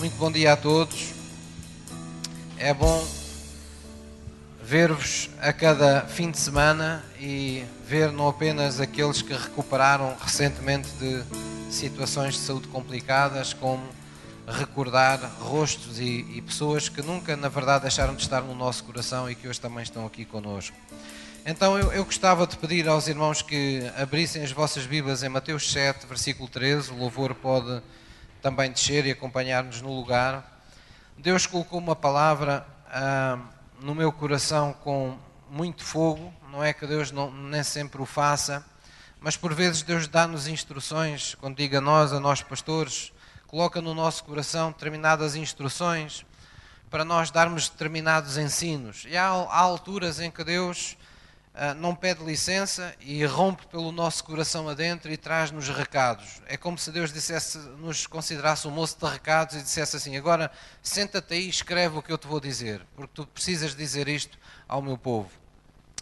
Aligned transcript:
muito 0.00 0.16
bom 0.16 0.32
dia 0.32 0.54
a 0.54 0.56
todos. 0.56 1.12
É 2.56 2.72
bom 2.72 3.06
ver-vos 4.62 5.28
a 5.38 5.52
cada 5.52 6.06
fim 6.06 6.30
de 6.30 6.38
semana 6.38 7.04
e 7.20 7.66
ver 7.86 8.10
não 8.10 8.26
apenas 8.26 8.80
aqueles 8.80 9.20
que 9.20 9.34
recuperaram 9.34 10.16
recentemente 10.18 10.88
de 10.92 11.22
situações 11.70 12.32
de 12.32 12.40
saúde 12.40 12.66
complicadas, 12.68 13.52
como 13.52 13.86
recordar 14.48 15.20
rostos 15.38 16.00
e, 16.00 16.24
e, 16.34 16.40
pessoas 16.40 16.88
que 16.88 17.02
nunca, 17.02 17.36
na 17.36 17.50
verdade, 17.50 17.82
deixaram 17.82 18.14
de 18.14 18.22
estar 18.22 18.40
no 18.40 18.54
nosso 18.54 18.82
coração 18.84 19.30
e 19.30 19.34
que 19.34 19.46
hoje 19.46 19.60
também 19.60 19.82
estão 19.82 20.06
aqui 20.06 20.24
conosco. 20.24 20.74
Então 21.44 21.78
eu, 21.78 21.92
eu 21.92 22.06
gostava 22.06 22.46
de 22.46 22.56
pedir 22.56 22.88
aos 22.88 23.06
irmãos 23.06 23.42
que 23.42 23.82
abrissem 23.98 24.42
as 24.42 24.50
vossas 24.50 24.86
Bíblias 24.86 25.22
em 25.22 25.28
Mateus 25.28 25.70
7, 25.70 26.06
versículo 26.06 26.48
13. 26.48 26.90
O 26.90 26.96
louvor 26.96 27.34
pode 27.34 27.82
também 28.40 28.70
descer 28.70 29.06
e 29.06 29.10
acompanhar-nos 29.10 29.82
no 29.82 29.94
lugar. 29.94 30.62
Deus 31.16 31.46
colocou 31.46 31.78
uma 31.78 31.94
palavra 31.94 32.66
ah, 32.86 33.38
no 33.80 33.94
meu 33.94 34.10
coração 34.10 34.72
com 34.72 35.18
muito 35.50 35.84
fogo. 35.84 36.32
Não 36.50 36.64
é 36.64 36.72
que 36.72 36.86
Deus 36.86 37.10
não, 37.12 37.30
nem 37.30 37.62
sempre 37.62 38.00
o 38.00 38.06
faça, 38.06 38.64
mas 39.20 39.36
por 39.36 39.54
vezes 39.54 39.82
Deus 39.82 40.08
dá-nos 40.08 40.46
instruções, 40.46 41.34
quando 41.34 41.56
diga 41.56 41.78
a 41.78 41.80
nós, 41.80 42.12
a 42.12 42.18
nós 42.18 42.42
pastores, 42.42 43.12
coloca 43.46 43.80
no 43.80 43.94
nosso 43.94 44.24
coração 44.24 44.72
determinadas 44.72 45.36
instruções 45.36 46.24
para 46.90 47.04
nós 47.04 47.30
darmos 47.30 47.68
determinados 47.68 48.36
ensinos. 48.36 49.04
E 49.08 49.16
há, 49.16 49.28
há 49.28 49.58
alturas 49.58 50.18
em 50.18 50.30
que 50.30 50.42
Deus 50.42 50.96
não 51.76 51.94
pede 51.94 52.24
licença 52.24 52.94
e 53.00 53.24
rompe 53.24 53.66
pelo 53.66 53.92
nosso 53.92 54.24
coração 54.24 54.68
adentro 54.68 55.12
e 55.12 55.16
traz-nos 55.16 55.68
recados. 55.68 56.40
É 56.46 56.56
como 56.56 56.78
se 56.78 56.90
Deus 56.90 57.12
dissesse, 57.12 57.58
nos 57.58 58.06
considerasse 58.06 58.66
um 58.68 58.70
moço 58.70 58.96
de 58.98 59.06
recados 59.06 59.56
e 59.56 59.62
dissesse 59.62 59.96
assim: 59.96 60.16
agora 60.16 60.50
senta-te 60.82 61.34
aí 61.34 61.46
e 61.46 61.48
escreve 61.48 61.98
o 61.98 62.02
que 62.02 62.12
eu 62.12 62.18
te 62.18 62.26
vou 62.26 62.40
dizer, 62.40 62.86
porque 62.94 63.12
tu 63.14 63.26
precisas 63.26 63.74
dizer 63.74 64.08
isto 64.08 64.38
ao 64.68 64.80
meu 64.80 64.96
povo. 64.96 65.30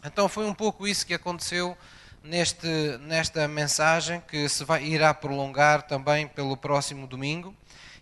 Então 0.05 0.29
foi 0.29 0.47
um 0.47 0.55
pouco 0.55 0.87
isso 0.87 1.07
que 1.07 1.15
aconteceu 1.15 1.77
neste, 2.23 2.69
nesta 3.01 3.49
mensagem 3.49 4.21
que 4.29 4.49
se 4.49 4.65
vai, 4.65 4.85
irá 4.85 5.13
prolongar 5.13 5.83
também 5.83 6.29
pelo 6.29 6.57
próximo 6.57 7.07
domingo. 7.07 7.55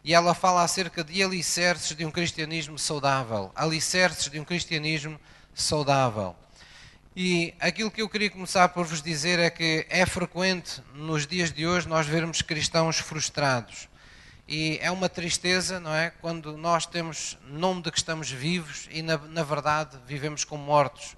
E 0.04 0.14
ela 0.14 0.34
fala 0.34 0.62
acerca 0.62 1.02
de 1.02 1.20
alicerces 1.20 1.96
de 1.96 2.04
um 2.04 2.12
cristianismo 2.12 2.78
saudável. 2.78 3.50
Alicerces 3.56 4.30
de 4.30 4.38
um 4.38 4.44
cristianismo 4.44 5.18
saudável. 5.52 6.36
E 7.18 7.54
aquilo 7.58 7.90
que 7.90 8.02
eu 8.02 8.10
queria 8.10 8.28
começar 8.28 8.68
por 8.68 8.84
vos 8.84 9.00
dizer 9.00 9.38
é 9.38 9.48
que 9.48 9.86
é 9.88 10.04
frequente 10.04 10.82
nos 10.92 11.26
dias 11.26 11.50
de 11.50 11.66
hoje 11.66 11.88
nós 11.88 12.06
vermos 12.06 12.42
cristãos 12.42 12.98
frustrados. 12.98 13.88
E 14.46 14.78
é 14.82 14.90
uma 14.90 15.08
tristeza, 15.08 15.80
não 15.80 15.94
é? 15.94 16.10
Quando 16.10 16.58
nós 16.58 16.84
temos 16.84 17.38
nome 17.48 17.80
de 17.80 17.90
que 17.90 17.96
estamos 17.96 18.30
vivos 18.30 18.86
e 18.90 19.00
na, 19.00 19.16
na 19.16 19.42
verdade 19.42 19.96
vivemos 20.06 20.44
como 20.44 20.62
mortos. 20.62 21.16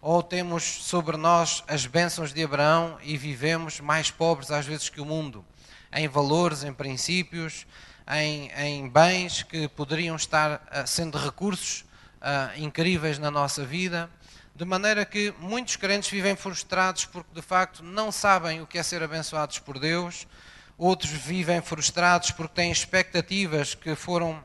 Ou 0.00 0.22
temos 0.22 0.64
sobre 0.64 1.18
nós 1.18 1.62
as 1.68 1.84
bênçãos 1.84 2.32
de 2.32 2.42
Abraão 2.42 2.96
e 3.02 3.18
vivemos 3.18 3.78
mais 3.78 4.10
pobres 4.10 4.50
às 4.50 4.64
vezes 4.64 4.88
que 4.88 5.02
o 5.02 5.04
mundo. 5.04 5.44
Em 5.92 6.08
valores, 6.08 6.64
em 6.64 6.72
princípios, 6.72 7.66
em, 8.10 8.50
em 8.52 8.88
bens 8.88 9.42
que 9.42 9.68
poderiam 9.68 10.16
estar 10.16 10.54
uh, 10.54 10.86
sendo 10.86 11.18
recursos 11.18 11.84
uh, 12.22 12.58
incríveis 12.58 13.18
na 13.18 13.30
nossa 13.30 13.66
vida 13.66 14.08
de 14.56 14.64
maneira 14.64 15.04
que 15.04 15.34
muitos 15.38 15.76
crentes 15.76 16.08
vivem 16.08 16.34
frustrados 16.34 17.04
porque 17.04 17.28
de 17.34 17.42
facto 17.42 17.82
não 17.82 18.10
sabem 18.10 18.62
o 18.62 18.66
que 18.66 18.78
é 18.78 18.82
ser 18.82 19.02
abençoados 19.02 19.58
por 19.58 19.78
Deus, 19.78 20.26
outros 20.78 21.10
vivem 21.10 21.60
frustrados 21.60 22.30
porque 22.30 22.54
têm 22.54 22.72
expectativas 22.72 23.74
que 23.74 23.94
foram 23.94 24.42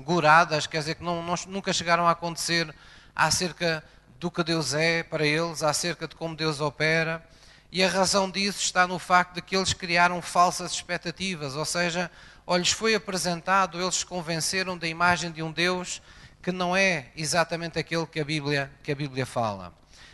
guradas, 0.00 0.66
quer 0.66 0.80
dizer, 0.80 0.96
que 0.96 1.02
não, 1.02 1.22
não, 1.22 1.34
nunca 1.48 1.72
chegaram 1.72 2.06
a 2.06 2.10
acontecer 2.10 2.72
acerca 3.16 3.82
do 4.18 4.30
que 4.30 4.44
Deus 4.44 4.74
é 4.74 5.02
para 5.02 5.24
eles, 5.24 5.62
acerca 5.62 6.06
de 6.06 6.14
como 6.14 6.36
Deus 6.36 6.60
opera. 6.60 7.26
E 7.72 7.82
a 7.82 7.88
razão 7.88 8.30
disso 8.30 8.60
está 8.60 8.86
no 8.86 8.98
facto 8.98 9.36
de 9.36 9.42
que 9.42 9.56
eles 9.56 9.72
criaram 9.72 10.20
falsas 10.20 10.72
expectativas, 10.72 11.56
ou 11.56 11.64
seja, 11.64 12.10
olhos 12.46 12.72
foi 12.72 12.94
apresentado, 12.94 13.80
eles 13.80 13.96
se 13.96 14.06
convenceram 14.06 14.76
da 14.76 14.86
imagem 14.86 15.30
de 15.30 15.42
um 15.42 15.50
Deus 15.50 16.02
que 16.42 16.52
não 16.52 16.76
é 16.76 17.06
exatamente 17.16 17.78
aquele 17.78 18.06
que 18.06 18.20
a 18.20 18.24
Bíblia, 18.24 18.70
que 18.82 18.92
a 18.92 18.94
Bíblia 18.94 19.26
fala. 19.26 19.72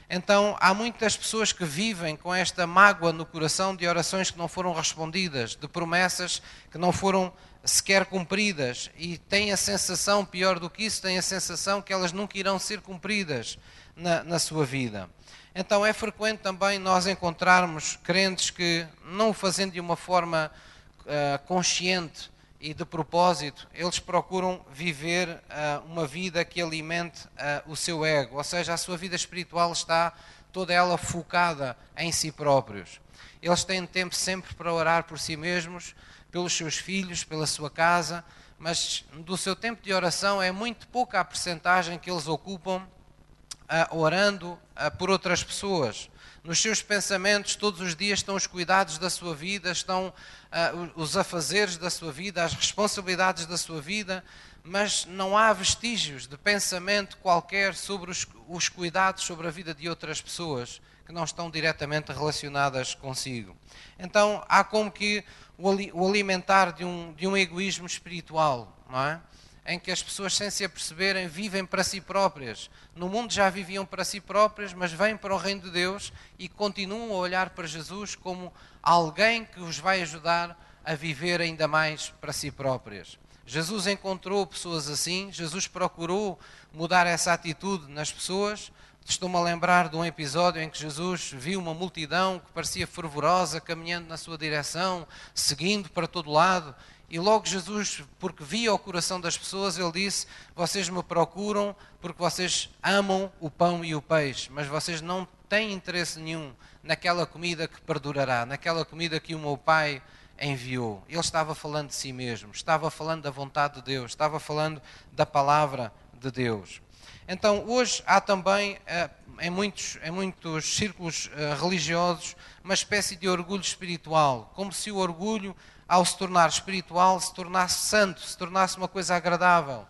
Então, 0.09 0.57
há 0.61 0.73
muitas 0.73 1.17
pessoas 1.17 1.53
que 1.53 1.65
vivem 1.65 2.15
com 2.17 2.33
esta 2.33 2.65
mágoa 2.67 3.13
no 3.13 3.27
coração 3.27 3.75
de 3.75 3.87
orações 3.89 4.31
que 4.31 4.39
não 4.39 4.47
foram 4.47 4.73
respondidas, 4.73 5.57
de 5.57 5.67
promessas 5.67 6.41
que 6.71 6.79
não 6.79 6.93
foram 6.93 7.33
sequer 7.65 8.07
cumpridas 8.07 8.89
e 8.97 9.19
têm 9.19 9.53
a 9.53 9.57
sensação, 9.57 10.25
pior 10.25 10.61
do 10.61 10.71
que 10.71 10.85
isso, 10.85 11.03
têm 11.03 11.19
a 11.19 11.23
sensação 11.23 11.83
que 11.83 11.93
elas 11.93 12.13
nunca 12.13 12.39
irão 12.39 12.57
ser 12.57 12.81
cumpridas 12.81 13.59
na, 13.97 14.23
na 14.23 14.39
sua 14.39 14.65
vida. 14.65 15.11
Então, 15.53 15.85
é 15.85 15.93
frequente 15.93 16.39
também 16.39 16.79
nós 16.79 17.09
encontrarmos 17.09 17.99
crentes 18.05 18.51
que, 18.51 18.87
não 19.07 19.31
o 19.31 19.33
fazendo 19.33 19.73
de 19.73 19.81
uma 19.81 19.97
forma 19.97 20.53
uh, 21.01 21.45
consciente, 21.47 22.31
e 22.61 22.73
de 22.73 22.85
propósito, 22.85 23.69
eles 23.75 23.99
procuram 23.99 24.65
viver 24.73 25.29
uh, 25.29 25.85
uma 25.87 26.07
vida 26.07 26.45
que 26.45 26.61
alimente 26.61 27.27
uh, 27.27 27.71
o 27.71 27.77
seu 27.77 28.05
ego, 28.05 28.37
ou 28.37 28.45
seja, 28.45 28.75
a 28.75 28.77
sua 28.77 28.97
vida 28.97 29.15
espiritual 29.15 29.73
está 29.73 30.13
toda 30.53 30.73
ela 30.73 30.97
focada 30.97 31.77
em 31.97 32.11
si 32.11 32.33
próprios. 32.33 33.01
Eles 33.43 33.65
têm 33.65 33.87
tempo 33.87 34.15
sempre 34.15 34.55
para 34.55 34.73
orar 34.73 35.05
por 35.05 35.19
si 35.19 35.37
mesmos, 35.37 35.95
pelos 36.31 36.57
seus 36.57 36.77
filhos, 36.77 37.25
pela 37.25 37.47
sua 37.47 37.71
casa, 37.71 38.25
mas 38.59 39.05
do 39.13 39.37
seu 39.37 39.55
tempo 39.55 39.83
de 39.83 39.93
oração 39.93 40.41
é 40.41 40.51
muito 40.51 40.89
pouca 40.89 41.21
a 41.21 41.25
percentagem 41.25 41.99
que 41.99 42.11
eles 42.11 42.27
ocupam 42.27 42.79
uh, 42.79 43.97
orando 43.97 44.59
por 44.99 45.11
outras 45.11 45.43
pessoas 45.43 46.11
nos 46.47 46.63
seus 46.63 46.81
pensamentos 46.81 47.57
todos 47.57 47.81
os 47.81 47.97
dias 47.97 48.21
estão 48.21 48.37
os 48.37 48.47
cuidados 48.47 48.99
da 48.99 49.11
sua 49.11 49.35
vida, 49.35 49.73
estão 49.73 50.09
uh, 50.09 50.93
os 50.95 51.17
afazeres 51.17 51.77
da 51.77 51.91
sua 51.91 52.13
vida, 52.13 52.45
as 52.45 52.55
responsabilidades 52.55 53.47
da 53.47 53.57
sua 53.57 53.81
vida, 53.81 54.25
mas 54.63 55.05
não 55.07 55.37
há 55.37 55.53
vestígios 55.53 56.29
de 56.29 56.39
pensamento 56.39 57.17
qualquer 57.17 57.75
sobre 57.75 58.13
os, 58.13 58.27
os 58.49 58.69
cuidados 58.69 59.25
sobre 59.25 59.49
a 59.49 59.51
vida 59.51 59.75
de 59.75 59.89
outras 59.89 60.21
pessoas 60.21 60.81
que 61.05 61.13
não 61.13 61.25
estão 61.25 61.51
diretamente 61.51 62.13
relacionadas 62.13 62.95
consigo. 62.95 63.57
Então 63.99 64.45
há 64.49 64.63
como 64.63 64.91
que 64.91 65.25
o 65.59 66.07
alimentar 66.07 66.71
de 66.73 66.85
um, 66.85 67.13
de 67.15 67.27
um 67.27 67.37
egoísmo 67.37 67.87
espiritual, 67.87 68.85
não 68.89 69.03
é? 69.03 69.21
Em 69.67 69.79
que 69.79 69.91
as 69.91 70.03
pessoas, 70.03 70.35
sem 70.35 70.49
se 70.51 70.65
aperceberem, 70.65 71.27
vivem 71.27 71.67
para 71.67 71.83
si 71.83 72.01
próprias. 72.01 72.71
No 72.95 73.09
mundo 73.09 73.33
já 73.33 73.51
viviam 73.51 73.85
para 73.85 74.05
si 74.05 74.21
próprias, 74.21 74.73
mas 74.73 74.93
vêm 74.93 75.17
para 75.17 75.35
o 75.35 75.39
reino 75.39 75.63
de 75.63 75.71
Deus 75.71 76.13
e 76.39 76.49
continuam 76.49 77.11
a 77.11 77.17
olhar 77.17 77.51
para 77.51 77.67
Jesus 77.67 78.15
como 78.15 78.53
alguém 78.83 79.45
que 79.45 79.61
os 79.61 79.79
vai 79.79 80.03
ajudar 80.03 80.57
a 80.85 80.95
viver 80.95 81.41
ainda 81.41 81.67
mais 81.67 82.11
para 82.21 82.33
si 82.33 82.51
próprias. 82.51 83.19
Jesus 83.45 83.87
encontrou 83.87 84.47
pessoas 84.47 84.89
assim, 84.89 85.31
Jesus 85.33 85.67
procurou 85.67 86.39
mudar 86.73 87.07
essa 87.07 87.33
atitude 87.33 87.91
nas 87.91 88.13
pessoas. 88.13 88.73
Estou-me 89.09 89.37
a 89.37 89.41
lembrar 89.41 89.89
de 89.89 89.95
um 89.95 90.05
episódio 90.05 90.61
em 90.61 90.69
que 90.69 90.79
Jesus 90.79 91.31
viu 91.33 91.61
uma 91.61 91.73
multidão 91.73 92.41
que 92.41 92.51
parecia 92.51 92.89
fervorosa 92.89 93.61
caminhando 93.61 94.09
na 94.09 94.17
sua 94.17 94.37
direção, 94.37 95.07
seguindo 95.33 95.89
para 95.91 96.09
todo 96.09 96.29
lado, 96.29 96.75
e 97.09 97.21
logo 97.21 97.47
Jesus, 97.47 98.03
porque 98.19 98.43
via 98.43 98.75
o 98.75 98.79
coração 98.79 99.21
das 99.21 99.39
pessoas, 99.39 99.79
ele 99.79 99.93
disse: 99.93 100.27
Vocês 100.55 100.89
me 100.89 101.03
procuram 101.03 101.75
porque 102.01 102.21
vocês 102.21 102.69
amam 102.83 103.33
o 103.41 103.49
pão 103.49 103.85
e 103.85 103.95
o 103.95 104.03
peixe, 104.03 104.51
mas 104.51 104.67
vocês 104.67 105.01
não 105.01 105.27
têm 105.49 105.73
interesse 105.73 106.19
nenhum 106.19 106.53
naquela 106.83 107.25
comida 107.25 107.69
que 107.69 107.81
perdurará, 107.81 108.45
naquela 108.45 108.85
comida 108.85 109.21
que 109.21 109.35
o 109.35 109.39
meu 109.39 109.57
Pai 109.57 110.03
enviou. 110.41 111.03
Ele 111.09 111.21
estava 111.21 111.55
falando 111.55 111.89
de 111.89 111.95
si 111.95 112.13
mesmo, 112.13 112.51
estava 112.53 112.91
falando 112.91 113.23
da 113.23 113.31
vontade 113.31 113.77
de 113.77 113.83
Deus, 113.83 114.11
estava 114.11 114.41
falando 114.41 114.83
da 115.13 115.25
palavra 115.25 115.93
de 116.13 116.31
Deus. 116.31 116.83
Então, 117.29 117.65
hoje 117.67 118.03
há 118.07 118.21
também, 118.21 118.79
eh, 118.87 119.11
em 119.41 119.51
muitos, 119.51 119.99
em 120.03 120.11
muitos 120.11 120.77
círculos 120.77 121.31
eh, 121.35 121.57
religiosos, 121.61 122.37
uma 122.63 122.75
espécie 122.75 123.17
de 123.17 123.29
orgulho 123.29 123.63
espiritual, 123.63 124.53
como 124.55 124.73
se 124.73 124.93
o 124.93 124.97
orgulho 124.97 125.55
ao 125.89 126.05
se 126.05 126.17
tornar 126.17 126.49
espiritual, 126.49 127.21
se 127.21 127.33
tornasse 127.33 127.87
santo, 127.87 128.21
se 128.21 128.37
tornasse 128.37 128.77
uma 128.77 128.89
coisa 128.89 129.15
agradável. 129.15 129.87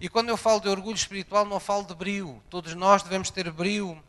E 0.00 0.08
quando 0.08 0.28
eu 0.28 0.36
falo 0.36 0.60
de 0.60 0.68
orgulho 0.68 0.96
espiritual, 0.96 1.44
não 1.44 1.58
falo 1.58 1.84
de 1.84 1.94
brio. 1.94 2.42
Todos 2.50 2.74
nós 2.74 3.02
devemos 3.02 3.30
ter 3.30 3.50
brio, 3.50 4.02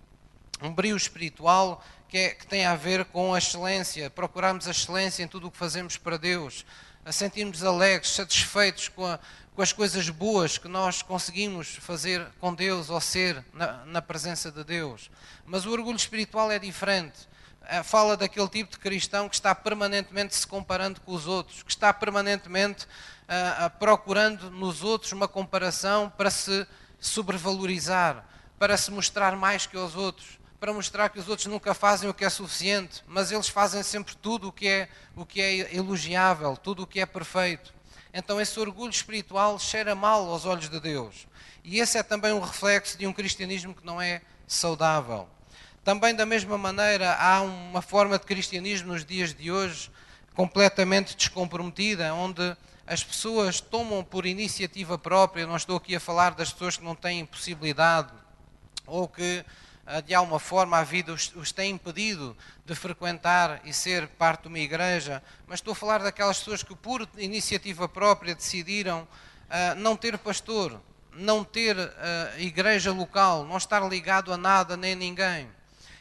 um 0.62 0.72
brio 0.74 0.96
espiritual 0.96 1.84
que, 2.08 2.18
é, 2.18 2.30
que 2.30 2.46
tem 2.46 2.66
a 2.66 2.76
ver 2.76 3.06
com 3.06 3.34
a 3.34 3.38
excelência, 3.38 4.10
procurarmos 4.10 4.68
a 4.68 4.72
excelência 4.72 5.24
em 5.24 5.28
tudo 5.28 5.48
o 5.48 5.52
que 5.52 5.58
fazemos 5.58 5.98
para 5.98 6.18
Deus, 6.18 6.66
a 7.04 7.12
sentirmos 7.12 7.64
alegres, 7.64 8.12
satisfeitos 8.12 8.90
com, 8.90 9.06
a, 9.06 9.20
com 9.56 9.62
as 9.62 9.72
coisas 9.72 10.10
boas 10.10 10.58
que 10.58 10.68
nós 10.68 11.02
conseguimos 11.02 11.76
fazer 11.76 12.28
com 12.40 12.54
Deus 12.54 12.90
ou 12.90 13.00
ser 13.00 13.44
na, 13.54 13.86
na 13.86 14.02
presença 14.02 14.52
de 14.52 14.64
Deus. 14.64 15.10
Mas 15.46 15.66
o 15.66 15.72
orgulho 15.72 15.98
espiritual 15.98 16.52
é 16.52 16.60
diferente 16.60 17.28
fala 17.84 18.16
daquele 18.16 18.48
tipo 18.48 18.72
de 18.72 18.80
cristão 18.80 19.28
que 19.28 19.36
está 19.36 19.54
permanentemente 19.54 20.36
se 20.36 20.46
comparando 20.46 21.02
com 21.02 21.14
os 21.14 21.28
outros, 21.28 21.64
que 21.64 21.72
está 21.72 21.94
permanentemente 21.94 22.86
uh, 22.86 23.70
procurando 23.80 24.50
nos 24.52 24.84
outros 24.84 25.12
uma 25.12 25.28
comparação 25.28 26.12
para 26.16 26.30
se 26.30 26.66
sobrevalorizar, 27.00 28.26
para 28.58 28.78
se 28.78 28.92
mostrar 28.92 29.36
mais 29.36 29.66
que 29.66 29.78
os 29.78 29.96
outros, 29.96 30.40
para 30.60 30.74
mostrar 30.74 31.10
que 31.10 31.20
os 31.20 31.28
outros 31.28 31.48
nunca 31.48 31.74
fazem 31.74 32.10
o 32.10 32.14
que 32.14 32.26
é 32.26 32.30
suficiente, 32.30 33.04
mas 33.08 33.32
eles 33.32 33.48
fazem 33.48 33.84
sempre 33.84 34.16
tudo 34.16 34.48
o 34.48 34.52
que 34.52 34.68
é, 34.68 34.90
o 35.16 35.26
que 35.26 35.42
é 35.42 35.76
elogiável, 35.76 36.56
tudo 36.58 36.84
o 36.84 36.88
que 36.88 37.00
é 37.00 37.06
perfeito. 37.06 37.74
Então 38.14 38.40
esse 38.40 38.58
orgulho 38.60 38.92
espiritual 38.92 39.60
cheira 39.60 39.94
mal 39.94 40.28
aos 40.30 40.46
olhos 40.46 40.70
de 40.70 40.80
Deus. 40.80 41.28
E 41.64 41.80
esse 41.80 41.98
é 41.98 42.04
também 42.04 42.32
um 42.32 42.40
reflexo 42.40 42.98
de 42.98 43.06
um 43.06 43.12
cristianismo 43.12 43.74
que 43.74 43.86
não 43.86 44.02
é 44.02 44.22
saudável. 44.48 45.28
Também, 45.86 46.16
da 46.16 46.26
mesma 46.26 46.58
maneira, 46.58 47.14
há 47.14 47.44
uma 47.44 47.80
forma 47.80 48.18
de 48.18 48.26
cristianismo 48.26 48.92
nos 48.92 49.06
dias 49.06 49.36
de 49.36 49.52
hoje 49.52 49.92
completamente 50.34 51.16
descomprometida, 51.16 52.12
onde 52.12 52.58
as 52.88 53.04
pessoas 53.04 53.62
tomam 53.62 54.04
por 54.04 54.26
iniciativa 54.26 54.98
própria, 54.98 55.46
não 55.46 55.56
estou 55.56 55.78
aqui 55.78 55.96
a 55.96 56.00
falar 56.00 56.34
das 56.34 56.52
pessoas 56.52 56.76
que 56.76 56.84
não 56.84 56.96
têm 56.96 57.24
possibilidade 57.24 58.12
ou 58.88 59.08
que 59.08 59.46
ah, 59.86 60.02
de 60.02 60.16
alguma 60.16 60.40
forma 60.40 60.76
a 60.76 60.84
vida 60.84 61.14
os, 61.14 61.52
tem 61.52 61.74
impedido 61.74 62.36
de 62.66 62.74
frequentar 62.74 63.62
e 63.64 63.72
ser 63.72 64.08
parte 64.08 64.42
de 64.42 64.48
uma 64.48 64.58
igreja, 64.58 65.22
mas 65.46 65.60
estou 65.60 65.74
a 65.74 65.76
falar 65.76 66.00
daquelas 66.00 66.40
pessoas 66.40 66.64
que 66.64 66.76
por 66.76 67.08
iniciativa 67.16 67.88
própria 67.88 68.34
decidiram 68.34 69.04
uh, 69.04 69.76
não 69.78 69.96
ter 69.96 70.18
pastor, 70.18 70.82
não 71.14 71.44
ter 71.44 71.78
uh, 71.78 71.92
igreja 72.40 72.92
local, 72.92 73.46
não 73.46 73.58
estar 73.58 73.88
ligado 73.88 74.34
a 74.34 74.38
nada 74.38 74.76
nem 74.76 74.94
a 74.94 74.96
ninguém. 74.96 75.48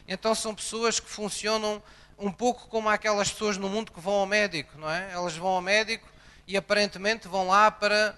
Então 0.07 0.35
são 0.35 0.53
pessoas 0.53 0.99
que 0.99 1.09
funcionam 1.09 1.81
um 2.17 2.31
pouco 2.31 2.67
como 2.67 2.89
aquelas 2.89 3.31
pessoas 3.31 3.57
no 3.57 3.69
mundo 3.69 3.91
que 3.91 3.99
vão 3.99 4.13
ao 4.13 4.25
médico, 4.25 4.77
não 4.77 4.89
é? 4.89 5.11
Elas 5.11 5.35
vão 5.35 5.49
ao 5.49 5.61
médico 5.61 6.07
e 6.47 6.55
aparentemente 6.55 7.27
vão 7.27 7.47
lá 7.47 7.69
para 7.71 8.17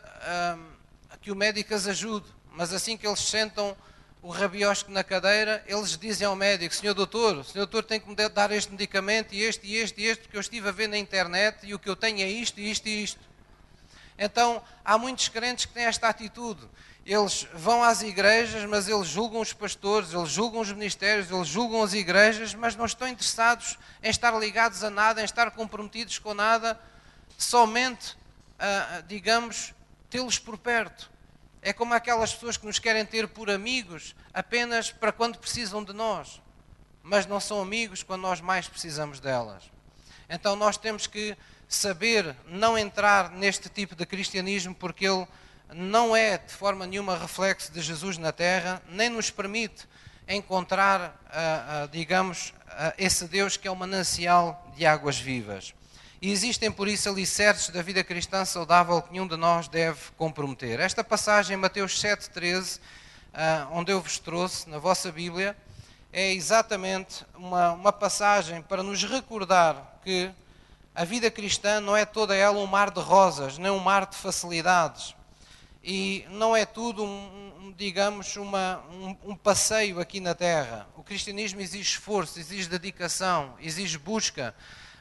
uh, 0.56 1.18
que 1.22 1.32
o 1.32 1.36
médico 1.36 1.74
as 1.74 1.88
ajude, 1.88 2.28
mas 2.52 2.74
assim 2.74 2.98
que 2.98 3.08
eles 3.08 3.20
sentam 3.20 3.76
o 4.22 4.30
rabiosco 4.30 4.92
na 4.92 5.04
cadeira, 5.04 5.64
eles 5.68 5.98
dizem 5.98 6.28
ao 6.28 6.36
médico: 6.36 6.76
Senhor 6.76 6.94
doutor, 6.94 7.38
o 7.38 7.44
senhor 7.44 7.66
doutor 7.66 7.84
tem 7.84 8.00
que 8.00 8.10
me 8.10 8.16
dar 8.30 8.52
este 8.52 8.72
medicamento 8.72 9.34
e 9.34 9.42
este 9.42 9.66
e 9.68 9.78
este 9.78 10.02
e 10.02 10.06
este, 10.06 10.24
porque 10.24 10.38
eu 10.38 10.42
estive 10.42 10.68
a 10.68 10.72
ver 10.72 10.88
na 10.88 10.98
internet 10.98 11.66
e 11.66 11.74
o 11.74 11.80
que 11.80 11.90
eu 11.90 11.96
tenho 11.96 12.20
é 12.20 12.30
isto 12.30 12.60
e 12.60 12.70
isto 12.70 12.88
e 12.88 13.04
isto. 13.04 13.22
Então, 14.18 14.62
há 14.84 14.98
muitos 14.98 15.30
crentes 15.30 15.66
que 15.66 15.74
têm 15.74 15.86
esta 15.86 16.10
atitude. 16.10 16.62
Eles 17.08 17.48
vão 17.54 17.82
às 17.82 18.02
igrejas, 18.02 18.66
mas 18.66 18.90
eles 18.90 19.08
julgam 19.08 19.40
os 19.40 19.54
pastores, 19.54 20.12
eles 20.12 20.28
julgam 20.28 20.60
os 20.60 20.74
ministérios, 20.74 21.32
eles 21.32 21.48
julgam 21.48 21.82
as 21.82 21.94
igrejas, 21.94 22.54
mas 22.54 22.76
não 22.76 22.86
estão 22.86 23.08
interessados 23.08 23.80
em 24.04 24.10
estar 24.10 24.38
ligados 24.38 24.84
a 24.84 24.90
nada, 24.90 25.22
em 25.22 25.24
estar 25.24 25.50
comprometidos 25.52 26.20
com 26.20 26.34
nada, 26.34 26.78
somente, 27.38 28.18
ah, 28.60 29.02
digamos, 29.08 29.74
tê-los 30.10 30.38
por 30.38 30.58
perto. 30.58 31.10
É 31.62 31.72
como 31.72 31.94
aquelas 31.94 32.34
pessoas 32.34 32.58
que 32.58 32.66
nos 32.66 32.78
querem 32.78 33.06
ter 33.06 33.26
por 33.30 33.50
amigos 33.50 34.14
apenas 34.34 34.92
para 34.92 35.14
quando 35.14 35.38
precisam 35.38 35.82
de 35.82 35.94
nós, 35.94 36.42
mas 37.02 37.26
não 37.26 37.40
são 37.40 37.62
amigos 37.62 38.04
quando 38.04 38.24
nós 38.24 38.42
mais 38.42 38.68
precisamos 38.68 39.22
delas. 39.22 39.64
Então 40.30 40.58
nós 40.58 40.76
temos 40.76 41.08
que 41.08 41.38
saber 41.70 42.36
não 42.48 42.78
entrar 42.78 43.32
neste 43.32 43.70
tipo 43.70 43.96
de 43.96 44.06
cristianismo 44.06 44.76
porque 44.76 45.08
ele 45.08 45.26
não 45.74 46.16
é 46.16 46.38
de 46.38 46.54
forma 46.54 46.86
nenhuma 46.86 47.18
reflexo 47.18 47.72
de 47.72 47.82
Jesus 47.82 48.18
na 48.18 48.32
terra, 48.32 48.82
nem 48.90 49.10
nos 49.10 49.30
permite 49.30 49.88
encontrar, 50.28 51.02
uh, 51.28 51.86
uh, 51.86 51.88
digamos, 51.90 52.54
uh, 52.68 52.94
esse 52.98 53.26
Deus 53.28 53.56
que 53.58 53.68
é 53.68 53.72
o 53.72 53.76
manancial 53.76 54.72
de 54.76 54.86
águas 54.86 55.18
vivas. 55.18 55.74
E 56.22 56.32
existem 56.32 56.72
por 56.72 56.88
isso 56.88 57.10
alicerces 57.10 57.70
da 57.70 57.82
vida 57.82 58.04
cristã 58.04 58.44
saudável 58.44 59.02
que 59.02 59.12
nenhum 59.12 59.28
de 59.28 59.38
nós 59.38 59.68
deve 59.68 60.00
comprometer. 60.18 60.80
Esta 60.80 61.04
passagem, 61.04 61.56
Mateus 61.56 62.02
7,13, 62.02 62.80
onde 63.72 63.92
eu 63.92 64.02
vos 64.02 64.18
trouxe 64.18 64.68
na 64.68 64.80
vossa 64.80 65.12
Bíblia, 65.12 65.56
é 66.12 66.34
exatamente 66.34 67.24
uma, 67.36 67.74
uma 67.74 67.94
passagem 67.94 68.64
para 68.64 68.82
nos 68.82 69.04
recordar 69.04 70.00
que 70.04 70.32
a 70.96 71.04
vida 71.04 71.30
cristã 71.30 71.80
não 71.80 71.96
é 71.96 72.04
toda 72.04 72.36
ela 72.36 72.58
um 72.58 72.66
mar 72.66 72.90
de 72.90 73.00
rosas, 73.00 73.60
nem 73.60 73.72
um 73.72 73.78
mar 73.78 74.08
de 74.08 74.18
facilidades. 74.18 75.16
E 75.90 76.26
não 76.32 76.54
é 76.54 76.66
tudo, 76.66 77.06
um, 77.06 77.74
digamos, 77.78 78.36
uma, 78.36 78.84
um, 78.92 79.32
um 79.32 79.36
passeio 79.38 80.02
aqui 80.02 80.20
na 80.20 80.36
terra. 80.36 80.86
O 80.98 81.02
cristianismo 81.02 81.62
exige 81.62 81.92
esforço, 81.92 82.38
exige 82.38 82.68
dedicação, 82.68 83.56
exige 83.62 83.98
busca. 83.98 84.54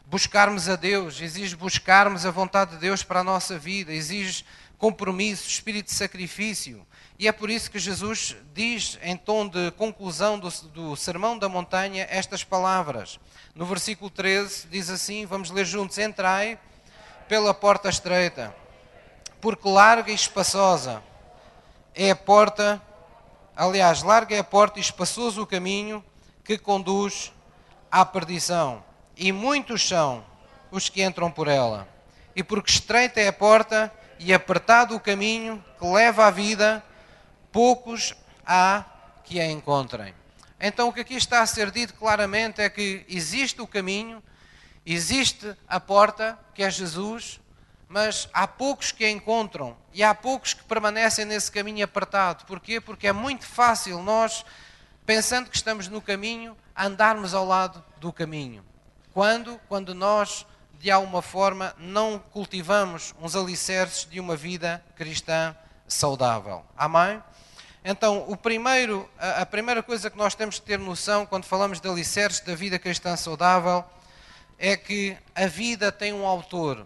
Buscarmos 0.07 0.69
a 0.69 0.77
Deus, 0.77 1.21
exige 1.21 1.57
buscarmos 1.57 2.25
a 2.25 2.31
vontade 2.31 2.71
de 2.71 2.77
Deus 2.77 3.03
para 3.03 3.19
a 3.19 3.25
nossa 3.25 3.59
vida, 3.59 3.93
exige 3.93 4.45
compromisso, 4.79 5.49
espírito 5.49 5.87
de 5.87 5.95
sacrifício. 5.95 6.87
E 7.19 7.27
é 7.27 7.33
por 7.33 7.51
isso 7.51 7.69
que 7.69 7.81
Jesus 7.81 8.37
diz, 8.55 8.97
em 9.03 9.17
tom 9.17 9.49
de 9.49 9.73
conclusão 9.73 10.39
do, 10.39 10.49
do 10.69 10.95
Sermão 10.95 11.37
da 11.37 11.49
Montanha, 11.49 12.07
estas 12.09 12.45
palavras. 12.45 13.19
No 13.57 13.67
versículo 13.67 14.09
13 14.09 14.69
diz 14.69 14.89
assim: 14.89 15.27
vamos 15.27 15.51
ler 15.51 15.65
juntos: 15.65 15.99
Entrai 15.99 16.57
pela 17.27 17.53
porta 17.53 17.89
estreita, 17.89 18.55
porque 19.41 19.69
larga 19.69 20.11
e 20.11 20.15
espaçosa 20.15 21.03
é 21.95 22.11
a 22.11 22.17
porta, 22.17 22.81
aliás, 23.57 24.03
larga 24.03 24.35
é 24.35 24.39
a 24.39 24.45
porta 24.45 24.79
e 24.79 24.83
espaçoso 24.83 25.43
o 25.43 25.47
caminho 25.47 26.05
que 26.45 26.59
conduz 26.59 27.33
à 27.91 28.05
perdição, 28.05 28.85
e 29.17 29.33
muitos 29.33 29.87
são 29.87 30.25
os 30.71 30.89
que 30.89 31.03
entram 31.03 31.31
por 31.31 31.49
ela. 31.49 31.89
E 32.35 32.43
porque 32.43 32.71
estreita 32.71 33.21
é 33.21 33.29
a 33.29 33.33
porta 33.33 33.93
e 34.19 34.33
apertado 34.33 34.95
o 34.95 35.01
caminho 35.01 35.65
que 35.79 35.87
leva 35.87 36.27
à 36.27 36.31
vida, 36.31 36.85
poucos 37.51 38.15
há 38.45 38.85
que 39.25 39.41
a 39.41 39.51
encontrem. 39.51 40.15
Então, 40.61 40.89
o 40.89 40.93
que 40.93 41.01
aqui 41.01 41.15
está 41.15 41.41
a 41.43 41.47
ser 41.47 41.71
dito 41.71 41.95
claramente 41.95 42.61
é 42.61 42.69
que 42.69 43.05
existe 43.09 43.61
o 43.61 43.67
caminho, 43.67 44.23
existe 44.85 45.55
a 45.69 45.81
porta, 45.81 46.39
que 46.55 46.63
é 46.63 46.71
Jesus, 46.71 47.41
mas 47.89 48.29
há 48.33 48.47
poucos 48.47 48.91
que 48.93 49.05
a 49.05 49.11
encontram 49.11 49.77
e 49.93 50.03
há 50.03 50.15
poucos 50.15 50.55
que 50.55 50.65
permanecem 50.65 51.25
nesse 51.25 51.51
caminho 51.51 51.85
apertado. 51.85 52.45
Porquê? 52.45 52.81
Porque 52.81 53.07
é 53.07 53.13
muito 53.13 53.47
fácil 53.47 54.03
nós, 54.03 54.45
pensando 55.05 55.49
que 55.49 55.57
estamos 55.57 55.89
no 55.89 56.01
caminho, 56.01 56.57
andarmos 56.77 57.33
ao 57.33 57.45
lado 57.45 57.83
do 57.99 58.13
caminho. 58.13 58.65
Quando? 59.13 59.61
Quando 59.69 59.95
nós, 59.95 60.45
de 60.79 60.91
alguma 60.91 61.23
forma, 61.23 61.75
não 61.79 62.19
cultivamos 62.19 63.15
uns 63.21 63.37
alicerces 63.37 64.05
de 64.05 64.21
uma 64.21 64.37
vida 64.37 64.85
cristã 64.97 65.57
saudável. 65.89 66.65
Amém? 66.77 67.23
Então, 67.85 68.37
primeiro, 68.43 69.09
a 69.17 69.47
primeira 69.47 69.81
coisa 69.81 70.11
que 70.11 70.19
nós 70.19 70.35
temos 70.35 70.59
que 70.59 70.67
ter 70.67 70.79
noção 70.79 71.25
quando 71.25 71.45
falamos 71.45 71.81
de 71.81 71.89
alicerces 71.89 72.41
da 72.41 72.55
vida 72.55 72.81
cristã 72.81 73.17
saudável 73.17 73.85
é 74.59 74.77
que 74.77 75.17
a 75.35 75.47
vida 75.47 75.93
tem 75.93 76.13
um 76.13 76.27
autor. 76.27 76.85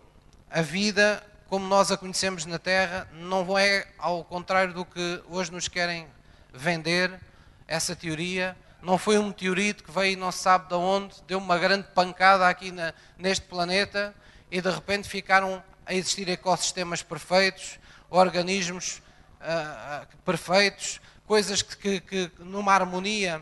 A 0.52 0.62
vida, 0.62 1.22
como 1.48 1.64
nós 1.68 1.92
a 1.92 1.96
conhecemos 1.96 2.44
na 2.44 2.58
Terra, 2.58 3.06
não 3.12 3.56
é 3.56 3.86
ao 3.96 4.24
contrário 4.24 4.74
do 4.74 4.84
que 4.84 5.22
hoje 5.28 5.52
nos 5.52 5.68
querem 5.68 6.08
vender, 6.52 7.20
essa 7.68 7.94
teoria. 7.94 8.56
Não 8.82 8.98
foi 8.98 9.16
um 9.16 9.28
meteorito 9.28 9.84
que 9.84 9.92
veio 9.92 10.18
não 10.18 10.32
se 10.32 10.38
sabe 10.38 10.68
de 10.68 10.74
onde, 10.74 11.14
deu 11.28 11.38
uma 11.38 11.56
grande 11.56 11.86
pancada 11.94 12.48
aqui 12.48 12.72
na, 12.72 12.92
neste 13.16 13.46
planeta 13.46 14.12
e 14.50 14.60
de 14.60 14.68
repente 14.68 15.08
ficaram 15.08 15.62
a 15.86 15.94
existir 15.94 16.28
ecossistemas 16.28 17.00
perfeitos, 17.00 17.78
organismos 18.10 19.00
uh, 19.40 20.04
perfeitos, 20.24 21.00
coisas 21.28 21.62
que, 21.62 22.00
que, 22.00 22.00
que 22.00 22.42
numa 22.42 22.72
harmonia 22.72 23.40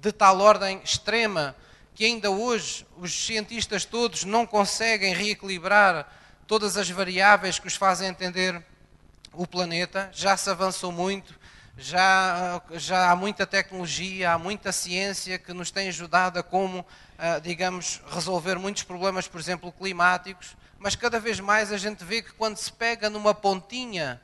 de 0.00 0.10
tal 0.10 0.40
ordem 0.40 0.80
extrema 0.82 1.54
que 1.94 2.04
ainda 2.04 2.30
hoje 2.30 2.84
os 2.96 3.12
cientistas 3.12 3.84
todos 3.84 4.24
não 4.24 4.44
conseguem 4.44 5.14
reequilibrar 5.14 6.06
todas 6.46 6.76
as 6.76 6.90
variáveis 6.90 7.58
que 7.58 7.68
os 7.68 7.76
fazem 7.76 8.08
entender 8.08 8.62
o 9.32 9.46
planeta. 9.46 10.10
Já 10.12 10.36
se 10.36 10.50
avançou 10.50 10.90
muito, 10.90 11.38
já, 11.78 12.60
já 12.72 13.10
há 13.10 13.16
muita 13.16 13.46
tecnologia, 13.46 14.32
há 14.32 14.38
muita 14.38 14.72
ciência 14.72 15.38
que 15.38 15.52
nos 15.52 15.70
tem 15.70 15.88
ajudado 15.88 16.38
a 16.38 16.42
como, 16.42 16.84
ah, 17.16 17.38
digamos, 17.38 18.02
resolver 18.08 18.58
muitos 18.58 18.82
problemas, 18.82 19.28
por 19.28 19.40
exemplo, 19.40 19.72
climáticos. 19.72 20.56
Mas 20.78 20.96
cada 20.96 21.20
vez 21.20 21.40
mais 21.40 21.72
a 21.72 21.78
gente 21.78 22.04
vê 22.04 22.22
que 22.22 22.32
quando 22.32 22.56
se 22.56 22.72
pega 22.72 23.08
numa 23.08 23.32
pontinha 23.32 24.20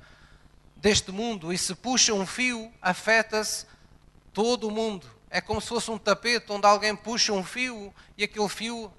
deste 0.77 1.13
mundo 1.13 1.53
e 1.53 1.59
se 1.59 1.75
puxa 1.75 2.13
um 2.13 2.27
fio, 2.27 2.73
afeta-se 2.83 3.67
todo 4.33 4.67
o 4.69 4.71
mundo. 4.71 5.20
É 5.31 5.41
como 5.41 5.61
se 5.61 5.69
fosse 5.69 5.91
um 5.91 5.97
tapete 5.97 6.51
onde 6.51 6.67
alguém 6.67 6.97
puxa 6.97 7.33
um 7.33 7.45
fio 7.45 7.95
e 8.19 8.25
aquele 8.25 8.49
fio, 8.49 8.93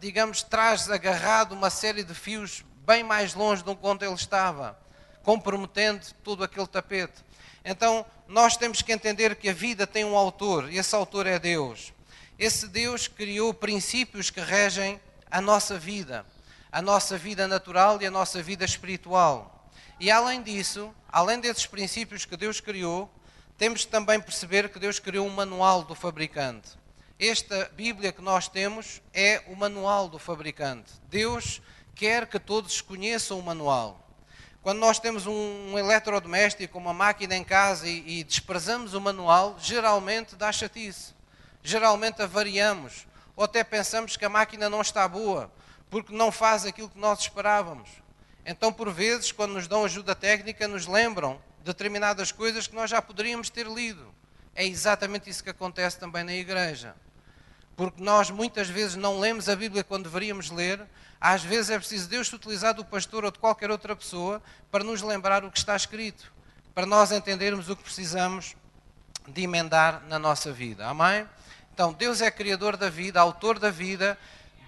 digamos, 0.00 0.42
traz 0.42 0.90
agarrado 0.90 1.52
uma 1.52 1.70
série 1.70 2.02
de 2.02 2.12
fios 2.12 2.64
bem 2.84 3.04
mais 3.04 3.34
longe 3.34 3.62
de 3.62 3.78
onde 3.82 4.04
ele 4.04 4.14
estava, 4.14 4.76
comprometendo 5.22 6.04
todo 6.24 6.42
aquele 6.42 6.66
tapete. 6.66 7.24
Então, 7.64 8.04
nós 8.26 8.56
temos 8.56 8.82
que 8.82 8.92
entender 8.92 9.36
que 9.36 9.48
a 9.48 9.52
vida 9.52 9.86
tem 9.86 10.04
um 10.04 10.16
autor 10.16 10.72
e 10.72 10.78
esse 10.78 10.94
autor 10.94 11.26
é 11.26 11.38
Deus. 11.38 11.92
Esse 12.36 12.66
Deus 12.66 13.06
criou 13.06 13.54
princípios 13.54 14.28
que 14.28 14.40
regem 14.40 15.00
a 15.30 15.40
nossa 15.40 15.78
vida, 15.78 16.26
a 16.70 16.82
nossa 16.82 17.16
vida 17.16 17.46
natural 17.46 18.02
e 18.02 18.06
a 18.06 18.10
nossa 18.10 18.42
vida 18.42 18.64
espiritual. 18.64 19.70
E 19.98 20.10
além 20.10 20.42
disso, 20.42 20.92
além 21.08 21.40
desses 21.40 21.66
princípios 21.66 22.24
que 22.24 22.36
Deus 22.36 22.60
criou, 22.60 23.10
temos 23.58 23.80
de 23.80 23.88
também 23.88 24.20
perceber 24.20 24.68
que 24.68 24.78
Deus 24.78 24.98
criou 24.98 25.26
um 25.26 25.30
manual 25.30 25.82
do 25.82 25.94
fabricante. 25.94 26.70
Esta 27.18 27.70
Bíblia 27.74 28.12
que 28.12 28.20
nós 28.20 28.48
temos 28.48 29.00
é 29.14 29.42
o 29.46 29.56
manual 29.56 30.08
do 30.08 30.18
fabricante. 30.18 30.92
Deus 31.08 31.62
quer 31.94 32.26
que 32.26 32.38
todos 32.38 32.82
conheçam 32.82 33.38
o 33.38 33.42
manual. 33.42 33.98
Quando 34.62 34.78
nós 34.80 34.98
temos 34.98 35.26
um, 35.26 35.78
eletrodoméstico, 35.78 36.76
uma 36.76 36.92
máquina 36.92 37.34
em 37.34 37.42
casa 37.42 37.88
e, 37.88 38.18
e 38.18 38.24
desprezamos 38.24 38.92
o 38.92 39.00
manual, 39.00 39.56
geralmente 39.58 40.36
dá 40.36 40.52
chatice. 40.52 41.14
Geralmente 41.62 42.20
avariamos. 42.20 43.06
Ou 43.34 43.44
até 43.44 43.64
pensamos 43.64 44.16
que 44.16 44.24
a 44.24 44.28
máquina 44.28 44.68
não 44.68 44.82
está 44.82 45.08
boa, 45.08 45.50
porque 45.88 46.12
não 46.14 46.30
faz 46.30 46.66
aquilo 46.66 46.90
que 46.90 46.98
nós 46.98 47.20
esperávamos. 47.20 47.88
Então, 48.44 48.70
por 48.70 48.92
vezes, 48.92 49.32
quando 49.32 49.54
nos 49.54 49.66
dão 49.66 49.84
ajuda 49.84 50.14
técnica, 50.14 50.68
nos 50.68 50.86
lembram 50.86 51.40
determinadas 51.66 52.30
coisas 52.30 52.66
que 52.66 52.74
nós 52.74 52.88
já 52.88 53.02
poderíamos 53.02 53.50
ter 53.50 53.66
lido. 53.66 54.14
É 54.54 54.64
exatamente 54.64 55.28
isso 55.28 55.42
que 55.42 55.50
acontece 55.50 55.98
também 55.98 56.24
na 56.24 56.32
igreja. 56.32 56.94
Porque 57.76 58.02
nós 58.02 58.30
muitas 58.30 58.68
vezes 58.68 58.94
não 58.94 59.18
lemos 59.18 59.48
a 59.48 59.56
Bíblia 59.56 59.84
quando 59.84 60.04
deveríamos 60.04 60.50
ler, 60.50 60.80
às 61.20 61.42
vezes 61.42 61.70
é 61.70 61.78
preciso 61.78 62.08
Deus 62.08 62.32
utilizar 62.32 62.72
do 62.72 62.84
pastor 62.84 63.24
ou 63.24 63.30
de 63.30 63.38
qualquer 63.38 63.70
outra 63.70 63.94
pessoa 63.94 64.40
para 64.70 64.84
nos 64.84 65.02
lembrar 65.02 65.44
o 65.44 65.50
que 65.50 65.58
está 65.58 65.76
escrito, 65.76 66.32
para 66.74 66.86
nós 66.86 67.10
entendermos 67.10 67.68
o 67.68 67.76
que 67.76 67.82
precisamos 67.82 68.54
de 69.28 69.42
emendar 69.42 70.02
na 70.08 70.18
nossa 70.18 70.52
vida. 70.52 70.86
Amém? 70.86 71.28
Então, 71.74 71.92
Deus 71.92 72.22
é 72.22 72.30
criador 72.30 72.76
da 72.76 72.88
vida, 72.88 73.20
autor 73.20 73.58
da 73.58 73.70
vida. 73.70 74.16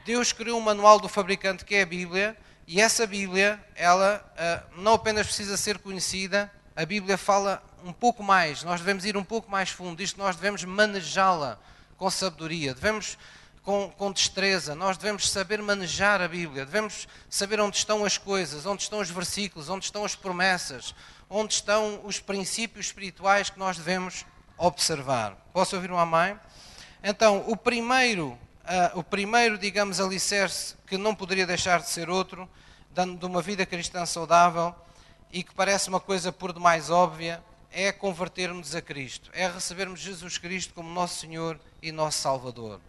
Deus 0.05 0.33
criou 0.33 0.59
um 0.59 0.63
manual 0.63 1.01
do 1.01 1.09
fabricante 1.09 1.65
que 1.65 1.77
é 1.77 1.83
a 1.83 1.87
Bíblia, 1.87 2.37
e 2.67 2.83
essa 2.83 3.07
Bíblia, 3.07 3.59
ela 3.75 4.23
uh, 4.35 4.83
não 4.83 4.93
apenas 4.93 5.27
precisa 5.27 5.57
ser 5.57 5.79
conhecida, 5.79 6.53
a 6.79 6.87
Bíblia 6.87 7.19
fala 7.19 7.61
um 7.85 7.93
pouco 7.93 8.23
mais, 8.23 8.63
nós 8.63 8.79
devemos 8.79 9.05
ir 9.05 9.17
um 9.17 9.25
pouco 9.25 9.51
mais 9.51 9.69
fundo, 9.69 10.01
isto 10.01 10.17
nós 10.17 10.37
devemos 10.37 10.63
manejá-la 10.63 11.59
com 11.97 12.09
sabedoria, 12.09 12.73
devemos 12.73 13.19
com, 13.65 13.91
com 13.91 14.13
destreza, 14.13 14.77
nós 14.77 14.97
devemos 14.97 15.29
saber 15.29 15.61
manejar 15.61 16.23
a 16.23 16.29
Bíblia, 16.29 16.65
devemos 16.65 17.09
saber 17.29 17.59
onde 17.59 17.79
estão 17.79 18.05
as 18.05 18.17
coisas, 18.17 18.65
onde 18.65 18.83
estão 18.83 19.01
os 19.01 19.11
versículos, 19.11 19.69
onde 19.69 19.87
estão 19.87 20.05
as 20.05 20.15
promessas, 20.15 20.95
onde 21.29 21.55
estão 21.55 22.01
os 22.05 22.21
princípios 22.21 22.87
espirituais 22.87 23.51
que 23.51 23.59
nós 23.59 23.77
devemos 23.77 24.25
observar. 24.57 25.35
Posso 25.53 25.75
ouvir 25.75 25.91
um 25.91 25.99
amém? 25.99 26.39
Então, 27.03 27.43
o 27.49 27.57
primeiro, 27.57 28.39
uh, 28.63 29.01
o 29.01 29.03
primeiro, 29.03 29.59
digamos, 29.59 29.99
alicerce 29.99 30.77
que 30.87 30.97
não 30.97 31.13
poderia 31.13 31.45
deixar 31.45 31.81
de 31.81 31.89
ser 31.89 32.09
outro, 32.09 32.49
de 32.93 33.27
uma 33.27 33.43
vida 33.43 33.67
cristã 33.67 34.07
saudável, 34.07 34.73
e 35.33 35.43
que 35.43 35.55
parece 35.55 35.89
uma 35.89 36.01
coisa 36.01 36.33
por 36.33 36.53
demais 36.53 36.91
óbvia, 36.91 37.43
é 37.71 37.93
convertermos 37.93 38.75
a 38.75 38.81
Cristo, 38.81 39.31
é 39.33 39.49
recebermos 39.49 40.01
Jesus 40.01 40.39
Cristo 40.39 40.73
como 40.75 40.89
nosso 40.91 41.21
Senhor 41.21 41.61
e 41.83 41.93
nosso 41.93 42.19
Salvador. 42.19 42.81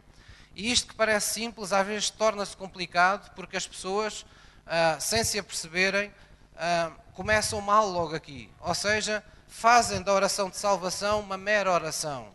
E 0.55 0.71
isto 0.71 0.87
que 0.87 0.95
parece 0.95 1.33
simples, 1.33 1.71
às 1.71 1.85
vezes 1.85 2.09
torna-se 2.09 2.55
complicado, 2.55 3.33
porque 3.35 3.57
as 3.57 3.67
pessoas, 3.67 4.25
ah, 4.65 4.97
sem 4.99 5.23
se 5.23 5.37
aperceberem, 5.37 6.13
ah, 6.57 6.91
começam 7.13 7.61
mal 7.61 7.87
logo 7.87 8.15
aqui. 8.15 8.49
Ou 8.61 8.73
seja, 8.73 9.23
fazem 9.47 10.01
da 10.01 10.13
oração 10.13 10.49
de 10.49 10.57
salvação 10.57 11.19
uma 11.19 11.37
mera 11.37 11.71
oração, 11.71 12.29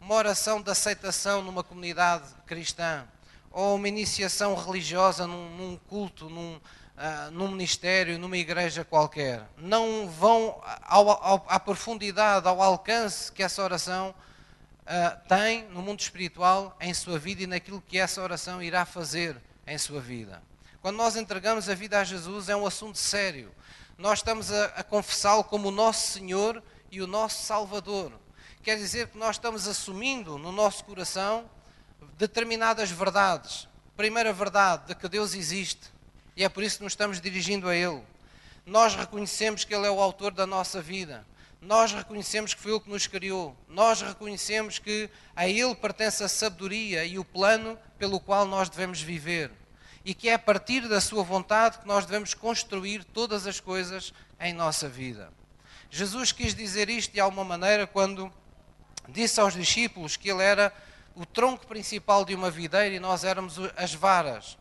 uma 0.00 0.14
oração 0.14 0.62
de 0.62 0.70
aceitação 0.70 1.42
numa 1.42 1.64
comunidade 1.64 2.24
cristã, 2.46 3.06
ou 3.50 3.76
uma 3.76 3.88
iniciação 3.88 4.54
religiosa 4.54 5.26
num, 5.26 5.56
num 5.56 5.76
culto, 5.76 6.28
num, 6.28 6.60
uh, 6.98 7.30
num 7.30 7.48
ministério, 7.48 8.18
numa 8.18 8.36
igreja 8.36 8.84
qualquer. 8.84 9.42
Não 9.56 10.08
vão 10.08 10.60
ao, 10.82 11.10
ao, 11.10 11.46
à 11.48 11.60
profundidade, 11.60 12.46
ao 12.46 12.60
alcance 12.60 13.30
que 13.30 13.42
essa 13.42 13.62
oração 13.62 14.14
uh, 14.82 15.28
tem 15.28 15.64
no 15.68 15.80
mundo 15.80 16.00
espiritual, 16.00 16.76
em 16.80 16.92
sua 16.92 17.18
vida 17.18 17.44
e 17.44 17.46
naquilo 17.46 17.80
que 17.80 17.98
essa 17.98 18.20
oração 18.20 18.62
irá 18.62 18.84
fazer 18.84 19.36
em 19.66 19.78
sua 19.78 20.00
vida. 20.00 20.42
Quando 20.82 20.96
nós 20.96 21.16
entregamos 21.16 21.68
a 21.68 21.74
vida 21.74 22.00
a 22.00 22.04
Jesus, 22.04 22.48
é 22.48 22.56
um 22.56 22.66
assunto 22.66 22.98
sério. 22.98 23.52
Nós 23.96 24.18
estamos 24.20 24.52
a, 24.52 24.66
a 24.66 24.82
confessá-lo 24.82 25.44
como 25.44 25.68
o 25.68 25.72
nosso 25.72 26.12
Senhor 26.12 26.62
e 26.90 27.00
o 27.00 27.06
nosso 27.06 27.42
Salvador. 27.44 28.12
Quer 28.62 28.76
dizer 28.76 29.08
que 29.08 29.18
nós 29.18 29.36
estamos 29.36 29.66
assumindo 29.66 30.36
no 30.38 30.52
nosso 30.52 30.84
coração 30.84 31.48
determinadas 32.16 32.90
verdades. 32.90 33.68
Primeira 33.96 34.32
verdade, 34.32 34.88
de 34.88 34.94
que 34.94 35.08
Deus 35.08 35.34
existe 35.34 35.97
e 36.38 36.44
é 36.44 36.48
por 36.48 36.62
isso 36.62 36.78
que 36.78 36.84
nos 36.84 36.92
estamos 36.92 37.20
dirigindo 37.20 37.68
a 37.68 37.74
Ele. 37.74 38.00
Nós 38.64 38.94
reconhecemos 38.94 39.64
que 39.64 39.74
Ele 39.74 39.88
é 39.88 39.90
o 39.90 40.00
autor 40.00 40.30
da 40.30 40.46
nossa 40.46 40.80
vida. 40.80 41.26
Nós 41.60 41.92
reconhecemos 41.92 42.54
que 42.54 42.60
foi 42.60 42.70
Ele 42.70 42.80
que 42.80 42.88
nos 42.88 43.08
criou. 43.08 43.56
Nós 43.68 44.02
reconhecemos 44.02 44.78
que 44.78 45.10
a 45.34 45.48
Ele 45.48 45.74
pertence 45.74 46.22
a 46.22 46.28
sabedoria 46.28 47.04
e 47.04 47.18
o 47.18 47.24
plano 47.24 47.76
pelo 47.98 48.20
qual 48.20 48.46
nós 48.46 48.68
devemos 48.68 49.02
viver. 49.02 49.50
E 50.04 50.14
que 50.14 50.28
é 50.28 50.34
a 50.34 50.38
partir 50.38 50.88
da 50.88 51.00
Sua 51.00 51.24
vontade 51.24 51.78
que 51.80 51.88
nós 51.88 52.06
devemos 52.06 52.34
construir 52.34 53.02
todas 53.02 53.44
as 53.44 53.58
coisas 53.58 54.14
em 54.38 54.52
nossa 54.52 54.88
vida. 54.88 55.32
Jesus 55.90 56.30
quis 56.30 56.54
dizer 56.54 56.88
isto 56.88 57.14
de 57.14 57.18
alguma 57.18 57.42
maneira 57.42 57.84
quando 57.84 58.32
disse 59.08 59.40
aos 59.40 59.54
discípulos 59.54 60.16
que 60.16 60.30
Ele 60.30 60.44
era 60.44 60.72
o 61.16 61.26
tronco 61.26 61.66
principal 61.66 62.24
de 62.24 62.36
uma 62.36 62.48
videira 62.48 62.94
e 62.94 63.00
nós 63.00 63.24
éramos 63.24 63.56
as 63.76 63.92
varas. 63.92 64.57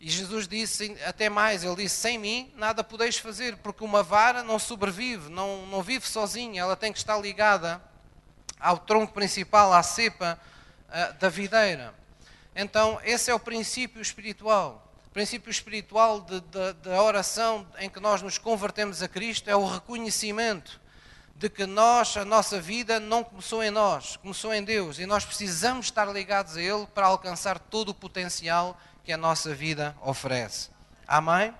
E 0.00 0.08
Jesus 0.08 0.46
disse 0.46 0.96
até 1.04 1.28
mais, 1.28 1.64
ele 1.64 1.74
disse, 1.76 1.96
sem 1.96 2.18
mim 2.18 2.52
nada 2.56 2.84
podeis 2.84 3.18
fazer, 3.18 3.56
porque 3.56 3.82
uma 3.82 4.02
vara 4.02 4.44
não 4.44 4.58
sobrevive, 4.58 5.28
não, 5.28 5.66
não 5.66 5.82
vive 5.82 6.06
sozinha, 6.06 6.62
ela 6.62 6.76
tem 6.76 6.92
que 6.92 6.98
estar 6.98 7.18
ligada 7.18 7.82
ao 8.60 8.78
tronco 8.78 9.12
principal, 9.12 9.72
à 9.72 9.82
cepa 9.82 10.38
uh, 10.88 11.12
da 11.14 11.28
videira. 11.28 11.94
Então, 12.54 13.00
esse 13.04 13.30
é 13.30 13.34
o 13.34 13.40
princípio 13.40 14.00
espiritual. 14.00 14.84
O 15.06 15.10
princípio 15.10 15.50
espiritual 15.50 16.20
da 16.20 17.02
oração 17.02 17.66
em 17.78 17.88
que 17.88 17.98
nós 17.98 18.22
nos 18.22 18.38
convertemos 18.38 19.02
a 19.02 19.08
Cristo 19.08 19.48
é 19.48 19.56
o 19.56 19.66
reconhecimento 19.66 20.80
de 21.34 21.48
que 21.48 21.66
nós, 21.66 22.16
a 22.16 22.24
nossa 22.24 22.60
vida 22.60 22.98
não 22.98 23.22
começou 23.22 23.62
em 23.62 23.70
nós, 23.70 24.16
começou 24.16 24.52
em 24.52 24.62
Deus, 24.62 24.98
e 24.98 25.06
nós 25.06 25.24
precisamos 25.24 25.86
estar 25.86 26.04
ligados 26.12 26.56
a 26.56 26.62
Ele 26.62 26.86
para 26.86 27.06
alcançar 27.06 27.60
todo 27.60 27.90
o 27.90 27.94
potencial 27.94 28.78
que 29.08 29.12
a 29.14 29.16
nossa 29.16 29.54
vida 29.54 29.96
oferece. 30.02 30.68
Amém? 31.06 31.54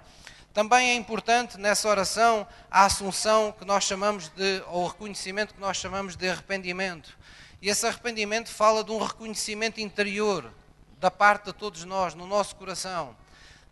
Também 0.52 0.90
é 0.90 0.94
importante 0.94 1.56
nessa 1.56 1.88
oração 1.88 2.46
a 2.70 2.84
assunção 2.84 3.52
que 3.52 3.64
nós 3.64 3.84
chamamos 3.84 4.28
de, 4.28 4.62
ou 4.66 4.84
o 4.84 4.86
reconhecimento 4.88 5.54
que 5.54 5.60
nós 5.60 5.78
chamamos 5.78 6.14
de 6.14 6.28
arrependimento. 6.28 7.16
E 7.62 7.70
esse 7.70 7.86
arrependimento 7.86 8.50
fala 8.50 8.84
de 8.84 8.92
um 8.92 9.02
reconhecimento 9.02 9.80
interior 9.80 10.52
da 11.00 11.10
parte 11.10 11.46
de 11.46 11.54
todos 11.54 11.86
nós, 11.86 12.14
no 12.14 12.26
nosso 12.26 12.54
coração, 12.54 13.16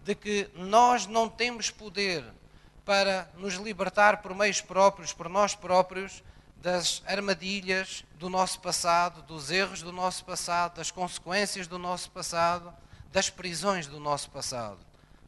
de 0.02 0.14
que 0.14 0.48
nós 0.54 1.06
não 1.06 1.28
temos 1.28 1.70
poder 1.70 2.24
para 2.82 3.28
nos 3.36 3.56
libertar 3.56 4.22
por 4.22 4.34
meios 4.34 4.62
próprios, 4.62 5.12
por 5.12 5.28
nós 5.28 5.54
próprios, 5.54 6.24
das 6.62 7.02
armadilhas 7.06 8.06
do 8.14 8.30
nosso 8.30 8.58
passado, 8.58 9.20
dos 9.20 9.50
erros 9.50 9.82
do 9.82 9.92
nosso 9.92 10.24
passado, 10.24 10.76
das 10.76 10.90
consequências 10.90 11.66
do 11.66 11.78
nosso 11.78 12.10
passado 12.10 12.72
das 13.12 13.30
prisões 13.30 13.86
do 13.86 13.98
nosso 13.98 14.30
passado. 14.30 14.78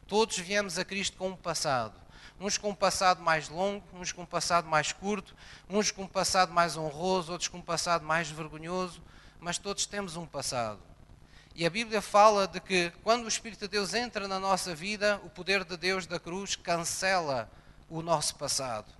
Todos 0.07 0.37
viemos 0.37 0.77
a 0.79 0.85
Cristo 0.85 1.17
com 1.17 1.29
um 1.29 1.35
passado. 1.35 1.93
Uns 2.39 2.57
com 2.57 2.69
um 2.69 2.75
passado 2.75 3.21
mais 3.21 3.49
longo, 3.49 3.85
uns 3.93 4.11
com 4.11 4.21
um 4.21 4.25
passado 4.25 4.67
mais 4.67 4.93
curto, 4.93 5.35
uns 5.69 5.91
com 5.91 6.03
um 6.03 6.07
passado 6.07 6.53
mais 6.53 6.77
honroso, 6.77 7.31
outros 7.31 7.49
com 7.49 7.57
um 7.57 7.61
passado 7.61 8.05
mais 8.05 8.29
vergonhoso, 8.29 9.01
mas 9.39 9.57
todos 9.57 9.85
temos 9.85 10.15
um 10.15 10.25
passado. 10.25 10.79
E 11.53 11.65
a 11.65 11.69
Bíblia 11.69 12.01
fala 12.01 12.47
de 12.47 12.61
que 12.61 12.91
quando 13.03 13.25
o 13.25 13.27
Espírito 13.27 13.61
de 13.61 13.67
Deus 13.67 13.93
entra 13.93 14.27
na 14.27 14.39
nossa 14.39 14.73
vida, 14.73 15.19
o 15.25 15.29
poder 15.29 15.65
de 15.65 15.75
Deus 15.75 16.05
da 16.05 16.17
cruz 16.17 16.55
cancela 16.55 17.51
o 17.89 18.01
nosso 18.01 18.35
passado. 18.35 18.93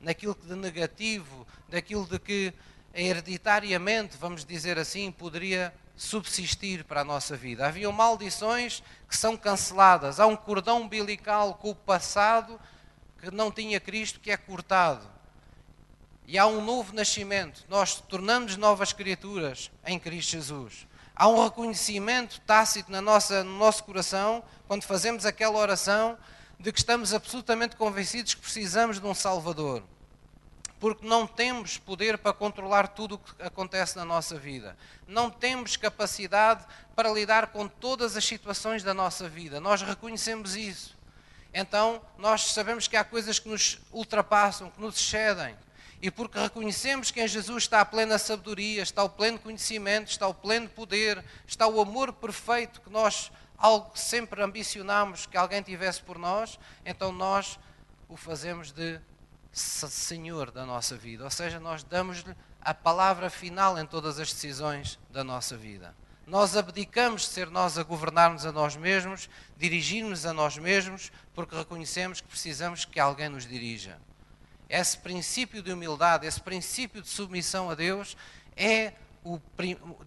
Naquilo 0.00 0.34
de 0.34 0.56
negativo, 0.56 1.46
daquilo 1.68 2.06
de 2.06 2.18
que 2.18 2.52
hereditariamente, 2.92 4.16
vamos 4.16 4.44
dizer 4.44 4.78
assim, 4.78 5.12
poderia 5.12 5.72
subsistir 6.00 6.82
para 6.82 7.02
a 7.02 7.04
nossa 7.04 7.36
vida. 7.36 7.66
Havia 7.66 7.92
maldições 7.92 8.82
que 9.06 9.14
são 9.14 9.36
canceladas. 9.36 10.18
Há 10.18 10.26
um 10.26 10.34
cordão 10.34 10.80
umbilical 10.80 11.54
com 11.54 11.70
o 11.70 11.74
passado 11.74 12.58
que 13.18 13.30
não 13.30 13.52
tinha 13.52 13.78
Cristo 13.78 14.18
que 14.18 14.30
é 14.30 14.36
cortado. 14.36 15.06
E 16.26 16.38
há 16.38 16.46
um 16.46 16.64
novo 16.64 16.94
nascimento. 16.94 17.66
Nós 17.68 17.96
tornamos 17.96 18.56
novas 18.56 18.94
criaturas 18.94 19.70
em 19.84 19.98
Cristo 19.98 20.30
Jesus. 20.30 20.86
Há 21.14 21.28
um 21.28 21.44
reconhecimento 21.44 22.40
tácito 22.46 22.90
na 22.90 23.02
nossa, 23.02 23.44
no 23.44 23.58
nosso 23.58 23.84
coração, 23.84 24.42
quando 24.66 24.84
fazemos 24.84 25.26
aquela 25.26 25.58
oração, 25.58 26.16
de 26.58 26.72
que 26.72 26.78
estamos 26.78 27.12
absolutamente 27.12 27.76
convencidos 27.76 28.32
que 28.32 28.40
precisamos 28.40 28.98
de 28.98 29.06
um 29.06 29.12
Salvador. 29.12 29.82
Porque 30.80 31.06
não 31.06 31.26
temos 31.26 31.76
poder 31.76 32.16
para 32.16 32.32
controlar 32.32 32.88
tudo 32.88 33.16
o 33.16 33.18
que 33.18 33.42
acontece 33.42 33.96
na 33.96 34.04
nossa 34.04 34.38
vida. 34.38 34.76
Não 35.06 35.30
temos 35.30 35.76
capacidade 35.76 36.64
para 36.96 37.12
lidar 37.12 37.48
com 37.48 37.68
todas 37.68 38.16
as 38.16 38.24
situações 38.24 38.82
da 38.82 38.94
nossa 38.94 39.28
vida. 39.28 39.60
Nós 39.60 39.82
reconhecemos 39.82 40.56
isso. 40.56 40.98
Então, 41.52 42.00
nós 42.16 42.52
sabemos 42.52 42.88
que 42.88 42.96
há 42.96 43.04
coisas 43.04 43.38
que 43.38 43.48
nos 43.48 43.78
ultrapassam, 43.92 44.70
que 44.70 44.80
nos 44.80 44.98
excedem. 44.98 45.54
E 46.00 46.10
porque 46.10 46.38
reconhecemos 46.38 47.10
que 47.10 47.20
em 47.20 47.28
Jesus 47.28 47.64
está 47.64 47.82
a 47.82 47.84
plena 47.84 48.16
sabedoria, 48.16 48.82
está 48.82 49.04
o 49.04 49.10
pleno 49.10 49.38
conhecimento, 49.38 50.10
está 50.10 50.26
o 50.26 50.32
pleno 50.34 50.66
poder, 50.66 51.22
está 51.46 51.66
o 51.66 51.78
amor 51.78 52.10
perfeito 52.14 52.80
que 52.80 52.88
nós 52.88 53.30
algo 53.58 53.90
sempre 53.94 54.42
ambicionamos 54.42 55.26
que 55.26 55.36
alguém 55.36 55.60
tivesse 55.60 56.00
por 56.00 56.16
nós, 56.16 56.58
então 56.86 57.12
nós 57.12 57.58
o 58.08 58.16
fazemos 58.16 58.72
de 58.72 58.98
Senhor 59.52 60.50
da 60.50 60.64
nossa 60.64 60.96
vida. 60.96 61.24
Ou 61.24 61.30
seja, 61.30 61.58
nós 61.58 61.82
damos-lhe 61.82 62.34
a 62.60 62.72
palavra 62.74 63.28
final 63.28 63.78
em 63.78 63.86
todas 63.86 64.18
as 64.18 64.32
decisões 64.32 64.98
da 65.10 65.24
nossa 65.24 65.56
vida. 65.56 65.94
Nós 66.26 66.56
abdicamos 66.56 67.22
de 67.22 67.28
ser 67.28 67.50
nós 67.50 67.76
a 67.76 67.82
governarmos 67.82 68.46
a 68.46 68.52
nós 68.52 68.76
mesmos, 68.76 69.28
dirigirmos 69.56 70.24
a 70.24 70.32
nós 70.32 70.56
mesmos, 70.56 71.10
porque 71.34 71.56
reconhecemos 71.56 72.20
que 72.20 72.28
precisamos 72.28 72.84
que 72.84 73.00
alguém 73.00 73.28
nos 73.28 73.46
dirija. 73.46 73.98
Esse 74.68 74.96
princípio 74.96 75.60
de 75.60 75.72
humildade, 75.72 76.26
esse 76.26 76.40
princípio 76.40 77.02
de 77.02 77.08
submissão 77.08 77.68
a 77.68 77.74
Deus 77.74 78.16
é 78.56 78.92
o, 79.24 79.40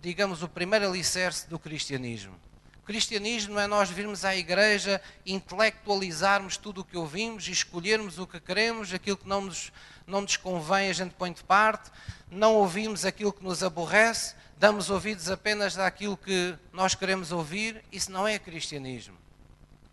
digamos, 0.01 0.41
o 0.41 0.47
primeiro 0.47 0.87
alicerce 0.87 1.49
do 1.49 1.59
cristianismo. 1.59 2.39
O 2.83 2.85
cristianismo 2.85 3.53
não 3.53 3.61
é 3.61 3.65
nós 3.65 3.89
virmos 3.89 4.25
à 4.25 4.35
igreja, 4.35 5.01
intelectualizarmos 5.25 6.57
tudo 6.57 6.81
o 6.81 6.83
que 6.83 6.97
ouvimos 6.97 7.47
escolhermos 7.47 8.19
o 8.19 8.27
que 8.27 8.41
queremos, 8.41 8.93
aquilo 8.93 9.15
que 9.15 9.25
não 9.25 9.39
nos, 9.39 9.71
não 10.05 10.19
nos 10.19 10.35
convém 10.35 10.89
a 10.89 10.93
gente 10.93 11.13
põe 11.13 11.31
de 11.31 11.41
parte, 11.45 11.89
não 12.29 12.55
ouvimos 12.55 13.05
aquilo 13.05 13.31
que 13.31 13.41
nos 13.41 13.63
aborrece, 13.63 14.35
damos 14.57 14.89
ouvidos 14.89 15.29
apenas 15.31 15.77
àquilo 15.79 16.17
que 16.17 16.57
nós 16.73 16.93
queremos 16.93 17.31
ouvir. 17.31 17.81
Isso 17.89 18.11
não 18.11 18.27
é 18.27 18.37
cristianismo. 18.37 19.17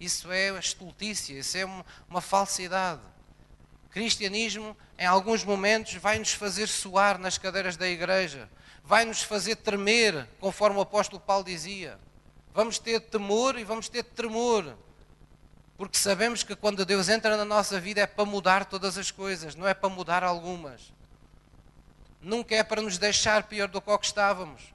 Isso 0.00 0.32
é 0.32 0.48
estultícia, 0.58 1.38
isso 1.38 1.56
é 1.58 1.64
uma 2.08 2.20
falsidade. 2.20 3.02
Cristianismo, 3.90 4.76
em 4.98 5.06
alguns 5.06 5.44
momentos, 5.44 5.94
vai 5.94 6.18
nos 6.18 6.32
fazer 6.32 6.66
suar 6.66 7.18
nas 7.18 7.38
cadeiras 7.38 7.76
da 7.76 7.86
igreja, 7.86 8.50
vai 8.82 9.04
nos 9.04 9.22
fazer 9.22 9.54
tremer, 9.54 10.26
conforme 10.40 10.78
o 10.78 10.80
apóstolo 10.80 11.20
Paulo 11.20 11.44
dizia. 11.44 11.96
Vamos 12.52 12.78
ter 12.78 13.00
temor 13.00 13.58
e 13.58 13.64
vamos 13.64 13.88
ter 13.88 14.02
tremor. 14.02 14.76
Porque 15.76 15.96
sabemos 15.96 16.42
que 16.42 16.54
quando 16.54 16.84
Deus 16.84 17.08
entra 17.08 17.36
na 17.36 17.44
nossa 17.44 17.80
vida 17.80 18.02
é 18.02 18.06
para 18.06 18.24
mudar 18.24 18.66
todas 18.66 18.98
as 18.98 19.10
coisas, 19.10 19.54
não 19.54 19.66
é 19.66 19.72
para 19.72 19.88
mudar 19.88 20.22
algumas. 20.22 20.92
Nunca 22.20 22.54
é 22.54 22.62
para 22.62 22.82
nos 22.82 22.98
deixar 22.98 23.44
pior 23.44 23.68
do 23.68 23.80
que 23.80 24.04
estávamos. 24.04 24.74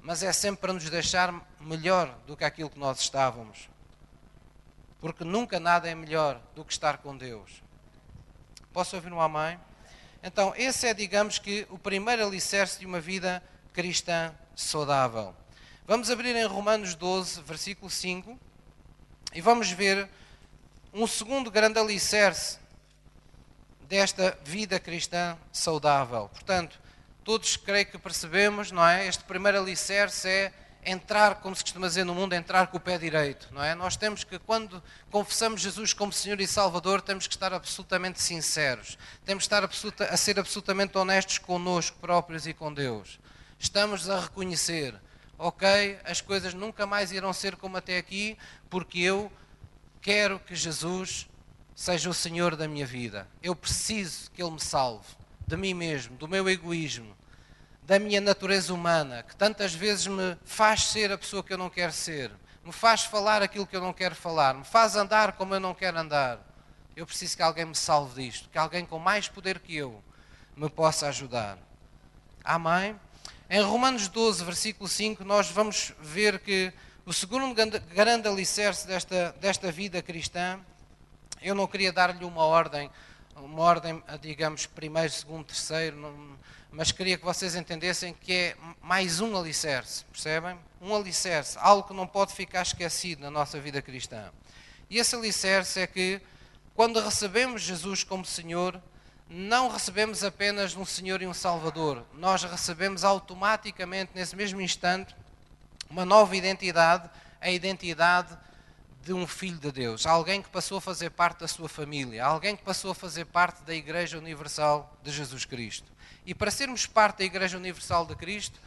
Mas 0.00 0.22
é 0.22 0.32
sempre 0.32 0.62
para 0.62 0.72
nos 0.72 0.90
deixar 0.90 1.32
melhor 1.60 2.12
do 2.26 2.36
que 2.36 2.44
aquilo 2.44 2.70
que 2.70 2.78
nós 2.78 2.98
estávamos. 2.98 3.68
Porque 5.00 5.22
nunca 5.22 5.60
nada 5.60 5.88
é 5.88 5.94
melhor 5.94 6.40
do 6.56 6.64
que 6.64 6.72
estar 6.72 6.98
com 6.98 7.16
Deus. 7.16 7.62
Posso 8.72 8.96
ouvir 8.96 9.12
um 9.12 9.20
amém? 9.20 9.60
Então, 10.24 10.52
esse 10.56 10.88
é, 10.88 10.94
digamos 10.94 11.38
que, 11.38 11.66
o 11.70 11.78
primeiro 11.78 12.26
alicerce 12.26 12.80
de 12.80 12.86
uma 12.86 13.00
vida 13.00 13.42
cristã 13.72 14.34
saudável. 14.56 15.34
Vamos 15.84 16.10
abrir 16.10 16.36
em 16.36 16.46
Romanos 16.46 16.94
12, 16.94 17.42
versículo 17.42 17.90
5, 17.90 18.38
e 19.34 19.40
vamos 19.40 19.68
ver 19.72 20.08
um 20.94 21.08
segundo 21.08 21.50
grande 21.50 21.76
alicerce 21.76 22.60
desta 23.88 24.38
vida 24.44 24.78
cristã 24.78 25.36
saudável. 25.52 26.28
Portanto, 26.28 26.78
todos 27.24 27.56
creio 27.56 27.86
que 27.86 27.98
percebemos, 27.98 28.70
não 28.70 28.86
é? 28.86 29.08
Este 29.08 29.24
primeiro 29.24 29.58
alicerce 29.58 30.28
é 30.28 30.52
entrar, 30.84 31.40
como 31.40 31.56
se 31.56 31.64
costuma 31.64 31.88
dizer 31.88 32.04
no 32.04 32.14
mundo, 32.14 32.32
entrar 32.32 32.68
com 32.68 32.76
o 32.76 32.80
pé 32.80 32.96
direito, 32.96 33.48
não 33.50 33.62
é? 33.62 33.74
Nós 33.74 33.96
temos 33.96 34.22
que, 34.22 34.38
quando 34.38 34.80
confessamos 35.10 35.60
Jesus 35.60 35.92
como 35.92 36.12
Senhor 36.12 36.40
e 36.40 36.46
Salvador, 36.46 37.02
temos 37.02 37.26
que 37.26 37.34
estar 37.34 37.52
absolutamente 37.52 38.22
sinceros, 38.22 38.96
temos 39.24 39.42
que 39.42 39.46
estar 39.46 39.64
absoluta, 39.64 40.04
a 40.04 40.16
ser 40.16 40.38
absolutamente 40.38 40.96
honestos 40.96 41.38
connosco 41.38 41.98
próprios 41.98 42.46
e 42.46 42.54
com 42.54 42.72
Deus. 42.72 43.18
Estamos 43.58 44.08
a 44.08 44.20
reconhecer 44.20 44.94
ok, 45.42 45.98
as 46.04 46.20
coisas 46.20 46.54
nunca 46.54 46.86
mais 46.86 47.10
irão 47.10 47.32
ser 47.32 47.56
como 47.56 47.76
até 47.76 47.98
aqui, 47.98 48.38
porque 48.70 49.00
eu 49.00 49.30
quero 50.00 50.38
que 50.38 50.54
Jesus 50.54 51.28
seja 51.74 52.08
o 52.08 52.14
Senhor 52.14 52.54
da 52.54 52.68
minha 52.68 52.86
vida. 52.86 53.26
Eu 53.42 53.56
preciso 53.56 54.30
que 54.30 54.40
Ele 54.40 54.52
me 54.52 54.60
salve 54.60 55.08
de 55.44 55.56
mim 55.56 55.74
mesmo, 55.74 56.16
do 56.16 56.28
meu 56.28 56.48
egoísmo, 56.48 57.16
da 57.82 57.98
minha 57.98 58.20
natureza 58.20 58.72
humana, 58.72 59.24
que 59.24 59.34
tantas 59.34 59.74
vezes 59.74 60.06
me 60.06 60.36
faz 60.44 60.84
ser 60.84 61.10
a 61.10 61.18
pessoa 61.18 61.42
que 61.42 61.52
eu 61.52 61.58
não 61.58 61.68
quero 61.68 61.92
ser, 61.92 62.30
me 62.64 62.72
faz 62.72 63.02
falar 63.02 63.42
aquilo 63.42 63.66
que 63.66 63.74
eu 63.74 63.80
não 63.80 63.92
quero 63.92 64.14
falar, 64.14 64.54
me 64.54 64.64
faz 64.64 64.94
andar 64.94 65.32
como 65.32 65.56
eu 65.56 65.60
não 65.60 65.74
quero 65.74 65.98
andar. 65.98 66.38
Eu 66.94 67.04
preciso 67.04 67.36
que 67.36 67.42
alguém 67.42 67.64
me 67.64 67.74
salve 67.74 68.22
disto, 68.22 68.48
que 68.48 68.58
alguém 68.58 68.86
com 68.86 69.00
mais 69.00 69.26
poder 69.26 69.58
que 69.58 69.74
eu 69.74 70.00
me 70.56 70.70
possa 70.70 71.08
ajudar. 71.08 71.58
Amém? 72.44 72.96
Em 73.54 73.60
Romanos 73.60 74.08
12, 74.08 74.42
versículo 74.46 74.88
5, 74.88 75.22
nós 75.24 75.50
vamos 75.50 75.92
ver 76.00 76.38
que 76.38 76.72
o 77.04 77.12
segundo 77.12 77.54
grande 77.54 78.26
alicerce 78.26 78.86
desta, 78.86 79.36
desta 79.38 79.70
vida 79.70 80.00
cristã, 80.00 80.58
eu 81.42 81.54
não 81.54 81.66
queria 81.66 81.92
dar-lhe 81.92 82.24
uma 82.24 82.44
ordem, 82.44 82.90
uma 83.36 83.60
ordem, 83.60 84.02
digamos, 84.22 84.64
primeiro, 84.64 85.12
segundo, 85.12 85.44
terceiro, 85.44 86.38
mas 86.70 86.92
queria 86.92 87.18
que 87.18 87.24
vocês 87.26 87.54
entendessem 87.54 88.14
que 88.14 88.32
é 88.32 88.56
mais 88.80 89.20
um 89.20 89.36
alicerce, 89.36 90.06
percebem? 90.06 90.58
Um 90.80 90.96
alicerce, 90.96 91.58
algo 91.60 91.86
que 91.86 91.92
não 91.92 92.06
pode 92.06 92.32
ficar 92.32 92.62
esquecido 92.62 93.20
na 93.20 93.30
nossa 93.30 93.60
vida 93.60 93.82
cristã. 93.82 94.32
E 94.88 94.96
esse 94.96 95.14
alicerce 95.14 95.78
é 95.78 95.86
que, 95.86 96.22
quando 96.74 96.98
recebemos 97.00 97.60
Jesus 97.60 98.02
como 98.02 98.24
Senhor, 98.24 98.80
não 99.32 99.68
recebemos 99.68 100.22
apenas 100.22 100.76
um 100.76 100.84
Senhor 100.84 101.22
e 101.22 101.26
um 101.26 101.32
Salvador, 101.32 102.04
nós 102.12 102.44
recebemos 102.44 103.02
automaticamente, 103.02 104.12
nesse 104.14 104.36
mesmo 104.36 104.60
instante, 104.60 105.16
uma 105.88 106.04
nova 106.04 106.36
identidade, 106.36 107.08
a 107.40 107.50
identidade 107.50 108.36
de 109.02 109.14
um 109.14 109.26
filho 109.26 109.56
de 109.56 109.72
Deus, 109.72 110.04
alguém 110.04 110.42
que 110.42 110.50
passou 110.50 110.76
a 110.76 110.80
fazer 110.82 111.10
parte 111.10 111.40
da 111.40 111.48
sua 111.48 111.66
família, 111.66 112.22
alguém 112.22 112.54
que 112.54 112.62
passou 112.62 112.90
a 112.90 112.94
fazer 112.94 113.24
parte 113.24 113.62
da 113.62 113.74
Igreja 113.74 114.18
Universal 114.18 114.94
de 115.02 115.10
Jesus 115.10 115.46
Cristo. 115.46 115.90
E 116.26 116.34
para 116.34 116.50
sermos 116.50 116.86
parte 116.86 117.18
da 117.18 117.24
Igreja 117.24 117.56
Universal 117.56 118.04
de 118.04 118.14
Cristo, 118.14 118.60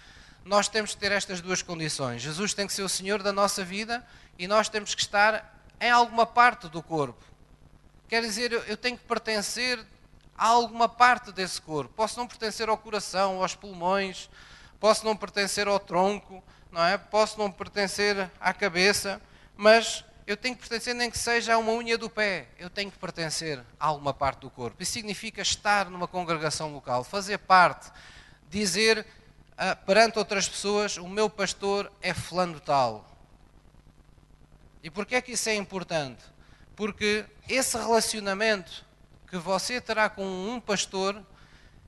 nós 0.43 0.67
temos 0.67 0.95
que 0.95 0.99
ter 0.99 1.11
estas 1.11 1.41
duas 1.41 1.61
condições. 1.61 2.23
Jesus 2.23 2.55
tem 2.55 2.65
que 2.65 2.73
ser 2.73 2.81
o 2.81 2.89
Senhor 2.89 3.21
da 3.21 3.31
nossa 3.31 3.63
vida 3.63 4.05
e 4.37 4.47
nós 4.47 4.67
temos 4.67 4.95
que 4.95 5.01
estar 5.01 5.63
em 5.79 5.91
alguma 5.91 6.25
parte 6.25 6.67
do 6.67 6.81
corpo. 6.81 7.23
Quer 8.09 8.23
dizer, 8.23 8.51
eu 8.51 8.75
tenho 8.75 8.97
que 8.97 9.05
pertencer 9.05 9.79
a 10.37 10.47
alguma 10.47 10.89
parte 10.89 11.31
desse 11.31 11.61
corpo. 11.61 11.93
Posso 11.93 12.17
não 12.19 12.27
pertencer 12.27 12.69
ao 12.69 12.77
coração, 12.77 13.41
aos 13.41 13.55
pulmões, 13.55 14.29
posso 14.79 15.05
não 15.05 15.15
pertencer 15.15 15.67
ao 15.67 15.79
tronco, 15.79 16.43
não 16.71 16.83
é? 16.83 16.97
Posso 16.97 17.37
não 17.39 17.51
pertencer 17.51 18.29
à 18.39 18.53
cabeça, 18.53 19.21
mas 19.55 20.03
eu 20.27 20.35
tenho 20.35 20.55
que 20.55 20.61
pertencer 20.61 20.93
nem 20.93 21.09
que 21.09 21.17
seja 21.17 21.53
a 21.53 21.57
uma 21.57 21.71
unha 21.71 21.97
do 21.97 22.09
pé. 22.09 22.47
Eu 22.57 22.69
tenho 22.69 22.91
que 22.91 22.97
pertencer 22.97 23.63
a 23.79 23.87
alguma 23.87 24.13
parte 24.13 24.39
do 24.39 24.49
corpo. 24.49 24.81
Isso 24.81 24.93
significa 24.93 25.41
estar 25.41 25.89
numa 25.89 26.07
congregação 26.07 26.73
local, 26.73 27.03
fazer 27.03 27.37
parte, 27.37 27.91
dizer 28.49 29.05
uh, 29.51 29.85
perante 29.85 30.17
outras 30.17 30.49
pessoas: 30.49 30.97
o 30.97 31.07
meu 31.07 31.29
pastor 31.29 31.91
é 32.01 32.13
fulano 32.13 32.59
tal. 32.59 33.09
E 34.83 34.89
porquê 34.89 35.15
é 35.15 35.21
que 35.21 35.31
isso 35.31 35.47
é 35.49 35.55
importante? 35.55 36.23
Porque 36.75 37.25
esse 37.47 37.77
relacionamento 37.77 38.85
que 39.27 39.37
você 39.37 39.81
terá 39.81 40.09
com 40.09 40.25
um 40.25 40.59
pastor 40.59 41.21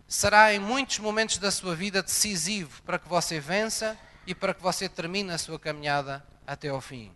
será 0.07 0.53
em 0.53 0.59
muitos 0.59 0.99
momentos 0.99 1.37
da 1.37 1.51
sua 1.51 1.75
vida 1.75 2.01
decisivo 2.01 2.81
para 2.83 2.97
que 2.97 3.07
você 3.07 3.39
vença 3.39 3.97
e 4.25 4.33
para 4.33 4.53
que 4.53 4.61
você 4.61 4.87
termine 4.87 5.31
a 5.31 5.37
sua 5.37 5.59
caminhada 5.59 6.25
até 6.45 6.69
ao 6.69 6.79
fim. 6.79 7.11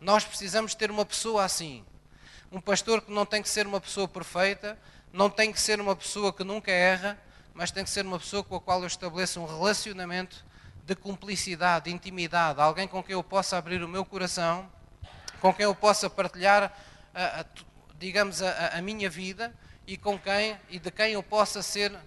Nós 0.00 0.24
precisamos 0.24 0.74
ter 0.74 0.90
uma 0.90 1.04
pessoa 1.04 1.44
assim. 1.44 1.84
Um 2.50 2.60
pastor 2.60 3.02
que 3.02 3.12
não 3.12 3.26
tem 3.26 3.42
que 3.42 3.48
ser 3.48 3.66
uma 3.66 3.80
pessoa 3.80 4.08
perfeita, 4.08 4.78
não 5.12 5.28
tem 5.28 5.52
que 5.52 5.60
ser 5.60 5.80
uma 5.80 5.96
pessoa 5.96 6.32
que 6.32 6.44
nunca 6.44 6.70
erra, 6.70 7.18
mas 7.54 7.70
tem 7.70 7.84
que 7.84 7.90
ser 7.90 8.04
uma 8.04 8.18
pessoa 8.18 8.44
com 8.44 8.56
a 8.56 8.60
qual 8.60 8.80
eu 8.80 8.86
estabeleço 8.86 9.40
um 9.40 9.46
relacionamento 9.46 10.44
de 10.84 10.94
cumplicidade, 10.94 11.86
de 11.86 11.90
intimidade, 11.90 12.60
alguém 12.60 12.86
com 12.86 13.02
quem 13.02 13.14
eu 13.14 13.24
possa 13.24 13.56
abrir 13.58 13.82
o 13.82 13.88
meu 13.88 14.04
coração, 14.04 14.70
com 15.40 15.52
quem 15.52 15.64
eu 15.64 15.74
possa 15.74 16.08
partilhar 16.08 16.72
a, 17.14 17.40
a, 17.40 17.44
digamos, 17.98 18.42
a, 18.42 18.76
a, 18.76 18.82
minha 18.82 19.08
vida 19.08 19.52
e 19.86 19.96
com 19.96 20.18
quem 20.18 20.56
e 20.68 20.78
de 20.78 20.90
quem 20.90 21.12
eu 21.12 21.22
possa 21.22 21.62
ser 21.62 21.92
uh, 21.92 21.98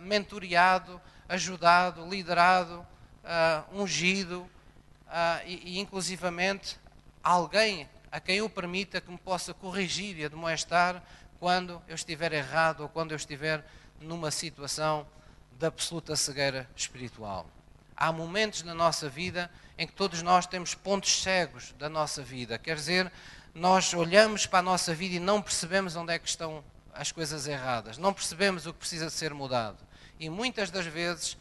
mentoreado, 0.00 1.00
ajudado, 1.28 2.08
liderado, 2.08 2.86
uh, 3.24 3.80
ungido 3.80 4.40
uh, 4.42 5.46
e, 5.46 5.76
e, 5.76 5.78
inclusivamente, 5.78 6.78
alguém 7.22 7.88
a 8.12 8.20
quem 8.20 8.36
eu 8.36 8.48
permita 8.48 9.00
que 9.00 9.10
me 9.10 9.18
possa 9.18 9.52
corrigir 9.52 10.16
e 10.18 10.24
admoestar 10.24 11.02
quando 11.40 11.82
eu 11.88 11.94
estiver 11.94 12.32
errado 12.32 12.82
ou 12.82 12.88
quando 12.88 13.10
eu 13.10 13.16
estiver 13.16 13.64
numa 14.00 14.30
situação 14.30 15.06
de 15.58 15.66
absoluta 15.66 16.14
cegueira 16.14 16.68
espiritual. 16.76 17.46
Há 17.96 18.12
momentos 18.12 18.62
na 18.62 18.74
nossa 18.74 19.08
vida 19.08 19.50
em 19.78 19.86
que 19.86 19.92
todos 19.92 20.22
nós 20.22 20.46
temos 20.46 20.74
pontos 20.74 21.22
cegos 21.22 21.74
da 21.78 21.88
nossa 21.88 22.22
vida. 22.22 22.58
Quer 22.58 22.76
dizer, 22.76 23.10
nós 23.54 23.94
olhamos 23.94 24.46
para 24.46 24.58
a 24.58 24.62
nossa 24.62 24.92
vida 24.92 25.14
e 25.14 25.20
não 25.20 25.40
percebemos 25.40 25.94
onde 25.94 26.12
é 26.12 26.18
que 26.18 26.28
estão 26.28 26.64
as 26.92 27.12
coisas 27.12 27.46
erradas, 27.46 27.98
não 27.98 28.12
percebemos 28.12 28.66
o 28.66 28.72
que 28.72 28.80
precisa 28.80 29.08
ser 29.10 29.32
mudado. 29.32 29.78
E 30.18 30.28
muitas 30.28 30.70
das 30.70 30.86
vezes, 30.86 31.36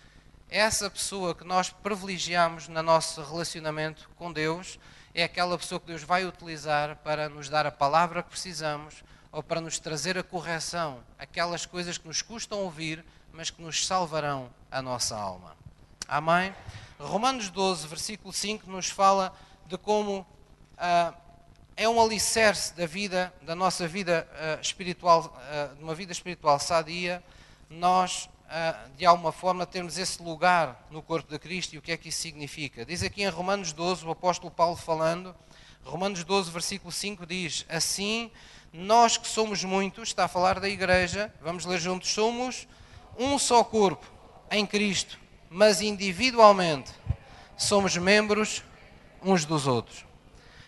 essa 0.50 0.90
pessoa 0.90 1.34
que 1.34 1.44
nós 1.44 1.70
privilegiamos 1.70 2.68
no 2.68 2.84
nosso 2.84 3.22
relacionamento 3.22 4.10
com 4.16 4.32
Deus 4.32 4.80
é 5.14 5.24
aquela 5.24 5.58
pessoa 5.58 5.80
que 5.80 5.88
Deus 5.88 6.04
vai 6.04 6.26
utilizar 6.26 6.96
para 6.98 7.30
nos 7.30 7.50
dar 7.50 7.66
a 7.66 7.72
palavra 7.72 8.22
que 8.22 8.30
precisamos 8.30 9.04
ou 9.32 9.42
para 9.42 9.62
nos 9.62 9.80
trazer 9.80 10.18
a 10.18 10.24
correção, 10.24 11.04
aquelas 11.18 11.66
coisas 11.66 11.98
que 11.98 12.08
nos 12.08 12.22
custam 12.22 12.60
ouvir, 12.60 13.04
mas 13.32 13.50
que 13.50 13.62
nos 13.62 13.86
salvarão 13.86 14.50
a 14.72 14.82
nossa 14.82 15.18
alma. 15.18 15.56
Amém? 16.08 16.54
Romanos 17.00 17.50
12, 17.50 17.88
versículo 17.88 18.32
5, 18.32 18.70
nos 18.70 18.90
fala 18.90 19.36
de 19.66 19.78
como 19.78 20.26
ah, 20.78 21.14
é 21.76 21.88
um 21.88 22.02
alicerce 22.02 22.74
da 22.76 22.86
vida, 22.86 23.34
da 23.42 23.56
nossa 23.56 23.88
vida 23.88 24.28
ah, 24.34 24.60
espiritual, 24.62 25.34
ah, 25.38 25.74
de 25.76 25.84
uma 25.84 25.96
vida 25.96 26.12
espiritual 26.12 26.60
sadia, 26.60 27.24
nós, 27.70 28.30
ah, 28.50 28.86
de 28.98 29.06
alguma 29.06 29.32
forma, 29.32 29.66
termos 29.66 29.98
esse 29.98 30.22
lugar 30.22 30.88
no 30.92 31.02
corpo 31.02 31.32
de 31.32 31.40
Cristo 31.40 31.74
e 31.74 31.78
o 31.78 31.82
que 31.82 31.92
é 31.92 31.98
que 31.98 32.10
isso 32.10 32.20
significa. 32.20 32.86
Diz 32.86 33.04
aqui 33.04 33.24
em 33.24 33.30
Romanos 33.30 33.74
12, 33.74 34.06
o 34.06 34.12
apóstolo 34.12 34.52
Paulo 34.52 34.76
falando, 34.76 35.36
Romanos 35.84 36.24
12, 36.24 36.52
versículo 36.52 36.92
5 36.92 37.26
diz: 37.26 37.66
Assim, 37.68 38.32
nós 38.72 39.18
que 39.18 39.28
somos 39.28 39.64
muitos, 39.64 40.10
está 40.10 40.26
a 40.26 40.28
falar 40.28 40.60
da 40.60 40.70
igreja, 40.70 41.34
vamos 41.42 41.66
ler 41.66 41.80
juntos, 41.80 42.10
somos 42.14 42.68
um 43.18 43.38
só 43.38 43.64
corpo 43.64 44.06
em 44.50 44.66
Cristo 44.66 45.24
mas 45.54 45.82
individualmente 45.82 46.92
somos 47.56 47.96
membros 47.96 48.64
uns 49.22 49.46
dos 49.46 49.68
outros. 49.68 50.04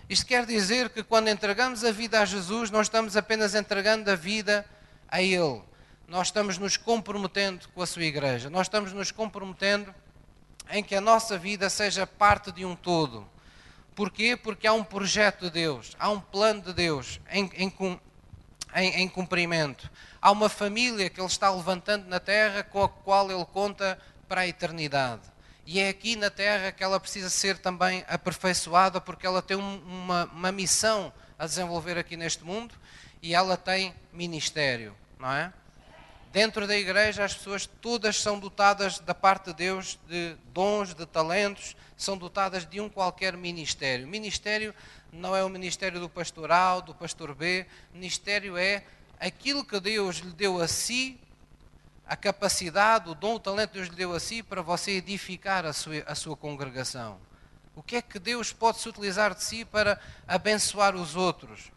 Isto 0.08 0.28
quer 0.28 0.46
dizer 0.46 0.90
que 0.90 1.02
quando 1.02 1.30
entregamos 1.30 1.84
a 1.84 1.92
vida 1.92 2.22
a 2.22 2.26
Jesus, 2.26 2.70
não 2.70 2.82
estamos 2.82 3.18
apenas 3.18 3.56
entregando 3.56 4.12
a 4.12 4.16
vida 4.16 4.64
a 5.08 5.20
Ele, 5.22 5.64
nós 6.08 6.28
estamos 6.28 6.60
nos 6.60 6.78
comprometendo 6.78 7.68
com 7.70 7.82
a 7.82 7.88
Sua 7.88 8.04
Igreja, 8.04 8.50
nós 8.50 8.68
estamos 8.68 8.94
nos 8.94 9.12
comprometendo 9.12 9.94
em 10.70 10.84
que 10.84 10.96
a 10.96 11.02
nossa 11.02 11.38
vida 11.40 11.70
seja 11.72 12.06
parte 12.06 12.52
de 12.52 12.64
um 12.64 12.76
todo. 12.76 13.28
Porquê? 13.96 14.36
Porque 14.36 14.68
há 14.68 14.74
um 14.74 14.84
projeto 14.84 15.46
de 15.46 15.50
Deus, 15.50 15.96
há 16.00 16.10
um 16.10 16.20
plano 16.20 16.62
de 16.62 16.74
Deus 16.74 17.20
em, 17.32 17.50
em, 17.56 17.74
em, 18.76 19.02
em 19.02 19.08
cumprimento. 19.08 19.90
Há 20.22 20.30
uma 20.30 20.50
família 20.50 21.10
que 21.10 21.20
Ele 21.20 21.28
está 21.28 21.50
levantando 21.50 22.08
na 22.08 22.20
terra 22.20 22.62
com 22.62 22.84
a 22.84 22.90
qual 22.90 23.32
Ele 23.32 23.46
conta 23.46 23.98
para 24.28 24.42
a 24.42 24.48
eternidade. 24.48 25.22
E 25.66 25.80
é 25.80 25.90
aqui 25.90 26.16
na 26.16 26.30
Terra 26.30 26.72
que 26.72 26.84
ela 26.84 27.00
precisa 27.00 27.30
ser 27.30 27.58
também 27.58 28.06
aperfeiçoada, 28.08 29.02
porque 29.02 29.26
ela 29.26 29.42
tem 29.42 29.58
uma, 29.58 30.26
uma 30.26 30.52
missão 30.52 31.12
a 31.40 31.46
desenvolver 31.46 31.98
aqui 31.98 32.16
neste 32.16 32.44
mundo 32.44 32.76
e 33.22 33.34
ela 33.34 33.58
tem 33.58 33.94
ministério, 34.14 34.96
não 35.20 35.32
é? 35.32 35.52
Dentro 36.32 36.68
da 36.68 36.78
igreja, 36.78 37.24
as 37.24 37.34
pessoas 37.34 37.66
todas 37.66 38.18
são 38.18 38.38
dotadas 38.38 39.00
da 39.00 39.16
parte 39.16 39.46
de 39.46 39.54
Deus 39.54 39.98
de 40.08 40.36
dons, 40.54 40.94
de 40.94 41.06
talentos, 41.06 41.76
são 41.98 42.18
dotadas 42.18 42.66
de 42.66 42.80
um 42.80 42.90
qualquer 42.90 43.36
ministério. 43.36 44.08
Ministério 44.08 44.76
não 45.12 45.36
é 45.36 45.44
o 45.44 45.50
ministério 45.50 46.00
do 46.00 46.10
pastor 46.10 46.52
A, 46.52 46.80
do 46.80 46.94
pastor 46.94 47.34
B, 47.34 47.66
ministério 47.94 48.58
é 48.58 48.84
aquilo 49.20 49.64
que 49.64 49.80
Deus 49.80 50.18
lhe 50.18 50.34
deu 50.34 50.62
a 50.62 50.68
si 50.68 51.18
a 52.08 52.16
capacidade, 52.16 53.10
o 53.10 53.16
dom, 53.16 53.36
o 53.36 53.40
talento 53.40 53.72
que 53.72 53.78
Deus 53.78 53.90
lhe 53.90 53.96
deu 53.96 54.14
a 54.14 54.20
si 54.20 54.44
para 54.44 54.62
você 54.62 54.92
edificar 54.92 55.66
a 55.66 55.74
sua, 55.74 56.04
a 56.06 56.16
sua 56.16 56.38
congregação. 56.38 57.20
O 57.76 57.82
que 57.82 57.98
é 57.98 58.02
que 58.02 58.20
Deus 58.20 58.54
pode 58.54 58.80
se 58.80 58.88
utilizar 58.88 59.34
de 59.34 59.44
si 59.44 59.66
para 59.66 60.00
abençoar 60.28 60.96
os 60.96 61.16
outros? 61.16 61.72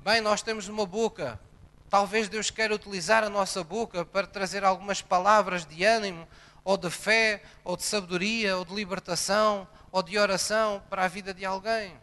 Bem, 0.00 0.20
nós 0.20 0.42
temos 0.42 0.68
uma 0.68 0.84
boca. 0.84 1.40
Talvez 1.88 2.28
Deus 2.28 2.50
queira 2.50 2.74
utilizar 2.74 3.24
a 3.24 3.30
nossa 3.30 3.64
boca 3.64 4.04
para 4.04 4.26
trazer 4.26 4.64
algumas 4.64 5.00
palavras 5.00 5.64
de 5.64 5.84
ânimo, 5.84 6.26
ou 6.62 6.76
de 6.76 6.90
fé, 6.90 7.42
ou 7.64 7.76
de 7.76 7.84
sabedoria, 7.84 8.56
ou 8.56 8.64
de 8.64 8.74
libertação, 8.74 9.66
ou 9.90 10.02
de 10.02 10.18
oração 10.18 10.82
para 10.90 11.04
a 11.04 11.08
vida 11.08 11.32
de 11.32 11.44
alguém 11.44 11.96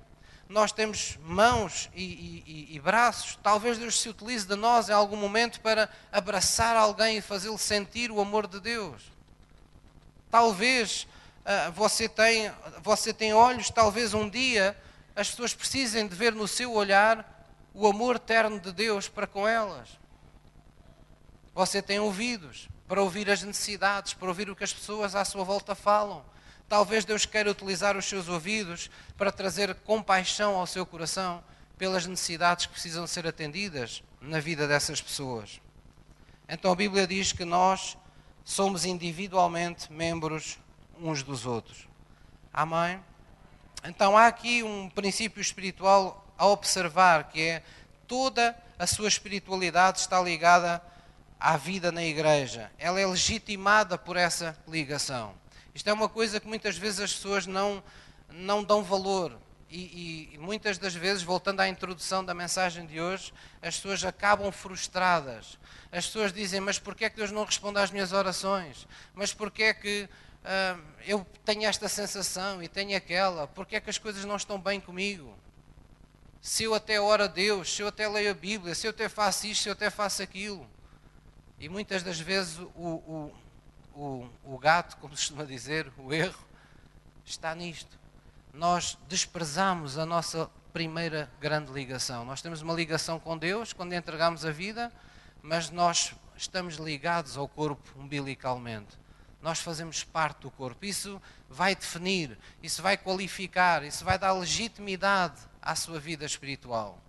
nós 0.50 0.72
temos 0.72 1.18
mãos 1.24 1.90
e, 1.94 2.04
e, 2.04 2.76
e, 2.76 2.80
braços, 2.80 3.38
talvez 3.44 3.78
Deus 3.78 4.00
se 4.00 4.08
utilize 4.08 4.48
de 4.48 4.56
nós 4.56 4.88
em 4.88 4.94
algum 4.94 5.18
momento 5.18 5.60
para 5.60 5.90
abraçar 6.12 6.76
alguém 6.76 7.18
e 7.18 7.22
fazê-lo 7.22 7.58
sentir 7.58 8.12
o 8.12 8.22
amor 8.22 8.48
de 8.48 8.60
Deus. 8.60 9.12
Talvez 10.32 11.06
uh, 11.42 11.72
você, 11.74 12.08
tem, 12.08 12.52
você 12.82 13.14
tem 13.14 13.34
olhos, 13.34 13.70
talvez 13.70 14.14
um 14.14 14.30
dia 14.30 14.78
as 15.16 15.30
pessoas 15.32 15.54
precisem 15.54 16.08
de 16.08 16.16
ver 16.16 16.34
no 16.34 16.48
seu 16.48 16.72
olhar 16.74 17.46
o 17.74 17.86
amor 17.86 18.16
eterno 18.16 18.60
de 18.60 18.72
Deus 18.72 19.10
para 19.10 19.28
com 19.28 19.48
elas. 19.48 19.90
Você 21.54 21.82
tem 21.82 22.00
ouvidos 22.00 22.70
para 22.88 23.02
ouvir 23.02 23.30
as 23.30 23.44
necessidades, 23.44 24.14
para 24.14 24.28
ouvir 24.28 24.50
o 24.50 24.56
que 24.56 24.64
as 24.64 24.72
pessoas 24.72 25.14
à 25.14 25.26
sua 25.26 25.44
volta 25.44 25.76
falam 25.76 26.24
Talvez 26.70 27.06
Deus 27.06 27.26
queira 27.26 27.52
utilizar 27.52 27.96
os 27.96 28.06
seus 28.06 28.28
ouvidos 28.28 28.90
para 29.18 29.32
trazer 29.32 29.74
compaixão 29.76 30.56
ao 30.56 30.68
seu 30.68 30.86
coração 30.86 31.44
pelas 31.78 32.06
necessidades 32.06 32.66
que 32.66 32.74
precisam 32.74 33.08
ser 33.08 33.26
atendidas 33.26 34.04
na 34.20 34.40
vida 34.40 34.68
dessas 34.68 35.02
pessoas. 35.02 35.62
Então 36.50 36.72
a 36.72 36.76
Bíblia 36.76 37.08
diz 37.08 37.32
que 37.32 37.46
nós 37.46 37.98
somos 38.44 38.86
individualmente 38.86 39.92
membros 39.92 40.60
uns 41.00 41.24
dos 41.24 41.46
outros. 41.46 41.88
Amém? 42.52 43.00
Então 43.84 44.18
há 44.18 44.28
aqui 44.28 44.64
um 44.64 44.90
princípio 44.90 45.40
espiritual 45.40 46.26
a 46.38 46.48
observar 46.48 47.26
que 47.26 47.42
é 47.42 47.64
toda 48.08 48.58
a 48.78 48.86
sua 48.86 49.08
espiritualidade 49.08 50.00
está 50.00 50.22
ligada 50.22 50.82
à 51.40 51.56
vida 51.56 51.92
na 51.92 52.04
igreja. 52.04 52.72
Ela 52.78 53.00
é 53.00 53.06
legitimada 53.06 53.98
por 53.98 54.18
essa 54.18 54.58
ligação. 54.68 55.34
Isto 55.78 55.92
é 55.92 55.94
uma 55.94 56.10
coisa 56.10 56.40
que 56.40 56.48
muitas 56.48 56.76
vezes 56.76 57.00
as 57.00 57.14
pessoas 57.14 57.46
não, 57.46 57.84
não 58.32 58.64
dão 58.64 58.84
valor. 58.84 59.38
E, 59.70 60.32
e, 60.34 60.38
muitas 60.40 60.80
das 60.80 60.96
vezes, 60.96 61.22
voltando 61.22 61.60
à 61.60 61.70
introdução 61.70 62.26
da 62.26 62.34
mensagem 62.34 62.84
de 62.88 63.00
hoje, 63.00 63.32
as 63.62 63.76
pessoas 63.76 64.04
acabam 64.04 64.52
frustradas. 64.52 65.60
As 65.92 66.08
pessoas 66.08 66.34
dizem: 66.34 66.60
Mas 66.60 66.80
porquê 66.80 67.06
é 67.06 67.12
que 67.12 67.18
Deus 67.18 67.30
não 67.30 67.46
responde 67.46 67.78
às 67.78 67.92
minhas 67.92 68.12
orações? 68.12 68.88
Mas 69.14 69.36
porquê 69.36 69.66
é 69.66 69.74
que 69.76 70.10
uh, 70.44 70.82
eu 71.06 71.24
tenho 71.46 71.66
esta 71.66 71.88
sensação 71.88 72.64
e 72.64 72.68
tenho 72.68 72.98
aquela? 72.98 73.46
Porquê 73.46 73.76
é 73.76 73.80
que 73.80 73.92
as 73.92 74.00
coisas 74.00 74.26
não 74.26 74.36
estão 74.36 74.60
bem 74.60 74.80
comigo? 74.80 75.38
Se 76.42 76.64
eu 76.64 76.74
até 76.74 77.00
oro 77.00 77.26
a 77.26 77.28
Deus, 77.28 77.72
se 77.76 77.84
eu 77.84 77.90
até 77.90 78.08
leio 78.08 78.32
a 78.32 78.34
Bíblia, 78.34 78.74
se 78.74 78.88
eu 78.88 78.90
até 78.90 79.08
faço 79.08 79.46
isto, 79.46 79.62
se 79.62 79.70
eu 79.70 79.74
até 79.74 79.92
faço 79.92 80.24
aquilo. 80.24 80.68
E 81.60 81.70
muitas 81.70 82.02
das 82.02 82.20
vezes 82.20 82.58
o, 82.58 82.72
o 82.76 83.47
o, 83.98 84.30
o 84.44 84.58
gato, 84.60 84.96
como 84.98 85.16
se 85.18 85.24
costuma 85.24 85.44
dizer, 85.44 85.92
o 85.98 86.14
erro, 86.14 86.38
está 87.26 87.54
nisto. 87.56 87.98
Nós 88.54 88.98
desprezamos 89.08 89.98
a 89.98 90.06
nossa 90.06 90.50
primeira 90.72 91.32
grande 91.42 91.72
ligação. 91.72 92.24
Nós 92.24 92.42
temos 92.42 92.62
uma 92.62 92.74
ligação 92.74 93.20
com 93.20 93.36
Deus 93.36 93.74
quando 93.74 93.94
entregamos 93.94 94.46
a 94.46 94.52
vida, 94.52 94.94
mas 95.42 95.72
nós 95.72 96.14
estamos 96.36 96.76
ligados 96.76 97.38
ao 97.38 97.48
corpo 97.48 98.00
umbilicalmente. 98.00 98.98
Nós 99.42 99.60
fazemos 99.60 100.04
parte 100.04 100.42
do 100.42 100.52
corpo. 100.52 100.86
Isso 100.86 101.20
vai 101.50 101.76
definir, 101.76 102.38
isso 102.62 102.82
vai 102.82 102.98
qualificar, 102.98 103.84
isso 103.84 104.06
vai 104.06 104.20
dar 104.20 104.34
legitimidade 104.34 105.42
à 105.60 105.76
sua 105.76 106.00
vida 106.00 106.26
espiritual. 106.26 107.00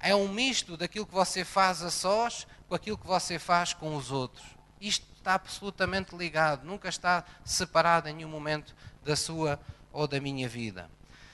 É 0.00 0.16
um 0.16 0.26
misto 0.26 0.76
daquilo 0.76 1.06
que 1.06 1.14
você 1.14 1.44
faz 1.44 1.80
a 1.82 1.90
sós 1.90 2.44
com 2.68 2.74
aquilo 2.74 2.98
que 2.98 3.06
você 3.06 3.38
faz 3.38 3.72
com 3.72 3.94
os 3.94 4.10
outros. 4.10 4.44
Isto 4.80 5.11
está 5.22 5.34
absolutamente 5.34 6.16
ligado, 6.16 6.64
nunca 6.64 6.88
está 6.88 7.24
separado 7.44 8.08
em 8.08 8.12
nenhum 8.12 8.28
momento 8.28 8.74
da 9.04 9.14
sua 9.14 9.58
ou 9.92 10.08
da 10.08 10.20
minha 10.20 10.48
vida. 10.48 10.90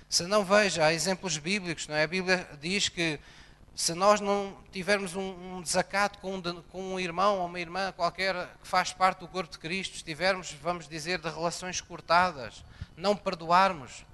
Se 0.08 0.24
não 0.24 0.44
veja, 0.44 0.84
há 0.84 0.92
exemplos 0.92 1.38
bíblicos, 1.38 1.88
não 1.88 1.96
é? 1.96 2.04
A 2.04 2.06
Bíblia 2.06 2.46
diz 2.60 2.88
que 2.88 3.18
se 3.74 3.94
nós 3.94 4.20
não 4.20 4.56
tivermos 4.72 5.14
um, 5.14 5.56
um 5.56 5.62
desacato 5.62 6.18
com 6.18 6.36
um, 6.36 6.42
com 6.62 6.94
um, 6.94 7.00
irmão 7.00 7.38
ou 7.38 7.46
uma 7.46 7.60
irmã 7.60 7.92
qualquer 7.92 8.34
que 8.60 8.68
faz 8.68 8.92
parte 8.92 9.20
do 9.20 9.28
corpo 9.28 9.52
de 9.52 9.58
Cristo, 9.58 9.94
estivermos, 9.94 10.52
vamos 10.52 10.86
dizer, 10.86 11.18
de 11.18 11.28
relações 11.28 11.80
cortadas, 11.80 12.64
não 12.96 13.16
perdoarmos, 13.16 14.04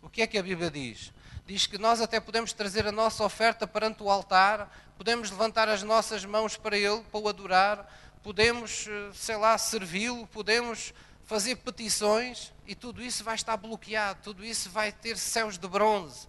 o 0.00 0.08
que 0.08 0.22
é 0.22 0.26
que 0.26 0.38
a 0.38 0.42
Bíblia 0.42 0.70
diz? 0.70 1.12
Diz 1.46 1.66
que 1.66 1.76
nós 1.76 2.00
até 2.00 2.20
podemos 2.20 2.52
trazer 2.52 2.86
a 2.86 2.92
nossa 2.92 3.24
oferta 3.24 3.66
perante 3.66 4.02
o 4.02 4.10
altar, 4.10 4.70
podemos 4.96 5.30
levantar 5.30 5.68
as 5.68 5.82
nossas 5.82 6.24
mãos 6.24 6.56
para 6.56 6.76
Ele, 6.76 7.02
para 7.10 7.20
o 7.20 7.28
adorar, 7.28 7.86
podemos, 8.28 8.86
eh, 8.86 9.10
sei 9.14 9.38
lá, 9.38 9.56
servi-lo, 9.56 10.26
podemos 10.26 10.92
fazer 11.24 11.56
petições 11.56 12.52
e 12.66 12.74
tudo 12.74 13.02
isso 13.02 13.24
vai 13.24 13.34
estar 13.34 13.56
bloqueado, 13.56 14.20
tudo 14.22 14.44
isso 14.44 14.68
vai 14.68 14.92
ter 14.92 15.16
céus 15.16 15.56
de 15.56 15.66
bronze. 15.66 16.28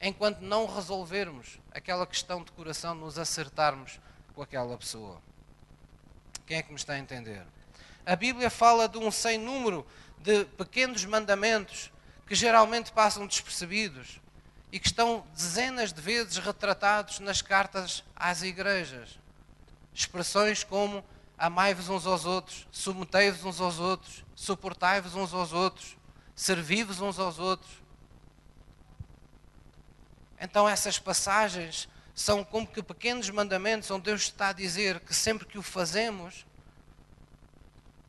enquanto 0.00 0.40
não 0.40 0.66
resolvermos 0.66 1.60
aquela 1.70 2.04
questão 2.04 2.42
de 2.42 2.50
coração, 2.50 2.96
nos 2.96 3.16
acertarmos 3.16 4.00
com 4.34 4.42
aquela 4.42 4.76
pessoa. 4.76 5.22
Quem 6.46 6.56
é 6.56 6.62
que 6.62 6.70
me 6.70 6.76
está 6.76 6.94
a 6.94 6.98
entender? 6.98 7.46
A 8.04 8.16
Bíblia 8.16 8.50
fala 8.50 8.88
de 8.88 8.98
um 8.98 9.08
sem 9.12 9.38
número 9.38 9.86
de 10.18 10.46
pequenos 10.46 11.04
mandamentos 11.04 11.92
que 12.26 12.34
geralmente 12.34 12.90
passam 12.90 13.24
despercebidos 13.24 14.20
e 14.72 14.80
que 14.80 14.86
estão 14.86 15.24
dezenas 15.32 15.92
de 15.92 16.00
vezes 16.00 16.38
retratados 16.38 17.20
nas 17.20 17.40
cartas 17.40 18.02
às 18.16 18.42
igrejas. 18.42 19.16
Expressões 19.94 20.64
como 20.64 21.04
amai-vos 21.40 21.88
uns 21.88 22.06
aos 22.06 22.26
outros, 22.26 22.68
submetei-vos 22.70 23.42
uns 23.46 23.60
aos 23.62 23.78
outros, 23.78 24.22
suportai-vos 24.36 25.14
uns 25.14 25.32
aos 25.32 25.54
outros, 25.54 25.96
servi-vos 26.36 27.00
uns 27.00 27.18
aos 27.18 27.38
outros. 27.38 27.70
Então 30.38 30.68
essas 30.68 30.98
passagens 30.98 31.88
são 32.14 32.44
como 32.44 32.66
que 32.66 32.82
pequenos 32.82 33.30
mandamentos 33.30 33.90
onde 33.90 34.04
Deus 34.04 34.20
está 34.20 34.48
a 34.48 34.52
dizer 34.52 35.00
que 35.00 35.14
sempre 35.14 35.46
que 35.46 35.56
o 35.56 35.62
fazemos, 35.62 36.44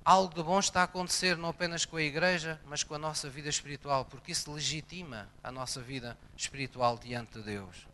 algo 0.04 0.36
de 0.36 0.44
bom 0.44 0.60
está 0.60 0.82
a 0.82 0.84
acontecer 0.84 1.38
não 1.38 1.48
apenas 1.48 1.86
com 1.86 1.96
a 1.96 2.02
igreja, 2.02 2.60
mas 2.65 2.84
com 2.84 2.96
a 2.96 3.00
nossa 3.00 3.30
vida 3.30 3.48
espiritual, 3.48 4.04
porque 4.04 4.34
isso 4.34 4.52
legitima 4.52 5.30
a 5.41 5.54
nossa 5.54 5.80
vida 5.80 6.17
espiritual 6.36 6.98
diante 6.98 7.39
de 7.39 7.44
Deus. 7.44 7.88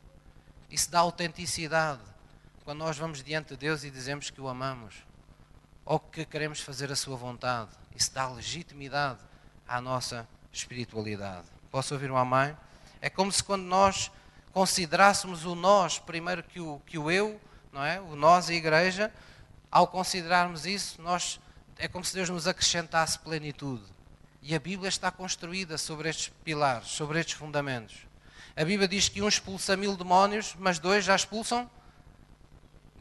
Isso 0.67 0.89
dá 0.89 0.99
autenticidade 0.99 2.01
quando 2.65 2.79
nós 2.79 2.97
vamos 2.97 3.23
diante 3.23 3.49
de 3.49 3.57
Deus 3.57 3.83
e 3.83 3.91
dizemos 3.91 4.31
que 4.31 4.41
o 4.41 4.47
amamos 4.47 5.06
ou 5.87 6.01
que 6.01 6.25
queremos 6.25 6.59
fazer 6.59 6.91
a 6.91 6.95
sua 6.97 7.15
vontade. 7.15 7.69
Isso 7.95 8.13
dá 8.13 8.27
legitimidade 8.27 9.19
à 9.65 9.79
nossa 9.79 10.27
espiritualidade. 10.51 11.47
Posso 11.71 11.93
ouvir 11.93 12.11
um 12.11 12.17
amém? 12.17 12.55
É 13.01 13.09
como 13.09 13.31
se 13.31 13.41
quando 13.41 13.63
nós 13.63 14.11
considerássemos 14.51 15.45
o 15.45 15.55
nós 15.55 15.97
primeiro 15.97 16.43
que 16.43 16.59
o, 16.59 16.81
que 16.85 16.97
o 16.97 17.09
eu, 17.09 17.39
não 17.71 17.85
é? 17.85 18.01
O 18.01 18.17
nós, 18.17 18.49
a 18.49 18.53
igreja, 18.53 19.13
ao 19.71 19.87
considerarmos 19.87 20.65
isso, 20.65 21.01
nós 21.01 21.39
é 21.77 21.87
como 21.87 22.03
se 22.03 22.13
Deus 22.13 22.29
nos 22.29 22.47
acrescentasse 22.47 23.17
plenitude. 23.19 23.85
E 24.41 24.53
a 24.53 24.59
Bíblia 24.59 24.89
está 24.89 25.09
construída 25.09 25.77
sobre 25.77 26.09
estes 26.09 26.33
pilares, 26.43 26.89
sobre 26.89 27.17
estes 27.19 27.35
fundamentos. 27.35 27.95
A 28.57 28.65
Bíblia 28.65 28.89
diz 28.89 29.07
que 29.07 29.21
um 29.21 29.27
expulsa 29.27 29.77
mil 29.77 29.95
demónios, 29.95 30.53
mas 30.59 30.79
dois 30.79 31.05
já 31.05 31.15
expulsam 31.15 31.69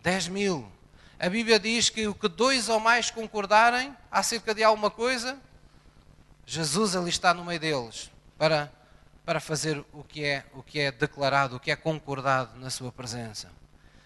dez 0.03 0.29
mil. 0.29 0.71
A 1.19 1.31
Bíblia 1.31 1.59
diz 1.59 1.89
que 1.89 2.07
o 2.07 2.15
que 2.15 2.29
dois 2.29 2.69
ou 2.69 2.79
mais 2.79 3.11
concordarem 3.11 3.97
acerca 4.11 4.55
de 4.55 4.63
alguma 4.63 4.91
coisa, 4.91 5.39
Jesus 6.45 6.95
ali 6.95 7.09
está 7.09 7.33
no 7.33 7.43
meio 7.43 7.59
deles 7.59 8.11
para, 8.37 8.71
para 9.25 9.41
fazer 9.41 9.83
o 9.95 10.05
que, 10.05 10.23
é, 10.25 10.45
o 10.53 10.63
que 10.63 10.79
é 10.79 10.93
declarado, 10.93 11.57
o 11.57 11.61
que 11.61 11.71
é 11.71 11.77
concordado 11.77 12.59
na 12.61 12.69
sua 12.69 12.93
presença. 12.93 13.51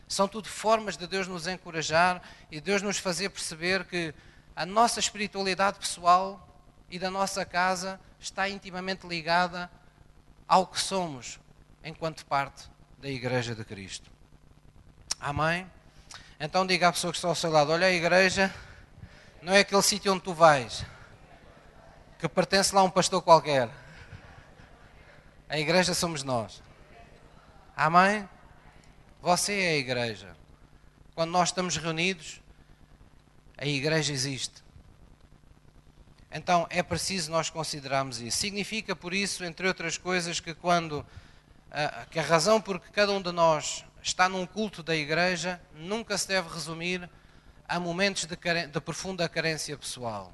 São 0.07 0.29
tudo 0.29 0.49
formas 0.49 0.97
de 0.97 1.07
Deus 1.09 1.27
nos 1.27 1.49
encorajar 1.49 2.23
e 2.49 2.61
Deus 2.61 2.81
nos 2.81 2.99
fazer 2.99 3.29
perceber 3.31 3.85
que 3.87 4.15
a 4.55 4.65
nossa 4.65 5.01
espiritualidade 5.01 5.81
pessoal 5.81 6.49
e 6.89 6.97
da 6.97 7.11
nossa 7.11 7.45
casa 7.45 8.01
está 8.21 8.49
intimamente 8.49 9.07
ligada 9.07 9.69
ao 10.47 10.65
que 10.65 10.79
somos 10.81 11.41
enquanto 11.83 12.25
parte 12.25 12.71
da 12.99 13.09
Igreja 13.09 13.55
de 13.55 13.65
Cristo. 13.65 14.11
Amém? 15.19 15.67
Então 16.43 16.67
diga 16.67 16.89
à 16.89 16.93
pessoa 16.93 17.13
que 17.13 17.19
está 17.19 17.29
ao 17.29 17.35
seu 17.35 17.51
lado: 17.51 17.71
olha, 17.71 17.87
a 17.87 17.93
igreja 17.93 18.53
não 19.43 19.53
é 19.53 19.59
aquele 19.59 19.83
sítio 19.83 20.11
onde 20.11 20.23
tu 20.23 20.33
vais, 20.33 20.87
que 22.19 22.27
pertence 22.27 22.75
lá 22.75 22.81
a 22.81 22.85
um 22.85 22.91
pastor 22.91 23.21
qualquer. 23.21 23.69
A 25.51 25.59
igreja 25.59 25.93
somos 25.93 26.23
nós. 26.23 26.63
Amém? 27.77 28.27
Você 29.21 29.53
é 29.53 29.69
a 29.73 29.77
igreja. 29.77 30.35
Quando 31.15 31.31
nós 31.31 31.51
estamos 31.51 31.77
reunidos, 31.77 32.41
a 33.59 33.67
igreja 33.67 34.11
existe. 34.11 34.65
Então 36.33 36.67
é 36.71 36.83
preciso 36.83 37.31
nós 37.31 37.51
considerarmos 37.51 38.19
isso. 38.19 38.39
Significa, 38.39 38.97
por 38.97 39.13
isso, 39.13 39.45
entre 39.45 39.69
outras 39.69 39.99
coisas, 39.99 40.41
que 40.41 40.55
quando 40.55 41.05
ah, 41.71 42.07
que 42.11 42.19
a 42.19 42.23
razão 42.23 42.63
por 42.63 42.81
que 42.81 42.91
cada 42.91 43.13
um 43.13 43.21
de 43.21 43.31
nós 43.31 43.85
está 44.03 44.29
num 44.29 44.47
culto 44.47 44.83
da 44.83 44.95
igreja 44.95 45.61
nunca 45.75 46.17
se 46.17 46.29
deve 46.29 46.49
resumir 46.49 47.09
a 47.69 47.79
momentos 47.79 48.25
de, 48.25 48.37
de 48.37 48.81
profunda 48.81 49.29
carência 49.29 49.77
pessoal. 49.77 50.33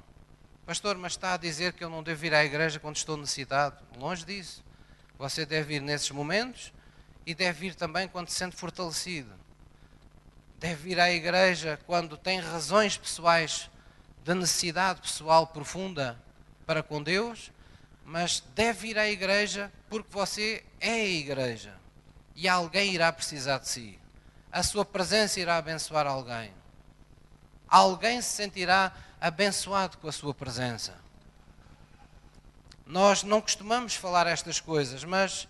Pastor, 0.65 0.97
mas 0.97 1.13
está 1.13 1.33
a 1.33 1.37
dizer 1.37 1.73
que 1.73 1.83
eu 1.83 1.89
não 1.89 2.03
devo 2.03 2.25
ir 2.25 2.33
à 2.33 2.43
igreja 2.43 2.79
quando 2.79 2.97
estou 2.97 3.15
necessitado? 3.15 3.77
Longe 3.97 4.25
disso. 4.25 4.63
Você 5.17 5.45
deve 5.45 5.75
ir 5.75 5.81
nesses 5.81 6.11
momentos 6.11 6.73
e 7.25 7.33
deve 7.33 7.67
ir 7.67 7.75
também 7.75 8.07
quando 8.07 8.29
se 8.29 8.35
sente 8.35 8.55
fortalecido 8.55 9.37
deve 10.59 10.91
ir 10.91 10.99
à 10.99 11.11
igreja 11.11 11.79
quando 11.85 12.17
tem 12.17 12.39
razões 12.39 12.97
pessoais 12.97 13.69
de 14.23 14.33
necessidade 14.33 15.01
pessoal 15.01 15.47
profunda 15.47 16.19
para 16.65 16.83
com 16.83 17.01
Deus, 17.01 17.51
mas 18.03 18.43
deve 18.55 18.89
ir 18.89 18.97
à 18.97 19.07
igreja 19.07 19.71
porque 19.89 20.11
você 20.11 20.63
é 20.79 20.91
a 20.91 21.05
igreja 21.05 21.73
e 22.37 22.47
alguém 22.47 22.93
irá 22.93 23.11
precisar 23.11 23.57
de 23.57 23.67
si. 23.67 23.99
A 24.51 24.61
sua 24.61 24.85
presença 24.85 25.39
irá 25.39 25.57
abençoar 25.57 26.05
alguém. 26.05 26.53
Alguém 27.67 28.21
se 28.21 28.29
sentirá 28.29 28.93
abençoado 29.19 29.97
com 29.97 30.07
a 30.07 30.11
sua 30.11 30.35
presença. 30.35 30.93
Nós 32.85 33.23
não 33.23 33.41
costumamos 33.41 33.95
falar 33.95 34.27
estas 34.27 34.59
coisas, 34.59 35.03
mas 35.03 35.47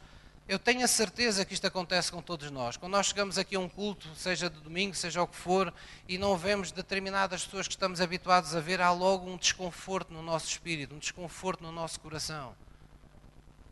eu 0.48 0.58
tenho 0.58 0.86
a 0.86 0.88
certeza 0.88 1.44
que 1.44 1.54
isto 1.54 1.68
acontece 1.68 2.10
com 2.10 2.22
todos 2.22 2.50
nós. 2.50 2.78
Quando 2.78 2.94
nós 2.94 3.08
chegamos 3.08 3.38
aqui 3.38 3.58
a 3.58 3.60
um 3.60 3.68
culto, 3.68 4.08
seja 4.16 4.50
de 4.50 4.60
domingo, 4.62 4.96
seja 4.96 5.22
o 5.22 5.28
que 5.28 5.36
for, 5.36 5.74
e 6.08 6.18
não 6.18 6.38
vemos 6.38 6.72
determinadas 6.72 7.44
pessoas 7.44 7.68
que 7.68 7.74
estamos 7.74 8.00
habituados 8.00 8.56
a 8.56 8.62
ver, 8.62 8.80
há 8.80 8.92
logo 8.92 9.30
um 9.30 9.36
desconforto 9.36 10.14
no 10.14 10.24
nosso 10.24 10.48
espírito, 10.48 10.96
um 10.96 11.00
desconforto 11.00 11.62
no 11.62 11.72
nosso 11.72 12.00
coração. 12.00 12.56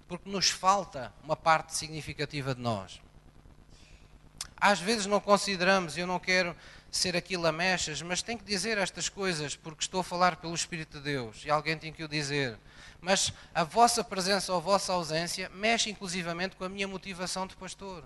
Porque 0.06 0.30
nos 0.30 0.49
falta 0.49 1.13
uma 1.23 1.38
parte 1.38 1.73
significativa 1.73 2.54
de 2.54 2.60
nós. 2.60 3.04
Às 4.57 4.79
vezes 4.79 5.05
não 5.05 5.19
consideramos, 5.19 5.97
eu 5.97 6.07
não 6.07 6.19
quero 6.19 6.55
ser 6.89 7.15
aqui 7.15 7.35
lamechas, 7.35 8.01
mas 8.01 8.21
tenho 8.21 8.39
que 8.39 8.45
dizer 8.45 8.77
estas 8.77 9.09
coisas 9.09 9.55
porque 9.55 9.83
estou 9.83 9.99
a 9.99 10.03
falar 10.03 10.37
pelo 10.37 10.55
Espírito 10.55 10.97
de 10.97 11.03
Deus 11.03 11.43
e 11.45 11.49
alguém 11.49 11.77
tem 11.77 11.91
que 11.91 12.03
o 12.03 12.07
dizer 12.07 12.57
mas 13.05 13.31
a 13.53 13.63
vossa 13.63 14.03
presença 14.03 14.51
ou 14.51 14.57
a 14.57 14.61
vossa 14.61 14.91
ausência 14.91 15.47
mexe 15.53 15.91
inclusivamente 15.91 16.55
com 16.55 16.63
a 16.63 16.69
minha 16.69 16.87
motivação 16.87 17.45
de 17.45 17.55
pastor. 17.55 18.03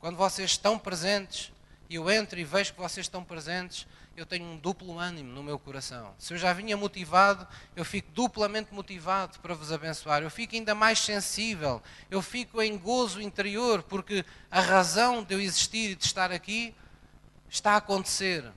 Quando 0.00 0.16
vocês 0.16 0.50
estão 0.50 0.76
presentes, 0.76 1.52
e 1.88 1.94
eu 1.94 2.10
entro 2.10 2.40
e 2.40 2.44
vejo 2.44 2.74
que 2.74 2.80
vocês 2.80 3.06
estão 3.06 3.22
presentes, 3.22 3.86
eu 4.16 4.24
tenho 4.24 4.46
um 4.46 4.56
duplo 4.56 4.98
ânimo 4.98 5.30
no 5.32 5.42
meu 5.42 5.58
coração. 5.58 6.14
Se 6.18 6.32
eu 6.32 6.38
já 6.38 6.52
vinha 6.52 6.76
motivado, 6.76 7.46
eu 7.76 7.84
fico 7.84 8.10
duplamente 8.12 8.72
motivado 8.72 9.38
para 9.40 9.54
vos 9.54 9.70
abençoar. 9.70 10.22
Eu 10.22 10.30
fico 10.30 10.54
ainda 10.54 10.74
mais 10.74 10.98
sensível. 10.98 11.82
Eu 12.10 12.22
fico 12.22 12.62
em 12.62 12.78
gozo 12.78 13.20
interior, 13.20 13.82
porque 13.82 14.24
a 14.50 14.60
razão 14.60 15.22
de 15.22 15.34
eu 15.34 15.40
existir 15.40 15.90
e 15.90 15.94
de 15.94 16.04
estar 16.04 16.32
aqui 16.32 16.74
está 17.48 17.72
a 17.72 17.76
acontecer. 17.76 18.50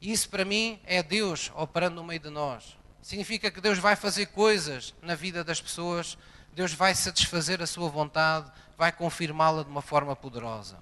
Isso 0.00 0.28
para 0.28 0.44
mim 0.44 0.80
é 0.84 1.02
Deus 1.02 1.52
operando 1.54 1.96
no 1.96 2.04
meio 2.04 2.20
de 2.20 2.30
nós. 2.30 2.76
Significa 3.00 3.52
que 3.52 3.60
Deus 3.60 3.78
vai 3.78 3.94
fazer 3.94 4.26
coisas 4.26 4.92
na 5.00 5.14
vida 5.14 5.44
das 5.44 5.60
pessoas, 5.60 6.18
Deus 6.52 6.72
vai 6.72 6.92
satisfazer 6.92 7.62
a 7.62 7.66
sua 7.66 7.88
vontade, 7.88 8.50
vai 8.76 8.90
confirmá-la 8.90 9.62
de 9.62 9.70
uma 9.70 9.82
forma 9.82 10.16
poderosa. 10.16 10.78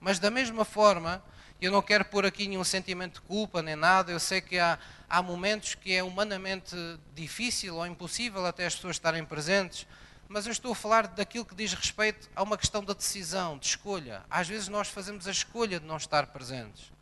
Mas 0.00 0.18
da 0.18 0.30
mesma 0.30 0.64
forma, 0.64 1.22
eu 1.60 1.72
não 1.72 1.82
quero 1.82 2.04
pôr 2.04 2.24
aqui 2.24 2.46
nenhum 2.46 2.62
sentimento 2.62 3.14
de 3.14 3.20
culpa 3.22 3.60
nem 3.60 3.74
nada, 3.74 4.12
eu 4.12 4.20
sei 4.20 4.40
que 4.40 4.58
há, 4.58 4.78
há 5.08 5.20
momentos 5.20 5.74
que 5.74 5.92
é 5.92 6.02
humanamente 6.02 6.76
difícil 7.14 7.76
ou 7.76 7.86
impossível 7.86 8.46
até 8.46 8.66
as 8.66 8.76
pessoas 8.76 8.96
estarem 8.96 9.24
presentes, 9.24 9.86
mas 10.28 10.46
eu 10.46 10.52
estou 10.52 10.72
a 10.72 10.74
falar 10.74 11.08
daquilo 11.08 11.44
que 11.44 11.54
diz 11.54 11.72
respeito 11.72 12.28
a 12.36 12.42
uma 12.42 12.56
questão 12.56 12.84
da 12.84 12.92
decisão, 12.92 13.58
de 13.58 13.66
escolha. 13.66 14.22
Às 14.30 14.46
vezes 14.46 14.68
nós 14.68 14.88
fazemos 14.88 15.26
a 15.26 15.30
escolha 15.30 15.80
de 15.80 15.86
não 15.86 15.96
estar 15.96 16.26
presentes. 16.26 16.92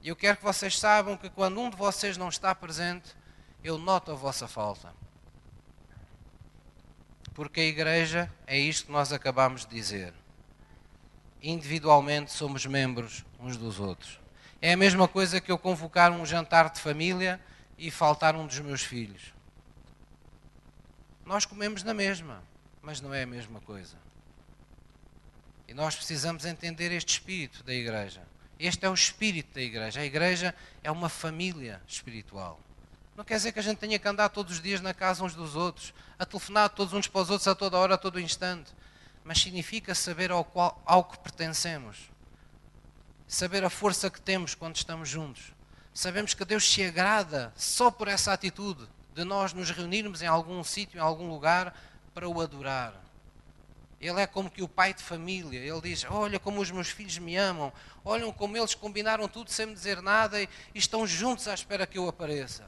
E 0.00 0.08
eu 0.08 0.16
quero 0.16 0.38
que 0.38 0.44
vocês 0.44 0.78
saibam 0.78 1.16
que 1.16 1.28
quando 1.28 1.60
um 1.60 1.68
de 1.68 1.76
vocês 1.76 2.16
não 2.16 2.28
está 2.28 2.54
presente, 2.54 3.16
eu 3.62 3.76
noto 3.76 4.12
a 4.12 4.14
vossa 4.14 4.46
falta. 4.46 4.94
Porque 7.34 7.60
a 7.60 7.64
igreja 7.64 8.32
é 8.46 8.56
isto 8.56 8.86
que 8.86 8.92
nós 8.92 9.12
acabamos 9.12 9.66
de 9.66 9.74
dizer. 9.74 10.14
Individualmente 11.42 12.32
somos 12.32 12.66
membros 12.66 13.24
uns 13.38 13.56
dos 13.56 13.78
outros. 13.78 14.18
É 14.60 14.72
a 14.72 14.76
mesma 14.76 15.06
coisa 15.06 15.40
que 15.40 15.52
eu 15.52 15.58
convocar 15.58 16.10
um 16.10 16.26
jantar 16.26 16.70
de 16.70 16.80
família 16.80 17.40
e 17.78 17.90
faltar 17.90 18.34
um 18.34 18.46
dos 18.46 18.58
meus 18.58 18.82
filhos. 18.82 19.32
Nós 21.24 21.44
comemos 21.44 21.82
na 21.84 21.94
mesma, 21.94 22.42
mas 22.82 23.00
não 23.00 23.14
é 23.14 23.22
a 23.22 23.26
mesma 23.26 23.60
coisa. 23.60 23.96
E 25.68 25.74
nós 25.74 25.94
precisamos 25.94 26.44
entender 26.44 26.90
este 26.90 27.10
espírito 27.10 27.62
da 27.62 27.72
igreja. 27.72 28.22
Este 28.58 28.86
é 28.86 28.90
o 28.90 28.94
espírito 28.94 29.54
da 29.54 29.60
igreja. 29.60 30.00
A 30.00 30.04
igreja 30.04 30.54
é 30.82 30.90
uma 30.90 31.08
família 31.08 31.80
espiritual. 31.86 32.58
Não 33.14 33.24
quer 33.24 33.36
dizer 33.36 33.52
que 33.52 33.58
a 33.58 33.62
gente 33.62 33.78
tenha 33.78 33.98
que 33.98 34.08
andar 34.08 34.28
todos 34.30 34.54
os 34.54 34.62
dias 34.62 34.80
na 34.80 34.94
casa 34.94 35.22
uns 35.22 35.34
dos 35.34 35.54
outros, 35.54 35.92
a 36.18 36.24
telefonar 36.24 36.70
todos 36.70 36.94
uns 36.94 37.06
para 37.06 37.20
os 37.20 37.30
outros 37.30 37.46
a 37.46 37.54
toda 37.54 37.76
hora, 37.76 37.94
a 37.94 37.98
todo 37.98 38.18
instante. 38.18 38.72
Mas 39.28 39.42
significa 39.42 39.94
saber 39.94 40.30
ao, 40.30 40.42
qual, 40.42 40.80
ao 40.86 41.04
que 41.04 41.18
pertencemos. 41.18 41.98
Saber 43.26 43.62
a 43.62 43.68
força 43.68 44.08
que 44.08 44.18
temos 44.18 44.54
quando 44.54 44.76
estamos 44.76 45.06
juntos. 45.06 45.52
Sabemos 45.92 46.32
que 46.32 46.46
Deus 46.46 46.66
se 46.66 46.82
agrada 46.82 47.52
só 47.54 47.90
por 47.90 48.08
essa 48.08 48.32
atitude 48.32 48.88
de 49.14 49.24
nós 49.24 49.52
nos 49.52 49.68
reunirmos 49.68 50.22
em 50.22 50.26
algum 50.26 50.64
sítio, 50.64 50.96
em 50.96 51.02
algum 51.02 51.28
lugar, 51.28 51.78
para 52.14 52.26
o 52.26 52.40
adorar. 52.40 52.94
Ele 54.00 54.18
é 54.18 54.26
como 54.26 54.50
que 54.50 54.62
o 54.62 54.68
pai 54.68 54.94
de 54.94 55.02
família. 55.02 55.58
Ele 55.58 55.80
diz: 55.82 56.06
Olha 56.08 56.40
como 56.40 56.62
os 56.62 56.70
meus 56.70 56.88
filhos 56.88 57.18
me 57.18 57.36
amam. 57.36 57.70
Olham 58.02 58.32
como 58.32 58.56
eles 58.56 58.74
combinaram 58.74 59.28
tudo 59.28 59.50
sem 59.50 59.66
me 59.66 59.74
dizer 59.74 60.00
nada 60.00 60.40
e, 60.40 60.48
estão 60.74 61.06
juntos 61.06 61.46
à 61.48 61.52
espera 61.52 61.86
que 61.86 61.98
eu 61.98 62.08
apareça. 62.08 62.64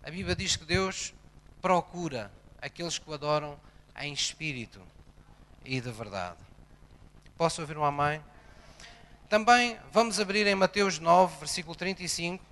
A 0.00 0.12
Bíblia 0.12 0.36
diz 0.36 0.54
que 0.54 0.64
Deus 0.64 1.12
procura 1.60 2.30
aqueles 2.60 2.98
que 2.98 3.10
o 3.10 3.12
adoram 3.12 3.58
em 3.96 4.12
espírito 4.12 4.91
e 5.64 5.80
de 5.80 5.90
verdade. 5.90 6.38
Posso 7.36 7.60
ouvir 7.60 7.76
uma 7.76 7.90
mãe? 7.90 8.22
Também 9.28 9.78
vamos 9.90 10.20
abrir 10.20 10.46
em 10.46 10.54
Mateus 10.54 10.98
9, 10.98 11.38
versículo 11.38 11.74
35. 11.74 12.44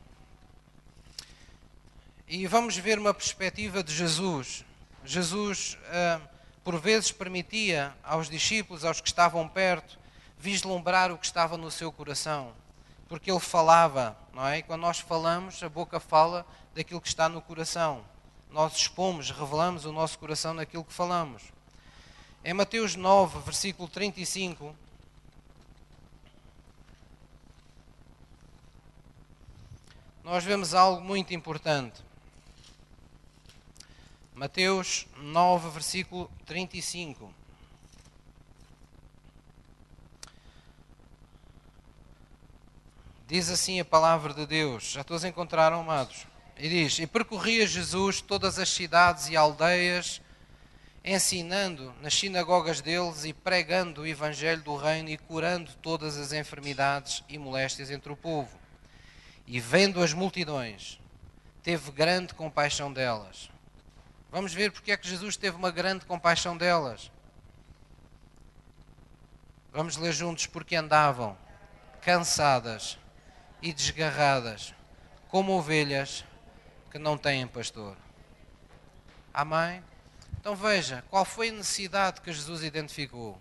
E 2.27 2.47
vamos 2.47 2.77
ver 2.77 2.99
uma 2.99 3.13
perspectiva 3.13 3.83
de 3.83 3.95
Jesus. 3.95 4.65
Jesus, 5.05 5.77
ah, 5.89 6.21
por 6.63 6.79
vezes, 6.79 7.13
permitia 7.13 7.95
aos 8.03 8.29
discípulos, 8.29 8.85
aos 8.85 9.01
que 9.01 9.09
estavam 9.09 9.49
perto, 9.49 9.99
vislumbrar 10.39 11.13
o 11.13 11.19
que 11.19 11.27
estava 11.27 11.57
no 11.57 11.71
seu 11.71 11.93
coração. 11.93 12.53
Porque 13.09 13.31
ele 13.31 13.41
falava, 13.41 14.17
não 14.33 14.47
é? 14.47 14.59
E 14.59 14.63
quando 14.63 14.83
nós 14.83 15.01
falamos, 15.01 15.63
a 15.63 15.69
boca 15.69 15.99
fala 15.99 16.47
daquilo 16.75 17.01
que 17.01 17.09
está 17.09 17.29
no 17.29 17.43
coração. 17.43 18.05
Nós 18.51 18.75
expomos, 18.75 19.31
revelamos 19.31 19.85
o 19.85 19.93
nosso 19.93 20.19
coração 20.19 20.55
naquilo 20.55 20.85
que 20.85 20.93
falamos. 20.93 21.43
Em 22.43 22.55
Mateus 22.55 22.97
9, 22.97 23.41
versículo 23.41 23.87
35, 23.87 24.75
nós 30.25 30.43
vemos 30.43 30.73
algo 30.73 31.03
muito 31.03 31.35
importante. 31.35 32.03
Mateus 34.35 35.07
9, 35.19 35.69
versículo 35.69 36.31
35. 36.47 37.31
Diz 43.29 43.51
assim 43.51 43.81
a 43.81 43.85
palavra 43.85 44.33
de 44.33 44.47
Deus. 44.47 44.93
Já 44.93 45.05
todos 45.05 45.25
encontraram, 45.25 45.81
amados? 45.81 46.27
E 46.57 46.71
diz: 46.71 46.99
E 46.99 47.07
percorria 47.07 47.67
Jesus 47.67 48.23
todas 48.23 48.59
as 48.59 48.71
cidades 48.71 49.29
e 49.29 49.37
aldeias, 49.37 50.23
ensinando 51.05 51.95
nas 52.03 52.15
sinagogas 52.15 52.81
deles 52.81 53.25
e 53.25 53.33
pregando 53.33 54.03
o 54.03 54.07
evangelho 54.07 54.63
do 54.63 54.77
reino 54.77 55.09
e 55.09 55.17
curando 55.17 55.75
todas 55.77 56.17
as 56.17 56.33
enfermidades 56.33 57.25
e 57.29 57.39
moléstias 57.39 57.91
entre 57.91 58.13
o 58.13 58.17
povo. 58.17 58.59
E 59.47 59.59
vendo 59.59 60.03
as 60.03 60.13
multidões, 60.13 61.01
teve 61.63 61.91
grande 61.91 62.35
compaixão 62.35 62.93
delas. 62.93 63.51
Vamos 64.31 64.53
ver 64.53 64.71
porque 64.71 64.93
é 64.93 64.97
que 64.97 65.09
Jesus 65.09 65.37
teve 65.37 65.57
uma 65.57 65.71
grande 65.71 66.05
compaixão 66.05 66.57
delas. 66.57 67.11
Vamos 69.73 69.97
ler 69.97 70.13
juntos 70.13 70.47
porque 70.47 70.77
andavam 70.77 71.37
cansadas 72.03 72.99
e 73.63 73.73
desgarradas, 73.73 74.75
como 75.29 75.53
ovelhas 75.53 76.25
que 76.91 76.99
não 76.99 77.17
têm 77.17 77.47
pastor. 77.47 77.97
Amém? 79.33 79.83
Então 80.41 80.57
veja, 80.57 81.05
qual 81.11 81.25
foi 81.25 81.51
a 81.51 81.53
necessidade 81.53 82.23
que 82.23 82.33
Jesus 82.33 82.63
identificou? 82.63 83.39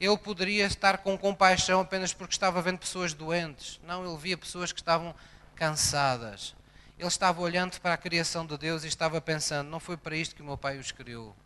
Ele 0.00 0.16
poderia 0.18 0.66
estar 0.66 0.98
com 0.98 1.16
compaixão 1.16 1.80
apenas 1.80 2.12
porque 2.12 2.34
estava 2.34 2.60
vendo 2.60 2.78
pessoas 2.78 3.14
doentes. 3.14 3.80
Não, 3.86 4.04
ele 4.04 4.16
via 4.16 4.36
pessoas 4.36 4.72
que 4.72 4.80
estavam 4.80 5.14
cansadas. 5.54 6.56
Ele 6.98 7.06
estava 7.06 7.40
olhando 7.40 7.78
para 7.80 7.94
a 7.94 7.98
criação 7.98 8.44
de 8.44 8.58
Deus 8.58 8.82
e 8.82 8.88
estava 8.88 9.20
pensando: 9.20 9.68
não 9.68 9.78
foi 9.78 9.96
para 9.96 10.16
isto 10.16 10.34
que 10.34 10.42
o 10.42 10.44
meu 10.44 10.58
pai 10.58 10.78
os 10.78 10.90
criou. 10.90 11.36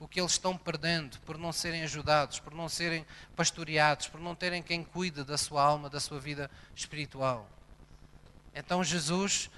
O 0.00 0.08
que 0.08 0.20
eles 0.20 0.32
estão 0.32 0.56
perdendo 0.56 1.20
por 1.20 1.36
não 1.36 1.52
serem 1.52 1.82
ajudados, 1.82 2.40
por 2.40 2.54
não 2.54 2.68
serem 2.68 3.04
pastoreados, 3.36 4.08
por 4.08 4.20
não 4.20 4.34
terem 4.34 4.62
quem 4.62 4.82
cuide 4.82 5.24
da 5.24 5.36
sua 5.36 5.62
alma, 5.62 5.90
da 5.90 6.00
sua 6.00 6.18
vida 6.18 6.50
espiritual. 6.74 7.48
Então 8.54 8.82
Jesus, 8.82 9.50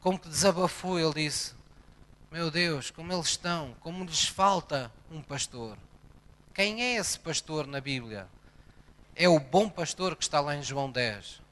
como 0.00 0.18
que 0.18 0.28
desabafou, 0.28 0.98
ele 0.98 1.14
disse: 1.14 1.54
Meu 2.32 2.50
Deus, 2.50 2.90
como 2.90 3.12
eles 3.12 3.26
estão, 3.26 3.76
como 3.80 4.06
lhes 4.06 4.26
falta 4.26 4.90
um 5.10 5.20
pastor. 5.20 5.76
Quem 6.54 6.82
é 6.82 6.94
esse 6.94 7.18
pastor 7.18 7.66
na 7.66 7.78
Bíblia? 7.78 8.26
É 9.14 9.28
o 9.28 9.38
bom 9.38 9.68
pastor 9.68 10.16
que 10.16 10.22
está 10.22 10.40
lá 10.40 10.56
em 10.56 10.62
João 10.62 10.90
10. 10.90 11.42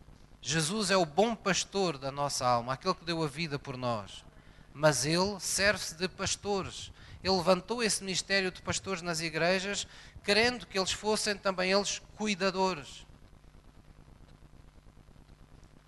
Jesus 0.41 0.91
é 0.91 0.97
o 0.97 1.05
bom 1.05 1.35
pastor 1.35 1.99
da 1.99 2.11
nossa 2.11 2.47
alma, 2.47 2.73
aquele 2.73 2.95
que 2.95 3.05
deu 3.05 3.23
a 3.23 3.27
vida 3.27 3.59
por 3.59 3.77
nós. 3.77 4.25
Mas 4.73 5.05
ele 5.05 5.39
serve-se 5.39 5.97
de 5.97 6.09
pastores. 6.09 6.91
Ele 7.23 7.37
levantou 7.37 7.83
esse 7.83 8.03
ministério 8.03 8.51
de 8.51 8.63
pastores 8.63 9.03
nas 9.03 9.21
igrejas, 9.21 9.87
querendo 10.25 10.67
que 10.67 10.79
eles 10.79 10.93
fossem 10.93 11.37
também 11.37 11.73
eles 11.73 12.01
cuidadores. 12.17 13.07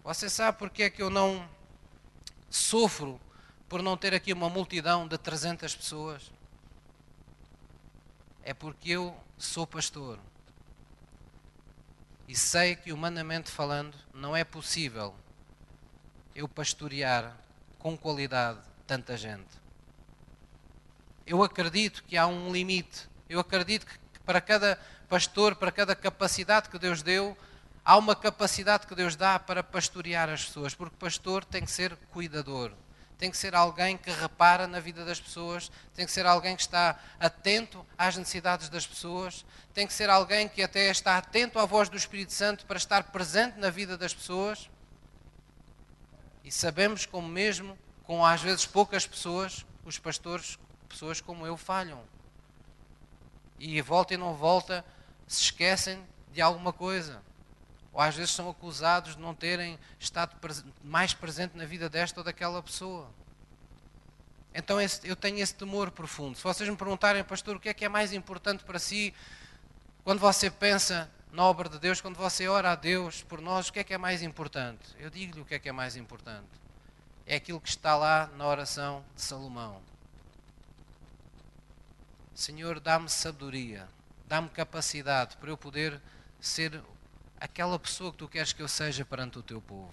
Você 0.05 0.29
sabe 0.29 0.59
porque 0.59 0.83
é 0.83 0.91
que 0.91 1.01
eu 1.01 1.09
não 1.09 1.49
sofro 2.51 3.19
por 3.73 3.83
não 3.83 3.97
ter 3.97 4.13
aqui 4.13 4.35
uma 4.35 4.51
multidão 4.51 5.09
de 5.09 5.17
300 5.17 5.75
pessoas? 5.75 6.31
É 8.43 8.53
porque 8.53 8.91
eu 8.91 9.17
sou 9.39 9.67
pastor. 9.67 10.19
E 12.29 12.37
sei 12.37 12.77
que, 12.77 12.93
humanamente 12.93 13.51
falando, 13.51 13.97
não 14.13 14.37
é 14.37 14.45
possível 14.45 15.15
eu 16.35 16.47
pastorear 16.47 17.35
com 17.79 17.97
qualidade 17.97 18.59
tanta 18.87 19.17
gente. 19.17 19.49
Eu 21.27 21.43
acredito 21.43 22.05
que 22.05 22.19
há 22.19 22.27
um 22.27 22.53
limite. 22.53 23.09
Eu 23.27 23.41
acredito 23.41 23.87
que 23.87 23.99
para 24.19 24.43
cada 24.43 24.79
pastor, 25.09 25.57
para 25.57 25.73
cada 25.73 25.97
capacidade 25.97 26.69
que 26.69 26.79
Deus 26.79 27.01
deu, 27.03 27.35
há 27.83 27.97
uma 27.97 28.15
capacidade 28.15 28.87
que 28.87 28.95
Deus 28.95 29.17
dá 29.17 29.39
para 29.39 29.63
pastorear 29.63 30.29
as 30.29 30.45
pessoas, 30.45 30.75
porque 30.75 30.95
pastor 30.97 31.43
tem 31.43 31.65
que 31.65 31.71
ser 31.71 31.97
cuidador, 32.11 32.71
tem 33.23 33.31
que 33.31 33.37
ser 33.37 33.55
alguém 33.55 33.97
que 33.97 34.11
repara 34.11 34.67
na 34.67 34.81
vida 34.81 35.05
das 35.05 35.21
pessoas, 35.21 35.71
tem 35.95 36.05
que 36.05 36.11
ser 36.11 36.27
alguém 36.27 36.57
que 36.57 36.63
está 36.63 36.99
atento 37.21 37.87
às 37.97 38.17
necessidades 38.17 38.69
das 38.69 38.85
pessoas, 38.85 39.45
tem 39.73 39.87
que 39.87 39.93
ser 39.93 40.11
alguém 40.11 40.49
que 40.49 40.61
até 40.61 40.91
está 40.91 41.17
atento 41.17 41.61
à 41.61 41.65
voz 41.65 41.89
do 41.89 41.97
Espírito 41.97 42.33
Santo 42.33 42.67
para 42.67 42.77
estar 42.77 43.05
presente 43.13 43.61
na 43.61 43.71
vida 43.71 43.97
das 43.97 44.13
pessoas. 44.13 44.69
E 46.43 46.51
sabemos 46.51 47.07
como 47.07 47.29
mesmo 47.29 47.79
com 48.03 48.27
às 48.27 48.43
vezes 48.43 48.67
poucas 48.67 49.07
pessoas, 49.07 49.65
os 49.85 50.01
pastores, 50.01 50.59
pessoas 50.89 51.21
como 51.21 51.47
eu 51.47 51.57
falham. 51.57 52.03
E 53.57 53.81
volta 53.81 54.15
e 54.15 54.17
não 54.17 54.35
volta, 54.35 54.85
se 55.29 55.45
esquecem 55.45 56.05
de 56.33 56.41
alguma 56.41 56.73
coisa 56.73 57.23
ou 57.93 58.01
às 58.01 58.15
vezes 58.17 58.31
são 58.31 58.49
acusados 58.49 59.17
de 59.17 59.21
não 59.21 59.35
terem 59.35 59.79
estado 60.01 60.35
mais 60.83 61.13
presente 61.13 61.57
na 61.57 61.65
vida 61.65 61.89
desta 61.89 62.21
ou 62.21 62.25
daquela 62.25 62.63
pessoa. 62.63 63.09
Então 64.55 64.79
eu 65.05 65.17
tenho 65.17 65.39
esse 65.39 65.55
temor 65.55 65.91
profundo. 65.91 66.37
Se 66.37 66.45
vocês 66.45 66.69
me 66.69 66.77
perguntarem, 66.77 67.23
pastor, 67.25 67.57
o 67.57 67.61
que 67.61 67.69
é 67.69 67.75
que 67.75 67.85
é 67.85 67.89
mais 67.89 68.13
importante 68.13 68.65
para 68.65 68.79
si 68.79 69.15
quando 70.05 70.19
você 70.19 70.51
pensa 70.51 71.11
na 71.31 71.45
obra 71.45 71.69
de 71.69 71.79
Deus, 71.79 72.01
quando 72.01 72.17
você 72.17 72.49
ora 72.49 72.73
a 72.73 72.75
Deus 72.75 73.23
por 73.23 73.41
nós, 73.41 73.69
o 73.69 73.73
que 73.73 73.79
é 73.79 73.85
que 73.85 73.95
é 73.95 73.99
mais 73.99 74.23
importante? 74.23 74.83
Eu 74.99 75.09
digo-lhe 75.09 75.41
o 75.41 75.45
que 75.45 75.55
é 75.55 75.59
que 75.59 75.69
é 75.69 75.73
mais 75.73 75.97
importante. 75.97 76.49
É 77.27 77.37
aquilo 77.37 77.61
que 77.61 77.69
está 77.69 77.97
lá 77.97 78.29
na 78.37 78.47
oração 78.47 79.05
de 79.15 79.23
Salomão. 79.23 79.81
Senhor, 82.35 82.81
dá-me 82.81 83.09
sabedoria, 83.09 83.89
dá-me 84.27 84.49
capacidade 84.49 85.37
para 85.37 85.51
eu 85.51 85.57
poder 85.57 86.01
ser 86.41 86.83
aquela 87.43 87.77
pessoa 87.77 88.13
que 88.13 88.19
tu 88.19 88.29
queres 88.29 88.53
que 88.53 88.63
eu 88.63 88.69
seja 88.69 89.05
perante 89.05 89.37
o 89.37 89.43
teu 89.43 89.61
povo. 89.61 89.93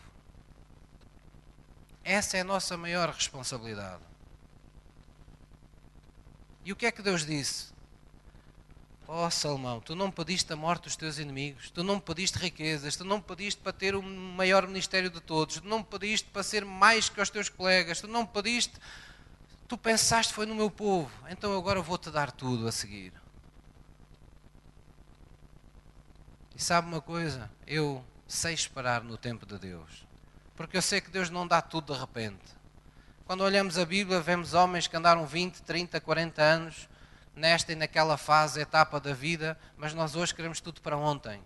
Essa 2.03 2.37
é 2.37 2.41
a 2.41 2.43
nossa 2.43 2.77
maior 2.77 3.09
responsabilidade. 3.09 4.03
E 6.63 6.71
o 6.71 6.75
que 6.75 6.85
é 6.85 6.91
que 6.91 7.01
Deus 7.01 7.25
disse? 7.25 7.73
Oh 9.07 9.27
Salomão, 9.31 9.79
tu 9.79 9.95
não 9.95 10.11
pediste 10.11 10.53
a 10.53 10.55
morte 10.55 10.83
dos 10.83 10.95
teus 10.95 11.17
inimigos, 11.17 11.71
tu 11.71 11.83
não 11.83 11.99
pediste 11.99 12.37
riquezas, 12.37 12.95
tu 12.95 13.03
não 13.03 13.19
pediste 13.19 13.59
para 13.59 13.73
ter 13.73 13.95
o 13.95 14.03
maior 14.03 14.67
ministério 14.67 15.09
de 15.09 15.19
todos, 15.19 15.55
tu 15.55 15.67
não 15.67 15.81
pediste 15.81 16.29
para 16.29 16.43
ser 16.43 16.63
mais 16.63 17.09
que 17.09 17.19
os 17.19 17.31
teus 17.31 17.49
colegas, 17.49 17.99
tu 17.99 18.07
não 18.07 18.23
pediste, 18.23 18.75
tu 19.67 19.75
pensaste 19.75 20.31
foi 20.31 20.45
no 20.45 20.53
meu 20.53 20.69
povo, 20.69 21.09
então 21.27 21.57
agora 21.57 21.81
vou-te 21.81 22.11
dar 22.11 22.31
tudo 22.31 22.67
a 22.67 22.71
seguir. 22.71 23.11
E 26.59 26.61
sabe 26.61 26.89
uma 26.89 26.99
coisa? 26.99 27.49
Eu 27.65 28.03
sei 28.27 28.53
esperar 28.53 29.01
no 29.01 29.17
tempo 29.17 29.45
de 29.45 29.57
Deus. 29.57 30.05
Porque 30.57 30.75
eu 30.75 30.81
sei 30.81 30.99
que 30.99 31.09
Deus 31.09 31.29
não 31.29 31.47
dá 31.47 31.61
tudo 31.61 31.93
de 31.93 31.97
repente. 31.97 32.53
Quando 33.25 33.45
olhamos 33.45 33.77
a 33.77 33.85
Bíblia, 33.85 34.19
vemos 34.19 34.53
homens 34.53 34.85
que 34.85 34.97
andaram 34.97 35.25
20, 35.25 35.61
30, 35.61 36.01
40 36.01 36.41
anos 36.41 36.89
nesta 37.33 37.71
e 37.71 37.75
naquela 37.75 38.17
fase, 38.17 38.59
etapa 38.59 38.99
da 38.99 39.13
vida, 39.13 39.57
mas 39.77 39.93
nós 39.93 40.17
hoje 40.17 40.35
queremos 40.35 40.59
tudo 40.59 40.81
para 40.81 40.97
ontem. 40.97 41.41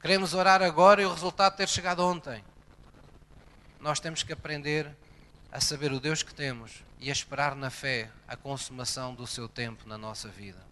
Queremos 0.00 0.32
orar 0.32 0.62
agora 0.62 1.02
e 1.02 1.04
o 1.04 1.12
resultado 1.12 1.54
ter 1.54 1.68
chegado 1.68 2.02
ontem. 2.02 2.42
Nós 3.78 4.00
temos 4.00 4.22
que 4.22 4.32
aprender 4.32 4.96
a 5.52 5.60
saber 5.60 5.92
o 5.92 6.00
Deus 6.00 6.22
que 6.22 6.34
temos 6.34 6.82
e 6.98 7.10
a 7.10 7.12
esperar 7.12 7.54
na 7.54 7.68
fé 7.68 8.10
a 8.26 8.34
consumação 8.34 9.14
do 9.14 9.26
seu 9.26 9.46
tempo 9.46 9.86
na 9.86 9.98
nossa 9.98 10.30
vida. 10.30 10.64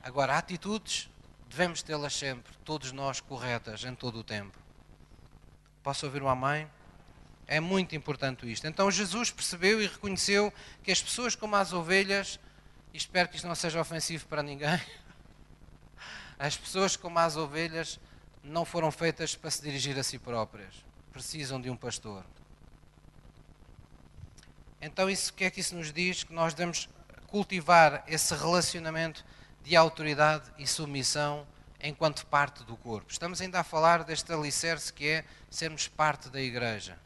Agora, 0.00 0.38
atitudes 0.38 1.10
devemos 1.50 1.82
tê-las 1.82 2.14
sempre, 2.14 2.52
todos 2.64 2.92
nós 2.92 3.20
corretas, 3.20 3.84
em 3.84 3.92
todo 3.92 4.20
o 4.20 4.24
tempo. 4.24 4.56
Posso 5.82 6.06
ouvir 6.06 6.22
uma 6.22 6.34
mãe? 6.34 6.70
É 7.44 7.58
muito 7.58 7.96
importante 7.96 8.50
isto. 8.50 8.68
Então 8.68 8.88
Jesus 8.88 9.32
percebeu 9.32 9.82
e 9.82 9.88
reconheceu 9.88 10.52
que 10.84 10.92
as 10.92 11.02
pessoas 11.02 11.34
como 11.34 11.56
as 11.56 11.72
ovelhas, 11.72 12.38
e 12.94 12.96
espero 12.96 13.28
que 13.28 13.34
isto 13.34 13.48
não 13.48 13.56
seja 13.56 13.80
ofensivo 13.80 14.26
para 14.28 14.44
ninguém, 14.44 14.80
as 16.38 16.56
pessoas 16.56 16.96
como 16.96 17.18
as 17.18 17.36
ovelhas 17.36 17.98
não 18.44 18.64
foram 18.64 18.92
feitas 18.92 19.34
para 19.34 19.50
se 19.50 19.60
dirigir 19.60 19.98
a 19.98 20.04
si 20.04 20.20
próprias. 20.20 20.72
Precisam 21.12 21.60
de 21.60 21.68
um 21.68 21.76
pastor. 21.76 22.24
Então, 24.80 25.10
isso, 25.10 25.32
o 25.32 25.34
que 25.34 25.44
é 25.44 25.50
que 25.50 25.60
isso 25.60 25.74
nos 25.74 25.92
diz? 25.92 26.22
Que 26.22 26.32
nós 26.32 26.54
devemos 26.54 26.88
cultivar 27.26 28.04
esse 28.06 28.34
relacionamento 28.34 29.24
de 29.62 29.76
autoridade 29.76 30.50
e 30.58 30.66
submissão 30.66 31.46
enquanto 31.82 32.26
parte 32.26 32.62
do 32.64 32.76
corpo. 32.76 33.10
Estamos 33.10 33.40
ainda 33.40 33.60
a 33.60 33.64
falar 33.64 34.04
deste 34.04 34.32
alicerce 34.32 34.92
que 34.92 35.08
é 35.08 35.24
sermos 35.48 35.88
parte 35.88 36.28
da 36.28 36.40
igreja. 36.40 36.98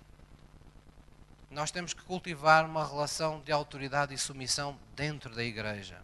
Nós 1.50 1.70
temos 1.70 1.94
que 1.94 2.02
cultivar 2.02 2.64
uma 2.64 2.86
relação 2.86 3.40
de 3.40 3.52
autoridade 3.52 4.12
e 4.12 4.18
submissão 4.18 4.76
dentro 4.96 5.34
da 5.34 5.44
igreja. 5.44 6.02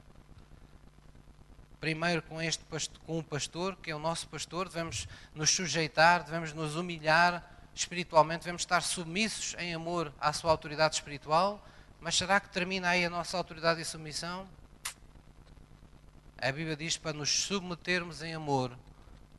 Primeiro 1.80 2.22
com 2.22 2.40
este 2.40 2.62
com 3.06 3.18
o 3.18 3.24
pastor, 3.24 3.74
que 3.76 3.90
é 3.90 3.96
o 3.96 3.98
nosso 3.98 4.28
pastor, 4.28 4.68
devemos 4.68 5.08
nos 5.34 5.50
sujeitar, 5.50 6.22
devemos 6.22 6.52
nos 6.52 6.76
humilhar 6.76 7.42
espiritualmente, 7.74 8.40
devemos 8.40 8.62
estar 8.62 8.82
submissos 8.82 9.56
em 9.58 9.74
amor 9.74 10.12
à 10.20 10.32
sua 10.32 10.50
autoridade 10.50 10.96
espiritual. 10.96 11.64
Mas 12.00 12.16
será 12.16 12.38
que 12.38 12.48
termina 12.50 12.90
aí 12.90 13.04
a 13.04 13.10
nossa 13.10 13.36
autoridade 13.36 13.80
e 13.80 13.84
submissão? 13.84 14.46
A 16.42 16.50
Bíblia 16.50 16.74
diz 16.74 16.96
para 16.96 17.12
nos 17.12 17.28
submetermos 17.28 18.22
em 18.22 18.32
amor 18.32 18.72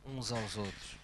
uns 0.06 0.30
aos 0.30 0.56
outros. 0.56 0.96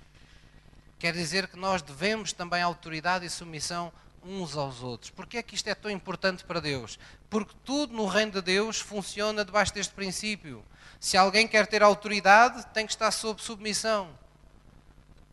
Quer 0.97 1.13
dizer 1.13 1.49
que 1.49 1.59
nós 1.59 1.83
devemos 1.83 2.33
também 2.33 2.63
autoridade 2.63 3.27
e 3.27 3.31
submissão 3.31 3.93
uns 4.23 4.57
aos 4.57 4.81
outros. 4.81 5.11
Porquê 5.11 5.39
é 5.39 5.43
que 5.43 5.57
isto 5.57 5.67
é 5.67 5.75
tão 5.75 5.91
importante 5.91 6.45
para 6.45 6.61
Deus? 6.61 7.01
Porque 7.29 7.53
tudo 7.65 7.95
no 7.95 8.07
reino 8.07 8.31
de 8.31 8.41
Deus 8.41 8.79
funciona 8.79 9.45
debaixo 9.45 9.75
deste 9.75 9.93
princípio. 9.93 10.65
Se 11.01 11.17
alguém 11.17 11.49
quer 11.49 11.67
ter 11.67 11.83
autoridade, 11.83 12.65
tem 12.73 12.87
que 12.87 12.93
estar 12.93 13.11
sob 13.11 13.43
submissão. 13.43 14.09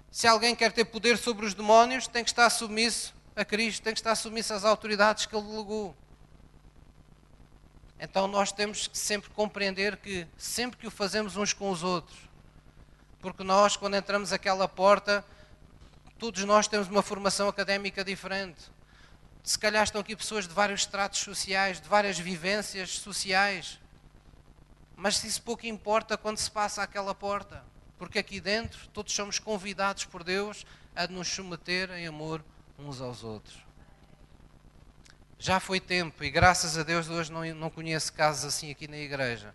Se 0.10 0.26
alguém 0.26 0.56
quer 0.56 0.72
ter 0.72 0.86
poder 0.86 1.20
sobre 1.20 1.46
os 1.46 1.54
demónios, 1.54 2.08
tem 2.08 2.24
que 2.24 2.32
estar 2.32 2.50
submisso 2.50 3.14
a 3.36 3.46
Cristo, 3.46 3.84
tem 3.84 3.94
que 3.94 4.00
estar 4.00 4.16
submisso 4.16 4.52
às 4.52 4.66
autoridades 4.66 5.28
que 5.28 5.36
Ele 5.36 5.46
delegou. 5.46 5.96
Então 8.00 8.28
nós 8.28 8.52
temos 8.52 8.88
que 8.88 8.98
sempre 8.98 9.30
compreender 9.30 9.98
que 9.98 10.28
sempre 10.38 10.78
que 10.78 10.88
o 10.88 10.92
fazemos 10.92 11.38
uns 11.38 11.54
com 11.54 11.70
os 11.70 11.84
outros, 11.84 12.18
porque 13.22 13.44
nós, 13.44 13.76
quando 13.76 13.96
entramos 13.96 14.32
aquela 14.32 14.68
porta, 14.68 15.26
todos 16.20 16.44
nós 16.44 16.68
temos 16.68 16.88
uma 16.88 17.02
formação 17.02 17.48
académica 17.48 18.04
diferente. 18.04 18.62
Se 19.44 19.58
calhar 19.58 19.84
estão 19.84 20.02
aqui 20.02 20.16
pessoas 20.16 20.48
de 20.48 20.54
vários 20.54 20.82
estratos 20.82 21.20
sociais, 21.20 21.80
de 21.80 21.88
várias 21.88 22.20
vivências 22.20 22.92
sociais. 23.00 23.80
Mas 24.96 25.24
isso 25.24 25.42
pouco 25.42 25.66
importa 25.66 26.18
quando 26.18 26.38
se 26.38 26.50
passa 26.50 26.82
aquela 26.82 27.14
porta, 27.14 27.64
porque 27.98 28.20
aqui 28.20 28.40
dentro 28.40 28.88
todos 28.90 29.14
somos 29.14 29.40
convidados 29.40 30.06
por 30.06 30.24
Deus 30.24 30.66
a 30.96 31.08
nos 31.08 31.28
submeter 31.28 31.92
em 31.92 32.08
amor 32.08 32.44
uns 32.78 33.02
aos 33.02 33.24
outros. 33.24 33.65
Já 35.46 35.60
foi 35.60 35.80
tempo, 35.80 36.24
e 36.24 36.32
graças 36.32 36.76
a 36.76 36.82
Deus 36.82 37.08
hoje 37.08 37.32
não, 37.32 37.46
não 37.54 37.70
conheço 37.70 38.12
casos 38.12 38.46
assim 38.46 38.72
aqui 38.72 38.88
na 38.88 38.98
igreja, 38.98 39.54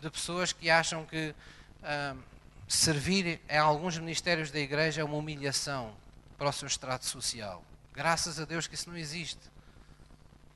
de 0.00 0.10
pessoas 0.10 0.52
que 0.52 0.68
acham 0.68 1.06
que 1.06 1.32
ah, 1.80 2.16
servir 2.66 3.40
em 3.48 3.56
alguns 3.56 3.96
ministérios 3.96 4.50
da 4.50 4.58
igreja 4.58 5.00
é 5.00 5.04
uma 5.04 5.14
humilhação 5.14 5.94
para 6.36 6.48
o 6.48 6.52
seu 6.52 6.66
extrato 6.66 7.06
social. 7.06 7.62
Graças 7.94 8.40
a 8.40 8.44
Deus 8.44 8.66
que 8.66 8.74
isso 8.74 8.90
não 8.90 8.96
existe 8.96 9.38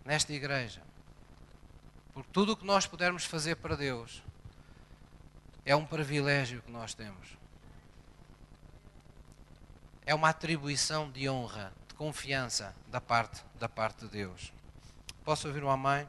nesta 0.05 0.33
igreja. 0.33 0.83
Porque 2.13 2.31
tudo 2.33 2.55
o 2.55 2.57
que 2.57 2.67
nós 2.67 2.85
pudermos 2.85 3.25
fazer 3.25 3.55
para 3.55 3.77
Deus 3.77 4.21
é 5.65 5.77
um 5.77 5.87
privilégio 5.87 6.61
que 6.61 6.73
nós 6.73 6.93
temos. 6.93 7.29
É 10.05 10.13
uma 10.13 10.31
atribuição 10.31 11.09
de 11.09 11.31
honra, 11.31 11.73
de 11.87 11.95
confiança 11.95 12.75
da 12.89 13.01
parte, 13.01 13.45
da 13.61 13.69
parte 13.69 14.01
de 14.01 14.09
Deus. 14.09 14.53
Posso 15.25 15.47
ouvir 15.47 15.63
uma 15.63 15.77
mãe? 15.77 16.09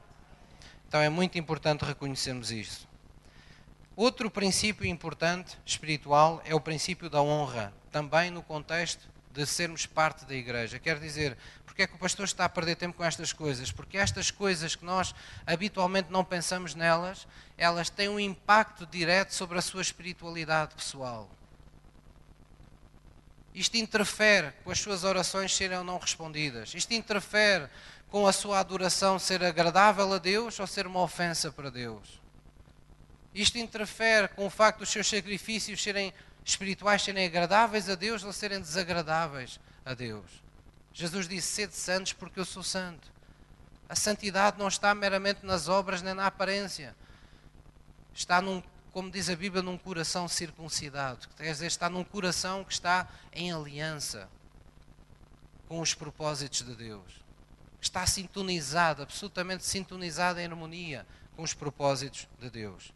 Então 0.87 0.99
é 0.99 1.07
muito 1.07 1.37
importante 1.37 1.85
reconhecermos 1.85 2.51
isto. 2.51 2.87
Outro 3.95 4.29
princípio 4.31 4.87
importante 4.87 5.55
espiritual 5.63 6.41
é 6.45 6.55
o 6.55 6.59
princípio 6.59 7.11
da 7.11 7.21
honra, 7.21 7.71
também 7.91 8.31
no 8.31 8.41
contexto 8.41 9.07
de 9.31 9.45
sermos 9.45 9.85
parte 9.85 10.25
da 10.25 10.33
igreja. 10.33 10.79
Quer 10.79 10.99
dizer, 10.99 11.37
porque 11.63 11.83
é 11.83 11.87
que 11.87 11.93
o 11.93 11.99
pastor 11.99 12.25
está 12.25 12.45
a 12.45 12.49
perder 12.49 12.75
tempo 12.75 12.97
com 12.97 13.03
estas 13.03 13.31
coisas? 13.31 13.71
Porque 13.71 13.97
estas 13.97 14.31
coisas 14.31 14.75
que 14.75 14.85
nós 14.85 15.13
habitualmente 15.45 16.11
não 16.11 16.23
pensamos 16.23 16.73
nelas, 16.73 17.27
elas 17.55 17.91
têm 17.91 18.09
um 18.09 18.19
impacto 18.19 18.85
direto 18.87 19.33
sobre 19.33 19.59
a 19.59 19.61
sua 19.61 19.81
espiritualidade 19.81 20.73
pessoal. 20.73 21.29
Isto 23.53 23.77
interfere 23.77 24.51
com 24.63 24.71
as 24.71 24.79
suas 24.79 25.03
orações 25.03 25.55
serem 25.55 25.77
ou 25.77 25.83
não 25.83 25.99
respondidas. 25.99 26.73
Isto 26.73 26.93
interfere 26.95 27.69
com 28.13 28.27
a 28.27 28.31
sua 28.31 28.59
adoração 28.59 29.17
ser 29.17 29.43
agradável 29.43 30.13
a 30.13 30.19
Deus 30.19 30.59
ou 30.59 30.67
ser 30.67 30.85
uma 30.85 31.01
ofensa 31.01 31.51
para 31.51 31.71
Deus? 31.71 32.21
Isto 33.33 33.57
interfere 33.57 34.27
com 34.27 34.45
o 34.45 34.51
facto 34.51 34.81
dos 34.81 34.89
seus 34.89 35.07
sacrifícios 35.07 35.81
serem 35.81 36.13
espirituais 36.45 37.01
serem 37.01 37.25
agradáveis 37.25 37.89
a 37.89 37.95
Deus 37.95 38.23
ou 38.23 38.31
serem 38.31 38.61
desagradáveis 38.61 39.59
a 39.83 39.95
Deus? 39.95 40.43
Jesus 40.93 41.27
disse: 41.27 41.47
Sede 41.47 41.73
santos 41.73 42.13
porque 42.13 42.39
eu 42.39 42.45
sou 42.45 42.61
santo. 42.61 43.11
A 43.89 43.95
santidade 43.95 44.59
não 44.59 44.67
está 44.67 44.93
meramente 44.93 45.43
nas 45.43 45.67
obras 45.67 46.03
nem 46.03 46.13
na 46.13 46.27
aparência. 46.27 46.95
Está 48.13 48.39
num, 48.39 48.61
como 48.91 49.09
diz 49.09 49.27
a 49.27 49.35
Bíblia, 49.35 49.63
num 49.63 49.75
coração 49.75 50.27
circuncidado. 50.27 51.27
Quer 51.35 51.51
dizer, 51.51 51.65
está 51.65 51.89
num 51.89 52.03
coração 52.03 52.63
que 52.63 52.73
está 52.73 53.07
em 53.31 53.51
aliança 53.51 54.29
com 55.67 55.79
os 55.79 55.95
propósitos 55.95 56.61
de 56.61 56.75
Deus 56.75 57.22
está 57.83 58.05
sintonizado, 58.07 59.03
absolutamente 59.03 59.65
sintonizado 59.65 60.39
em 60.39 60.45
harmonia 60.45 61.05
com 61.35 61.43
os 61.43 61.53
propósitos 61.53 62.27
de 62.39 62.49
Deus. 62.49 62.93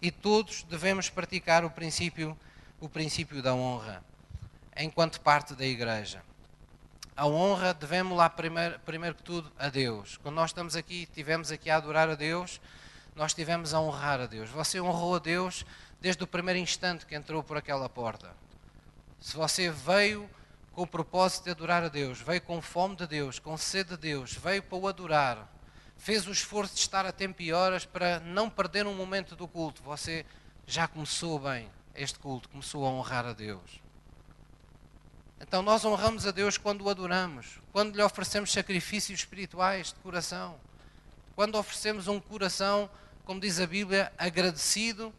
E 0.00 0.10
todos 0.10 0.62
devemos 0.64 1.08
praticar 1.08 1.64
o 1.64 1.70
princípio, 1.70 2.38
o 2.78 2.88
princípio 2.88 3.42
da 3.42 3.54
honra, 3.54 4.04
enquanto 4.76 5.20
parte 5.20 5.54
da 5.54 5.64
igreja. 5.64 6.22
A 7.16 7.26
honra 7.26 7.72
devemos 7.72 8.16
lá 8.16 8.28
primeiro, 8.28 8.78
primeiro 8.80 9.16
que 9.16 9.22
tudo 9.22 9.50
a 9.58 9.70
Deus. 9.70 10.18
Quando 10.18 10.34
nós 10.34 10.50
estamos 10.50 10.76
aqui, 10.76 11.06
tivemos 11.06 11.50
aqui 11.50 11.70
a 11.70 11.76
adorar 11.76 12.10
a 12.10 12.14
Deus, 12.14 12.60
nós 13.14 13.32
tivemos 13.32 13.72
a 13.72 13.80
honrar 13.80 14.20
a 14.20 14.26
Deus. 14.26 14.50
Você 14.50 14.78
honrou 14.78 15.16
a 15.16 15.18
Deus 15.18 15.64
desde 15.98 16.22
o 16.22 16.26
primeiro 16.26 16.60
instante 16.60 17.06
que 17.06 17.14
entrou 17.14 17.42
por 17.42 17.56
aquela 17.56 17.88
porta. 17.88 18.30
Se 19.18 19.34
você 19.34 19.70
veio 19.70 20.28
com 20.76 20.82
o 20.82 20.86
propósito 20.86 21.44
de 21.44 21.50
adorar 21.52 21.82
a 21.82 21.88
Deus, 21.88 22.20
veio 22.20 22.42
com 22.42 22.60
fome 22.60 22.96
de 22.96 23.06
Deus, 23.06 23.38
com 23.38 23.56
sede 23.56 23.92
de 23.92 23.96
Deus, 23.96 24.34
veio 24.34 24.62
para 24.62 24.76
o 24.76 24.86
adorar, 24.86 25.50
fez 25.96 26.26
o 26.26 26.30
esforço 26.30 26.74
de 26.74 26.80
estar 26.80 27.06
a 27.06 27.12
tempo 27.12 27.40
e 27.40 27.50
horas 27.50 27.86
para 27.86 28.20
não 28.20 28.50
perder 28.50 28.86
um 28.86 28.94
momento 28.94 29.34
do 29.34 29.48
culto. 29.48 29.82
Você 29.82 30.26
já 30.66 30.86
começou 30.86 31.38
bem 31.38 31.70
este 31.94 32.18
culto, 32.18 32.50
começou 32.50 32.84
a 32.84 32.90
honrar 32.90 33.24
a 33.24 33.32
Deus. 33.32 33.80
Então 35.40 35.62
nós 35.62 35.82
honramos 35.82 36.26
a 36.26 36.30
Deus 36.30 36.58
quando 36.58 36.82
o 36.82 36.90
adoramos, 36.90 37.58
quando 37.72 37.96
lhe 37.96 38.02
oferecemos 38.02 38.52
sacrifícios 38.52 39.20
espirituais 39.20 39.94
de 39.94 40.00
coração, 40.00 40.60
quando 41.34 41.56
oferecemos 41.56 42.06
um 42.06 42.20
coração, 42.20 42.90
como 43.24 43.40
diz 43.40 43.58
a 43.60 43.66
Bíblia, 43.66 44.12
agradecido, 44.18 45.10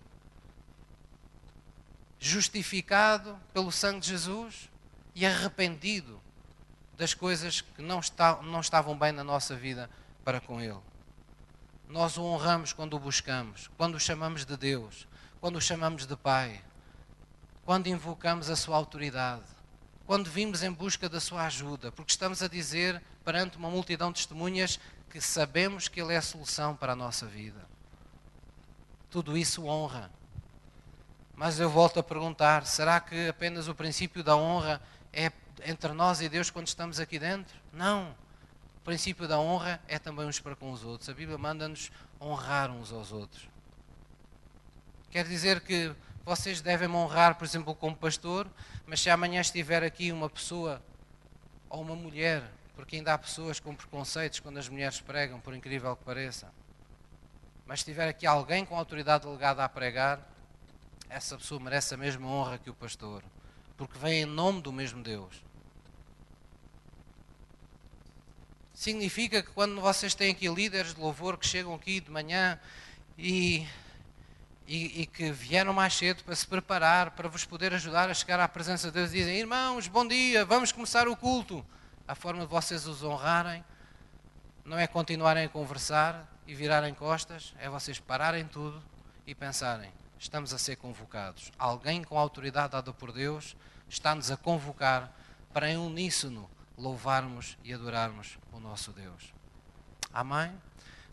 justificado 2.19 3.39
pelo 3.51 3.71
sangue 3.71 4.01
de 4.01 4.09
Jesus 4.09 4.69
e 5.17 5.25
arrependido 5.25 6.21
das 6.95 7.15
coisas 7.15 7.61
que 7.61 7.81
não, 7.81 7.99
está, 7.99 8.39
não 8.43 8.59
estavam 8.59 8.95
bem 8.95 9.11
na 9.11 9.23
nossa 9.23 9.55
vida 9.55 9.89
para 10.23 10.39
com 10.39 10.61
Ele. 10.61 10.77
Nós 11.89 12.19
o 12.19 12.23
honramos 12.23 12.71
quando 12.71 12.95
o 12.95 12.99
buscamos, 12.99 13.67
quando 13.75 13.95
o 13.95 13.99
chamamos 13.99 14.45
de 14.45 14.55
Deus, 14.55 15.07
quando 15.41 15.55
o 15.55 15.61
chamamos 15.61 16.05
de 16.05 16.15
Pai, 16.15 16.63
quando 17.65 17.87
invocamos 17.87 18.47
a 18.51 18.55
Sua 18.55 18.77
autoridade. 18.77 19.43
quando 20.05 20.29
vimos 20.29 20.63
em 20.63 20.71
busca 20.71 21.09
da 21.09 21.19
sua 21.19 21.47
ajuda, 21.47 21.91
porque 21.91 22.11
estamos 22.11 22.41
a 22.41 22.47
dizer 22.47 23.01
perante 23.25 23.57
uma 23.57 23.69
multidão 23.69 24.09
de 24.09 24.19
testemunhas 24.19 24.79
que 25.09 25.19
sabemos 25.19 25.89
que 25.89 25.99
Ele 25.99 26.13
é 26.13 26.17
a 26.17 26.21
solução 26.21 26.77
para 26.77 26.93
a 26.93 26.95
nossa 26.95 27.25
vida. 27.25 27.67
Tudo 29.09 29.37
isso 29.37 29.65
honra. 29.65 30.09
Mas 31.35 31.59
eu 31.59 31.69
volto 31.69 31.99
a 31.99 32.03
perguntar: 32.03 32.65
será 32.65 33.01
que 33.01 33.27
apenas 33.27 33.67
o 33.67 33.75
princípio 33.75 34.23
da 34.23 34.37
honra 34.37 34.81
é 35.17 35.31
entre 35.65 35.91
nós 35.93 36.21
e 36.21 36.29
Deus 36.29 36.51
quando 36.51 36.67
estamos 36.67 36.99
aqui 36.99 37.17
dentro? 37.17 37.57
Não. 37.73 38.15
O 38.77 38.81
princípio 38.81 39.27
da 39.27 39.39
honra 39.39 39.81
é 39.87 39.97
também 39.97 40.27
uns 40.27 40.39
para 40.39 40.55
com 40.55 40.71
os 40.71 40.83
outros. 40.83 41.09
A 41.09 41.13
Bíblia 41.13 41.37
manda-nos 41.39 41.91
honrar 42.21 42.69
uns 42.69 42.91
aos 42.91 43.11
outros. 43.11 43.49
Quer 45.09 45.27
dizer 45.27 45.61
que 45.61 45.91
vocês 46.23 46.61
devem 46.61 46.87
me 46.87 46.95
honrar, 46.95 47.35
por 47.35 47.45
exemplo, 47.45 47.73
como 47.73 47.95
pastor, 47.95 48.47
mas 48.85 49.01
se 49.01 49.09
amanhã 49.09 49.41
estiver 49.41 49.83
aqui 49.83 50.11
uma 50.11 50.29
pessoa 50.29 50.81
ou 51.67 51.81
uma 51.81 51.95
mulher, 51.95 52.43
porque 52.75 52.97
ainda 52.97 53.13
há 53.13 53.17
pessoas 53.17 53.59
com 53.59 53.73
preconceitos 53.73 54.39
quando 54.39 54.57
as 54.57 54.69
mulheres 54.69 55.01
pregam, 55.01 55.39
por 55.39 55.55
incrível 55.55 55.95
que 55.95 56.03
pareça, 56.03 56.53
mas 57.65 57.79
estiver 57.79 58.07
aqui 58.07 58.27
alguém 58.27 58.63
com 58.63 58.77
autoridade 58.77 59.25
delegada 59.25 59.63
a 59.63 59.69
pregar, 59.69 60.19
essa 61.09 61.37
pessoa 61.37 61.59
merece 61.59 61.93
a 61.95 61.97
mesma 61.97 62.27
honra 62.27 62.57
que 62.57 62.69
o 62.69 62.73
pastor, 62.73 63.23
porque 63.77 63.97
vem 63.97 64.23
em 64.23 64.25
nome 64.25 64.61
do 64.61 64.73
mesmo 64.73 65.03
Deus. 65.03 65.43
Significa 68.73 69.41
que 69.41 69.51
quando 69.51 69.79
vocês 69.79 70.13
têm 70.13 70.31
aqui 70.31 70.47
líderes 70.47 70.93
de 70.93 70.99
louvor 70.99 71.37
que 71.37 71.47
chegam 71.47 71.73
aqui 71.73 71.99
de 71.99 72.11
manhã 72.11 72.59
e 73.17 73.67
e, 74.67 75.01
e, 75.01 75.05
que 75.05 75.31
vieram 75.31 75.71
mais 75.71 75.95
cedo 75.95 76.23
para 76.23 76.35
se 76.35 76.45
preparar, 76.45 77.11
para 77.11 77.29
vos 77.29 77.45
poder 77.45 77.73
ajudar 77.73 78.09
a 78.09 78.13
chegar 78.13 78.39
à 78.39 78.47
presença 78.47 78.87
de 78.87 78.95
Deus 78.95 79.11
dizem: 79.11 79.37
Irmãos, 79.37 79.87
bom 79.87 80.05
dia, 80.05 80.43
vamos 80.43 80.71
começar 80.71 81.07
o 81.07 81.15
culto. 81.15 81.65
A 82.05 82.13
forma 82.13 82.41
de 82.41 82.47
vocês 82.47 82.85
os 82.85 83.01
honrarem 83.01 83.63
não 84.65 84.77
é 84.77 84.85
continuarem 84.85 85.45
a 85.45 85.49
conversar 85.49 86.27
e 86.45 86.53
virarem 86.53 86.93
costas, 86.93 87.53
é 87.59 87.69
vocês 87.69 87.99
pararem 87.99 88.45
tudo 88.45 88.83
e 89.25 89.33
pensarem: 89.33 89.91
estamos 90.19 90.53
a 90.53 90.57
ser 90.57 90.75
convocados. 90.75 91.51
Alguém 91.57 92.03
com 92.03 92.17
autoridade 92.17 92.71
dada 92.71 92.93
por 92.93 93.11
Deus 93.11 93.55
está-nos 93.89 94.31
a 94.31 94.37
convocar 94.37 95.11
para 95.53 95.69
em 95.69 95.77
uníssono 95.77 96.49
louvarmos 96.77 97.57
e 97.63 97.73
adorarmos 97.73 98.37
o 98.51 98.59
nosso 98.59 98.91
Deus. 98.91 99.33
Amém? 100.13 100.51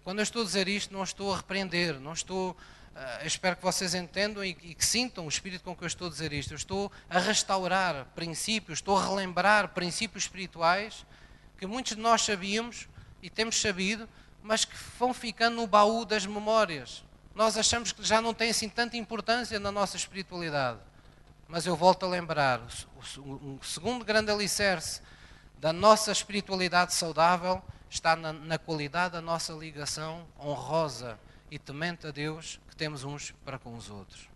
Quando 0.03 0.19
eu 0.19 0.23
estou 0.23 0.43
a 0.43 0.45
dizer 0.45 0.69
isto, 0.69 0.93
não 0.93 1.03
estou 1.03 1.33
a 1.33 1.37
repreender, 1.37 1.99
não 2.01 2.13
estou 2.13 2.57
Uh, 2.95 3.27
espero 3.27 3.57
que 3.57 3.63
vocês 3.65 3.93
entendam 3.93 4.45
e, 4.45 4.51
e, 4.63 4.73
que 4.73 4.87
sintam 4.87 5.27
o 5.27 5.29
espírito 5.29 5.65
com 5.65 5.75
que 5.75 5.83
eu 5.83 5.87
estou 5.89 6.07
a 6.07 6.11
dizer 6.11 6.33
isto. 6.33 6.53
Eu 6.53 6.57
estou 6.57 6.93
a 7.11 7.19
restaurar 7.19 8.07
princípios, 8.15 8.79
estou 8.79 8.97
a 8.97 9.05
relembrar 9.05 9.71
princípios 9.71 10.23
espirituais 10.23 11.05
que 11.59 11.67
muitos 11.67 11.97
de 11.97 12.01
nós 12.01 12.23
sabíamos 12.23 12.87
e 13.21 13.29
temos 13.29 13.61
sabido, 13.61 14.09
mas 14.45 14.65
que 14.65 14.77
vão 14.97 15.13
ficando 15.13 15.57
no 15.57 15.67
baú 15.67 16.05
das 16.05 16.25
memórias. 16.25 17.03
Nós 17.35 17.59
achamos 17.59 17.91
que 17.91 18.05
já 18.05 18.21
não 18.21 18.33
tem 18.33 18.51
assim 18.51 18.69
tanta 18.69 18.97
importância 18.97 19.59
na 19.59 19.73
nossa 19.73 19.97
espiritualidade. 19.97 20.79
Mas 21.49 21.67
eu 21.67 21.77
volto 21.77 22.07
a 22.07 22.09
lembrar: 22.09 22.61
o, 23.19 23.59
segundo 23.63 24.05
grande 24.05 24.31
alicerce 24.31 25.01
da 25.59 25.73
nossa 25.73 26.13
espiritualidade 26.13 26.95
saudável 26.95 27.63
está 27.91 28.15
na, 28.15 28.33
na 28.33 28.59
qualidade 28.59 29.15
da 29.15 29.21
nossa 29.21 29.53
ligação 29.53 30.27
honrosa 30.39 31.19
e 31.51 31.59
temente 31.59 32.07
a 32.07 32.11
Deus 32.11 32.61
que 32.69 32.77
temos 32.77 33.05
uns 33.05 33.33
para 33.45 33.59
com 33.59 33.75
os 33.75 33.91
outros. 33.91 34.29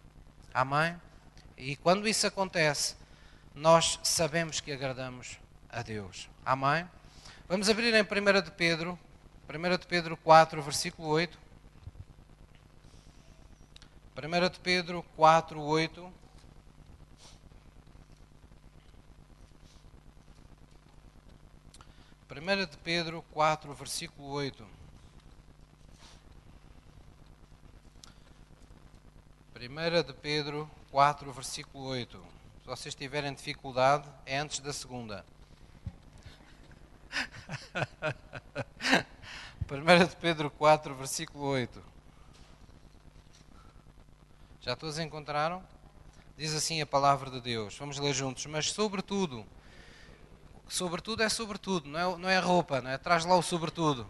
Amém? 0.53 0.97
E 1.57 1.77
quando 1.77 2.07
isso 2.07 2.27
acontece, 2.27 2.97
nós 3.55 3.99
sabemos 4.03 4.61
que 4.61 4.73
agradamos 4.73 5.39
a 5.69 5.83
Deus. 5.83 6.29
Amém? 6.45 6.89
Vamos 7.49 7.69
abrir 7.69 7.93
em 7.95 8.03
1 8.03 8.43
de 8.43 8.51
Pedro, 8.53 8.99
1 9.49 9.79
de 9.79 9.87
Pedro 9.87 10.17
4, 10.17 10.63
versículo 10.63 11.09
8. 11.09 11.39
1 14.21 14.51
de 14.51 14.59
Pedro 14.59 15.05
4, 15.15 15.63
8. 15.63 16.13
Primeira 22.27 22.67
de 22.67 22.77
Pedro 22.79 23.25
4, 23.31 23.73
versículo 23.75 24.31
8. 24.31 24.67
1 29.55 30.03
de 30.03 30.13
Pedro 30.15 30.69
4, 30.91 31.33
versículo 31.33 31.85
8. 31.85 32.21
Se 32.63 32.67
vocês 32.67 32.97
tiverem 32.97 33.33
dificuldade, 33.33 34.09
é 34.27 34.39
antes 34.39 34.59
da 34.59 34.73
segunda. 34.73 35.25
1 39.71 40.07
de 40.09 40.17
Pedro 40.17 40.51
4, 40.51 40.93
versículo 40.97 41.45
8. 41.45 41.98
Já 44.69 44.77
todos 44.77 44.99
encontraram? 44.99 45.65
Diz 46.37 46.55
assim 46.55 46.83
a 46.83 46.87
palavra 46.87 47.31
de 47.31 47.41
Deus. 47.41 47.75
Vamos 47.79 47.99
ler 47.99 48.13
juntos. 48.13 48.45
Mas 48.45 48.71
sobretudo, 48.71 49.47
sobretudo 50.69 51.23
é 51.23 51.29
sobretudo, 51.31 51.89
não 51.89 51.99
é, 51.99 52.19
não 52.19 52.29
é 52.29 52.39
roupa, 52.39 52.83
não 52.83 52.91
é? 52.91 52.99
Traz 52.99 53.25
lá 53.25 53.35
o 53.35 53.41
sobretudo. 53.41 54.07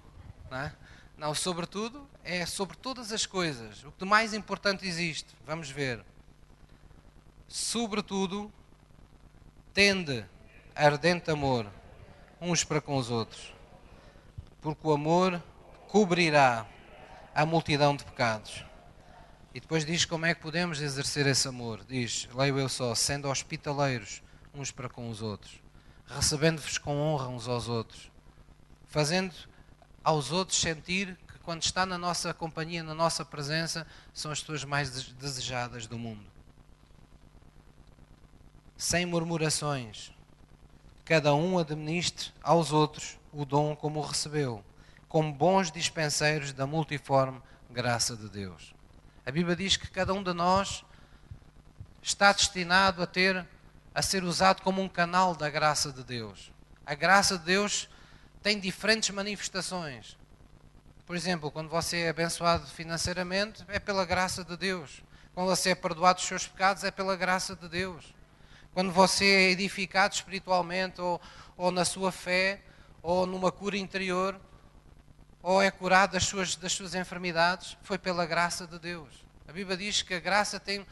Não 0.50 0.58
é? 0.58 0.74
Não, 1.16 1.32
sobretudo 1.32 2.04
é 2.24 2.44
sobre 2.44 2.76
todas 2.76 3.12
as 3.12 3.24
coisas. 3.24 3.84
O 3.84 3.92
que 3.92 4.00
de 4.00 4.04
mais 4.04 4.34
importante 4.34 4.84
existe. 4.84 5.28
Vamos 5.46 5.70
ver. 5.70 6.04
Sobretudo, 7.46 8.52
tende 9.72 10.26
ardente 10.74 11.30
amor 11.30 11.70
uns 12.40 12.64
para 12.64 12.80
com 12.80 12.96
os 12.96 13.10
outros, 13.10 13.54
porque 14.60 14.84
o 14.84 14.90
amor 14.90 15.40
cobrirá 15.86 16.66
a 17.32 17.46
multidão 17.46 17.94
de 17.94 18.02
pecados. 18.02 18.66
E 19.54 19.60
depois 19.60 19.84
diz 19.84 20.04
como 20.04 20.26
é 20.26 20.34
que 20.34 20.42
podemos 20.42 20.80
exercer 20.80 21.26
esse 21.26 21.48
amor. 21.48 21.84
Diz, 21.88 22.28
leio 22.34 22.58
eu 22.58 22.68
só, 22.68 22.94
sendo 22.94 23.28
hospitaleiros 23.28 24.22
uns 24.54 24.70
para 24.70 24.88
com 24.88 25.08
os 25.08 25.22
outros, 25.22 25.62
recebendo-vos 26.06 26.78
com 26.78 26.96
honra 26.96 27.28
uns 27.28 27.48
aos 27.48 27.68
outros, 27.68 28.10
fazendo 28.86 29.34
aos 30.02 30.32
outros 30.32 30.58
sentir 30.60 31.16
que 31.26 31.38
quando 31.40 31.62
está 31.62 31.86
na 31.86 31.96
nossa 31.96 32.34
companhia, 32.34 32.82
na 32.82 32.94
nossa 32.94 33.24
presença, 33.24 33.86
são 34.12 34.30
as 34.30 34.40
pessoas 34.40 34.64
mais 34.64 34.90
desejadas 35.12 35.86
do 35.86 35.98
mundo. 35.98 36.24
Sem 38.76 39.06
murmurações, 39.06 40.12
cada 41.04 41.34
um 41.34 41.58
administre 41.58 42.32
aos 42.42 42.70
outros 42.72 43.18
o 43.32 43.44
dom 43.44 43.74
como 43.74 43.98
o 44.00 44.02
recebeu, 44.02 44.62
como 45.08 45.32
bons 45.32 45.70
dispenseiros 45.72 46.52
da 46.52 46.66
multiforme 46.66 47.40
graça 47.70 48.16
de 48.16 48.28
Deus. 48.28 48.77
A 49.28 49.30
Bíblia 49.30 49.54
diz 49.54 49.76
que 49.76 49.90
cada 49.90 50.14
um 50.14 50.22
de 50.22 50.32
nós 50.32 50.82
está 52.00 52.32
destinado 52.32 53.02
a 53.02 53.06
ter 53.06 53.46
a 53.94 54.00
ser 54.00 54.24
usado 54.24 54.62
como 54.62 54.80
um 54.80 54.88
canal 54.88 55.36
da 55.36 55.50
graça 55.50 55.92
de 55.92 56.02
Deus. 56.02 56.50
A 56.86 56.94
graça 56.94 57.36
de 57.36 57.44
Deus 57.44 57.90
tem 58.42 58.58
diferentes 58.58 59.10
manifestações. 59.10 60.16
Por 61.04 61.14
exemplo, 61.14 61.50
quando 61.50 61.68
você 61.68 62.04
é 62.04 62.08
abençoado 62.08 62.66
financeiramente, 62.68 63.62
é 63.68 63.78
pela 63.78 64.06
graça 64.06 64.42
de 64.42 64.56
Deus. 64.56 65.02
Quando 65.34 65.48
você 65.48 65.72
é 65.72 65.74
perdoado 65.74 66.20
dos 66.20 66.26
seus 66.26 66.46
pecados, 66.46 66.82
é 66.82 66.90
pela 66.90 67.14
graça 67.14 67.54
de 67.54 67.68
Deus. 67.68 68.14
Quando 68.72 68.90
você 68.90 69.26
é 69.26 69.50
edificado 69.50 70.14
espiritualmente, 70.14 71.02
ou, 71.02 71.20
ou 71.54 71.70
na 71.70 71.84
sua 71.84 72.10
fé, 72.10 72.62
ou 73.02 73.26
numa 73.26 73.52
cura 73.52 73.76
interior, 73.76 74.40
ou 75.42 75.62
é 75.62 75.70
curado 75.70 76.12
das 76.12 76.24
suas, 76.24 76.56
das 76.56 76.72
suas 76.72 76.94
enfermidades, 76.94 77.76
foi 77.82 77.98
pela 77.98 78.26
graça 78.26 78.66
de 78.66 78.78
Deus. 78.78 79.08
A 79.46 79.52
Bíblia 79.52 79.76
diz 79.76 80.02
que 80.02 80.14
a 80.14 80.20
graça 80.20 80.60
tem 80.60 80.86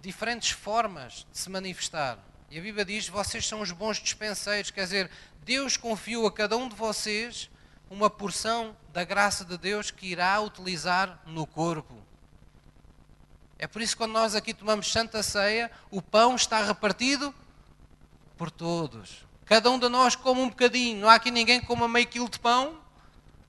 diferentes 0.00 0.50
formas 0.50 1.26
de 1.30 1.38
se 1.38 1.50
manifestar. 1.50 2.18
E 2.50 2.58
a 2.58 2.62
Bíblia 2.62 2.84
diz: 2.84 3.08
vocês 3.08 3.46
são 3.46 3.60
os 3.60 3.70
bons 3.70 3.98
dispenseiros, 3.98 4.70
quer 4.70 4.84
dizer, 4.84 5.10
Deus 5.44 5.76
confiou 5.76 6.26
a 6.26 6.32
cada 6.32 6.56
um 6.56 6.68
de 6.68 6.74
vocês 6.74 7.50
uma 7.90 8.08
porção 8.08 8.76
da 8.92 9.04
graça 9.04 9.44
de 9.44 9.56
Deus 9.58 9.90
que 9.90 10.06
irá 10.06 10.40
utilizar 10.40 11.20
no 11.26 11.46
corpo. 11.46 12.02
É 13.58 13.66
por 13.66 13.80
isso 13.80 13.92
que 13.92 13.98
quando 13.98 14.12
nós 14.12 14.34
aqui 14.34 14.52
tomamos 14.52 14.90
Santa 14.90 15.22
Ceia, 15.22 15.70
o 15.90 16.02
pão 16.02 16.34
está 16.34 16.64
repartido 16.64 17.34
por 18.36 18.50
todos. 18.50 19.24
Cada 19.44 19.70
um 19.70 19.78
de 19.78 19.88
nós 19.88 20.16
come 20.16 20.40
um 20.40 20.48
bocadinho. 20.48 21.00
Não 21.00 21.08
há 21.08 21.14
aqui 21.14 21.30
ninguém 21.30 21.60
que 21.60 21.66
coma 21.66 21.86
meio 21.86 22.06
quilo 22.08 22.28
de 22.28 22.40
pão. 22.40 22.81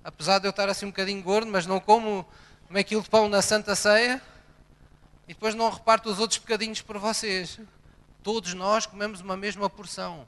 Apesar 0.04 0.40
de 0.40 0.48
eu 0.48 0.50
estar 0.50 0.68
assim 0.68 0.86
um 0.86 0.90
bocadinho 0.90 1.24
gordo, 1.24 1.50
mas 1.50 1.66
não 1.66 1.80
como 1.80 2.28
meio 2.70 2.86
quilo 2.86 3.02
de 3.02 3.10
pão 3.10 3.30
na 3.30 3.42
Santa 3.42 3.76
Ceia. 3.76 4.22
E 5.28 5.34
depois 5.34 5.56
não 5.56 5.70
reparto 5.70 6.10
os 6.10 6.20
outros 6.20 6.40
bocadinhos 6.40 6.82
por 6.82 6.98
vocês. 6.98 7.60
Todos 8.22 8.54
nós 8.54 8.86
comemos 8.86 9.22
uma 9.22 9.38
mesma 9.38 9.70
porção. 9.70 10.26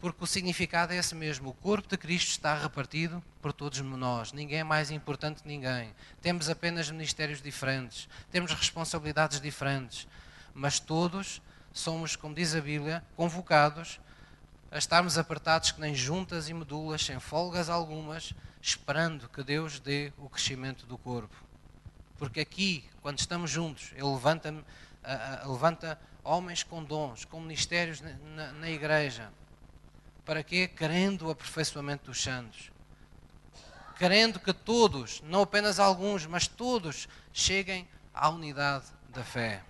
Porque 0.00 0.22
o 0.22 0.26
significado 0.26 0.92
é 0.92 0.96
esse 0.96 1.14
mesmo. 1.14 1.48
O 1.48 1.54
corpo 1.54 1.88
de 1.88 1.96
Cristo 1.96 2.30
está 2.30 2.54
repartido 2.54 3.22
por 3.42 3.52
todos 3.52 3.80
nós. 3.80 4.32
Ninguém 4.32 4.60
é 4.60 4.64
mais 4.64 4.90
importante 4.90 5.42
que 5.42 5.48
ninguém. 5.48 5.92
Temos 6.20 6.48
apenas 6.48 6.90
ministérios 6.90 7.42
diferentes. 7.42 8.08
Temos 8.30 8.52
responsabilidades 8.52 9.40
diferentes. 9.40 10.06
Mas 10.54 10.78
todos 10.78 11.42
somos, 11.72 12.14
como 12.14 12.34
diz 12.34 12.54
a 12.54 12.60
Bíblia, 12.60 13.02
convocados 13.16 13.98
a 14.70 14.78
estarmos 14.78 15.16
apertados 15.16 15.72
que 15.72 15.80
nem 15.80 15.94
juntas 15.94 16.48
e 16.48 16.54
medulas, 16.54 17.04
sem 17.04 17.18
folgas 17.18 17.70
algumas, 17.70 18.34
esperando 18.66 19.28
que 19.28 19.44
Deus 19.44 19.78
dê 19.78 20.12
o 20.18 20.28
crescimento 20.28 20.86
do 20.86 20.98
corpo. 20.98 21.36
Porque 22.18 22.40
aqui, 22.40 22.84
quando 23.00 23.20
estamos 23.20 23.48
juntos, 23.48 23.92
Ele 23.92 24.02
levanta, 24.02 24.52
levanta 25.44 26.00
homens 26.24 26.64
com 26.64 26.82
dons, 26.82 27.24
com 27.24 27.40
ministérios 27.40 28.00
na, 28.00 28.50
na 28.52 28.68
igreja. 28.68 29.32
Para 30.24 30.42
quê? 30.42 30.66
Querendo 30.66 31.28
o 31.28 31.30
aperfeiçoamento 31.30 32.06
dos 32.06 32.20
santos. 32.20 32.72
Querendo 33.96 34.40
que 34.40 34.52
todos, 34.52 35.20
não 35.22 35.42
apenas 35.42 35.78
alguns, 35.78 36.26
mas 36.26 36.48
todos, 36.48 37.08
cheguem 37.32 37.88
à 38.12 38.28
unidade 38.30 38.86
da 39.10 39.22
fé. 39.22 39.62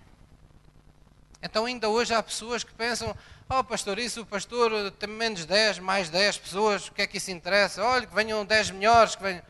Então, 1.39 1.65
ainda 1.65 1.87
hoje 1.87 2.15
há 2.15 2.23
pessoas 2.23 2.63
que 2.63 2.73
pensam: 2.73 3.15
Oh, 3.49 3.63
pastor, 3.63 3.97
isso 3.97 4.23
o 4.23 4.25
pastor 4.25 4.91
tem 4.91 5.07
menos 5.07 5.45
10, 5.45 5.79
mais 5.79 6.09
10 6.09 6.37
pessoas, 6.37 6.89
o 6.89 6.91
que 6.91 7.01
é 7.01 7.07
que 7.07 7.15
isso 7.15 7.31
interessa? 7.31 7.81
Olha, 7.81 8.05
que 8.05 8.13
venham 8.13 8.45
10 8.45 8.71
melhores, 8.71 9.15
que 9.15 9.23
venham. 9.23 9.41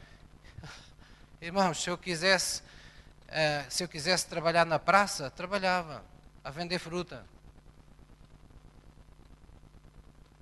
Irmãos, 1.41 1.81
se 1.81 1.89
eu 1.89 1.97
quisesse, 1.97 2.61
uh, 2.61 3.65
se 3.67 3.83
eu 3.83 3.87
quisesse 3.87 4.27
trabalhar 4.27 4.67
na 4.67 4.77
praça, 4.77 5.31
trabalhava 5.31 6.05
a 6.43 6.51
vender 6.51 6.77
fruta. 6.77 7.25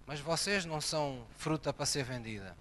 Mas 0.06 0.20
vocês 0.20 0.66
não 0.66 0.82
são 0.82 1.26
fruta 1.38 1.72
para 1.72 1.86
ser 1.86 2.04
vendida. 2.04 2.58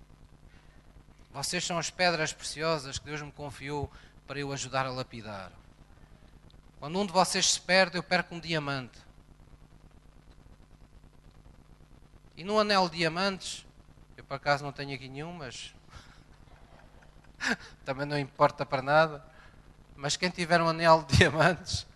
Vocês 1.33 1.65
são 1.65 1.77
as 1.77 1.91
pedras 1.91 2.33
preciosas 2.33 3.01
que 3.01 3.07
Deus 3.07 3.21
me 3.21 3.33
confiou 3.33 3.91
para 4.29 4.39
eu 4.39 4.53
ajudar 4.53 4.87
a 4.87 4.93
lapidar. 4.93 5.51
Quando 6.79 7.01
um 7.01 7.05
de 7.05 7.13
vocês 7.13 7.55
se 7.55 7.61
perde, 7.61 7.99
eu 7.99 8.03
perco 8.05 8.37
um 8.37 8.39
diamante. 8.39 9.04
E 12.37 12.43
no 12.43 12.59
anel 12.59 12.89
de 12.89 12.99
diamantes, 12.99 13.65
eu 14.17 14.25
por 14.25 14.35
acaso 14.35 14.65
não 14.65 14.73
tenho 14.73 14.95
aqui 14.95 15.09
nenhum, 15.09 15.33
mas 15.33 15.75
também 17.85 18.07
não 18.07 18.19
importa 18.19 18.67
para 18.67 18.83
nada. 18.83 19.25
Mas 19.95 20.17
quem 20.17 20.31
tiver 20.31 20.61
um 20.61 20.69
anel 20.69 21.05
de 21.05 21.17
diamantes, 21.19 21.87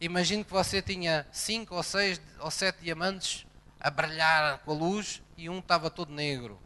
imagine 0.00 0.44
que 0.44 0.50
você 0.50 0.80
tinha 0.80 1.26
cinco 1.30 1.74
ou 1.74 1.82
seis 1.82 2.20
ou 2.40 2.50
sete 2.50 2.80
diamantes 2.80 3.46
a 3.78 3.90
brilhar 3.90 4.58
com 4.60 4.72
a 4.72 4.74
luz 4.74 5.22
e 5.36 5.50
um 5.50 5.58
estava 5.58 5.90
todo 5.90 6.12
negro. 6.12 6.58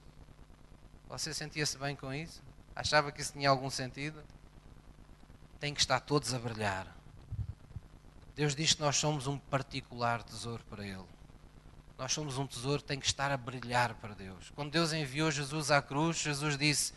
Você 1.09 1.35
sentia-se 1.35 1.77
bem 1.77 1.97
com 1.97 2.15
isso? 2.15 2.41
Achava 2.75 3.11
que 3.11 3.21
isso 3.21 3.33
tinha 3.33 3.51
algum 3.51 3.69
sentido? 3.69 4.23
Tem 5.59 5.75
que 5.75 5.81
estar 5.81 5.99
todos 5.99 6.33
a 6.33 6.39
brilhar. 6.39 6.87
Deus 8.37 8.55
diz 8.55 8.75
que 8.75 8.81
nós 8.81 8.97
somos 8.97 9.27
um 9.27 9.37
particular 9.37 10.23
tesouro 10.23 10.65
para 10.71 10.87
Ele. 10.87 11.05
Nós 12.01 12.15
somos 12.15 12.39
um 12.39 12.47
tesouro 12.47 12.81
que 12.81 12.89
tem 12.89 12.99
que 12.99 13.05
estar 13.05 13.31
a 13.31 13.37
brilhar 13.37 13.93
para 13.97 14.15
Deus. 14.15 14.51
Quando 14.57 14.71
Deus 14.71 14.91
enviou 14.95 15.31
Jesus 15.31 15.71
à 15.71 15.83
cruz, 15.83 16.17
Jesus 16.17 16.57
disse, 16.57 16.95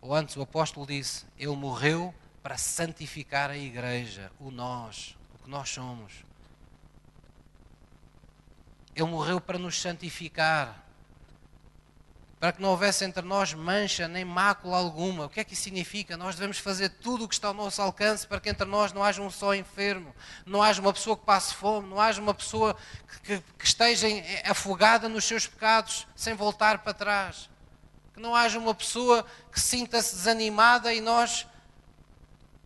ou 0.00 0.12
antes 0.12 0.36
o 0.36 0.42
apóstolo 0.42 0.84
disse, 0.84 1.24
Ele 1.38 1.54
morreu 1.54 2.12
para 2.42 2.58
santificar 2.58 3.50
a 3.50 3.56
igreja, 3.56 4.32
o 4.40 4.50
nós, 4.50 5.16
o 5.32 5.44
que 5.44 5.48
nós 5.48 5.70
somos. 5.70 6.12
Ele 8.96 9.06
morreu 9.06 9.40
para 9.40 9.58
nos 9.58 9.80
santificar 9.80 10.83
para 12.44 12.52
que 12.52 12.60
não 12.60 12.72
houvesse 12.72 13.06
entre 13.06 13.22
nós 13.22 13.54
mancha 13.54 14.06
nem 14.06 14.22
mácula 14.22 14.76
alguma. 14.76 15.24
O 15.24 15.30
que 15.30 15.40
é 15.40 15.44
que 15.44 15.54
isso 15.54 15.62
significa? 15.62 16.14
Nós 16.14 16.34
devemos 16.34 16.58
fazer 16.58 16.90
tudo 16.90 17.24
o 17.24 17.28
que 17.28 17.32
está 17.32 17.48
ao 17.48 17.54
nosso 17.54 17.80
alcance 17.80 18.26
para 18.26 18.38
que 18.38 18.50
entre 18.50 18.66
nós 18.66 18.92
não 18.92 19.02
haja 19.02 19.22
um 19.22 19.30
só 19.30 19.54
enfermo, 19.54 20.14
não 20.44 20.62
haja 20.62 20.78
uma 20.82 20.92
pessoa 20.92 21.16
que 21.16 21.24
passe 21.24 21.54
fome, 21.54 21.88
não 21.88 21.98
haja 21.98 22.20
uma 22.20 22.34
pessoa 22.34 22.76
que, 23.08 23.38
que, 23.38 23.44
que 23.60 23.64
esteja 23.64 24.06
afogada 24.44 25.08
nos 25.08 25.24
seus 25.24 25.46
pecados 25.46 26.06
sem 26.14 26.34
voltar 26.34 26.80
para 26.80 26.92
trás. 26.92 27.48
Que 28.12 28.20
não 28.20 28.36
haja 28.36 28.58
uma 28.58 28.74
pessoa 28.74 29.24
que 29.50 29.58
sinta-se 29.58 30.14
desanimada 30.14 30.92
e 30.92 31.00
nós 31.00 31.46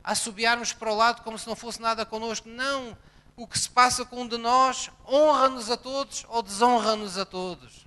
assobiarmos 0.03 0.72
para 0.72 0.93
o 0.93 0.97
lado 0.97 1.22
como 1.22 1.39
se 1.39 1.47
não 1.47 1.55
fosse 1.55 1.81
nada 1.81 2.05
connosco. 2.05 2.49
Não! 2.49 2.99
O 3.37 3.47
que 3.47 3.57
se 3.57 3.70
passa 3.70 4.05
com 4.05 4.22
um 4.22 4.26
de 4.26 4.39
nós 4.39 4.91
honra-nos 5.09 5.70
a 5.70 5.76
todos 5.76 6.26
ou 6.29 6.43
desonra-nos 6.43 7.16
a 7.16 7.24
todos. 7.24 7.78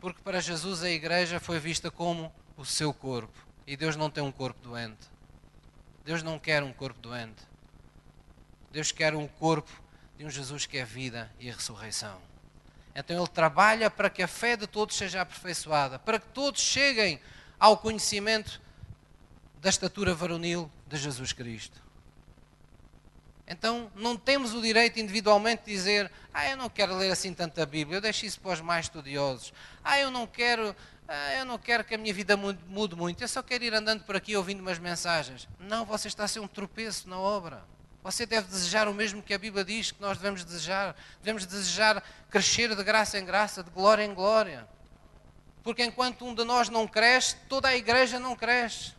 Porque 0.00 0.22
para 0.22 0.40
Jesus 0.40 0.82
a 0.82 0.90
igreja 0.90 1.40
foi 1.40 1.58
vista 1.58 1.90
como 1.90 2.32
o 2.56 2.64
seu 2.64 2.92
corpo. 2.92 3.46
E 3.66 3.76
Deus 3.76 3.96
não 3.96 4.10
tem 4.10 4.22
um 4.22 4.32
corpo 4.32 4.60
doente. 4.62 5.06
Deus 6.04 6.22
não 6.22 6.38
quer 6.38 6.62
um 6.62 6.72
corpo 6.72 7.00
doente. 7.00 7.42
Deus 8.70 8.92
quer 8.92 9.14
um 9.14 9.26
corpo 9.26 9.70
de 10.16 10.24
um 10.24 10.30
Jesus 10.30 10.66
que 10.66 10.78
é 10.78 10.84
vida 10.84 11.30
e 11.38 11.50
ressurreição. 11.50 12.20
Então 12.94 13.16
Ele 13.16 13.28
trabalha 13.28 13.90
para 13.90 14.10
que 14.10 14.22
a 14.22 14.28
fé 14.28 14.56
de 14.56 14.66
todos 14.66 14.96
seja 14.96 15.20
aperfeiçoada, 15.20 15.98
para 15.98 16.18
que 16.18 16.26
todos 16.28 16.60
cheguem 16.60 17.20
ao 17.58 17.76
conhecimento 17.76 18.60
da 19.60 19.68
estatura 19.68 20.14
varonil 20.14 20.70
de 20.86 20.96
Jesus 20.96 21.32
Cristo. 21.32 21.80
Então 23.46 23.90
não 23.94 24.16
temos 24.16 24.52
o 24.52 24.60
direito 24.60 25.00
individualmente 25.00 25.64
de 25.64 25.72
dizer: 25.72 26.10
Ah, 26.34 26.50
eu 26.50 26.56
não 26.56 26.68
quero 26.68 26.96
ler 26.96 27.10
assim 27.10 27.32
tanta 27.32 27.64
Bíblia, 27.64 27.96
eu 27.96 28.00
deixo 28.00 28.26
isso 28.26 28.40
para 28.40 28.52
os 28.52 28.60
mais 28.60 28.86
estudiosos. 28.86 29.52
Ah, 29.90 29.98
eu 29.98 30.10
não 30.10 30.26
quero, 30.26 30.76
ah, 31.08 31.34
eu 31.36 31.46
não 31.46 31.56
quero 31.56 31.82
que 31.82 31.94
a 31.94 31.98
minha 31.98 32.12
vida 32.12 32.36
mude 32.36 32.94
muito, 32.94 33.24
eu 33.24 33.28
só 33.28 33.42
quero 33.42 33.64
ir 33.64 33.72
andando 33.72 34.04
por 34.04 34.14
aqui 34.14 34.36
ouvindo 34.36 34.60
umas 34.60 34.78
mensagens. 34.78 35.48
Não, 35.58 35.86
você 35.86 36.08
está 36.08 36.24
a 36.24 36.28
ser 36.28 36.40
um 36.40 36.46
tropeço 36.46 37.08
na 37.08 37.18
obra. 37.18 37.64
Você 38.02 38.26
deve 38.26 38.48
desejar 38.48 38.86
o 38.86 38.92
mesmo 38.92 39.22
que 39.22 39.32
a 39.32 39.38
Bíblia 39.38 39.64
diz 39.64 39.90
que 39.90 40.02
nós 40.02 40.18
devemos 40.18 40.44
desejar. 40.44 40.94
Devemos 41.22 41.46
desejar 41.46 42.04
crescer 42.28 42.76
de 42.76 42.84
graça 42.84 43.18
em 43.18 43.24
graça, 43.24 43.62
de 43.62 43.70
glória 43.70 44.04
em 44.04 44.12
glória. 44.12 44.68
Porque 45.62 45.82
enquanto 45.82 46.26
um 46.26 46.34
de 46.34 46.44
nós 46.44 46.68
não 46.68 46.86
cresce, 46.86 47.36
toda 47.48 47.68
a 47.68 47.74
igreja 47.74 48.20
não 48.20 48.36
cresce. 48.36 48.92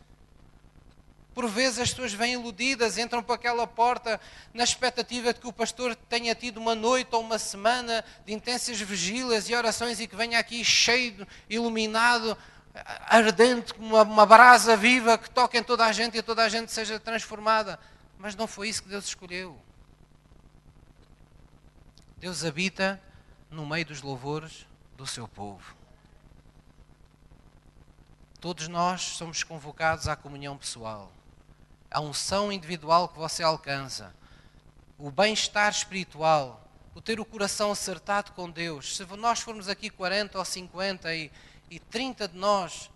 Por 1.34 1.48
vezes 1.48 1.78
as 1.78 1.90
pessoas 1.90 2.12
vêm 2.12 2.32
iludidas, 2.32 2.98
entram 2.98 3.22
por 3.22 3.34
aquela 3.34 3.66
porta 3.66 4.20
na 4.52 4.64
expectativa 4.64 5.32
de 5.32 5.40
que 5.40 5.46
o 5.46 5.52
pastor 5.52 5.94
tenha 5.94 6.34
tido 6.34 6.58
uma 6.58 6.74
noite 6.74 7.10
ou 7.12 7.20
uma 7.20 7.38
semana 7.38 8.04
de 8.26 8.32
intensas 8.32 8.80
vigílias 8.80 9.48
e 9.48 9.54
orações 9.54 10.00
e 10.00 10.08
que 10.08 10.16
venha 10.16 10.38
aqui 10.38 10.64
cheio, 10.64 11.26
iluminado, 11.48 12.36
ardente, 13.06 13.72
como 13.74 13.94
uma, 13.94 14.02
uma 14.02 14.26
brasa 14.26 14.76
viva 14.76 15.16
que 15.16 15.30
toque 15.30 15.56
em 15.56 15.62
toda 15.62 15.84
a 15.84 15.92
gente 15.92 16.18
e 16.18 16.22
toda 16.22 16.42
a 16.42 16.48
gente 16.48 16.72
seja 16.72 16.98
transformada. 16.98 17.78
Mas 18.18 18.34
não 18.34 18.48
foi 18.48 18.68
isso 18.68 18.82
que 18.82 18.88
Deus 18.88 19.04
escolheu. 19.04 19.58
Deus 22.18 22.44
habita 22.44 23.00
no 23.50 23.64
meio 23.64 23.86
dos 23.86 24.02
louvores 24.02 24.66
do 24.96 25.06
seu 25.06 25.28
povo. 25.28 25.76
Todos 28.40 28.66
nós 28.68 29.02
somos 29.02 29.44
convocados 29.44 30.08
à 30.08 30.16
comunhão 30.16 30.58
pessoal 30.58 31.12
a 31.90 32.00
unção 32.00 32.52
individual 32.52 33.08
que 33.08 33.18
você 33.18 33.42
alcança, 33.42 34.14
o 34.96 35.10
bem-estar 35.10 35.70
espiritual, 35.70 36.64
o 36.94 37.00
ter 37.00 37.18
o 37.18 37.24
coração 37.24 37.72
acertado 37.72 38.32
com 38.32 38.48
Deus. 38.48 38.96
Se 38.96 39.04
nós 39.16 39.40
formos 39.40 39.68
aqui 39.68 39.90
40 39.90 40.38
ou 40.38 40.44
50 40.44 41.14
e, 41.14 41.32
e 41.68 41.80
30 41.80 42.28
de 42.28 42.36
nós, 42.36 42.90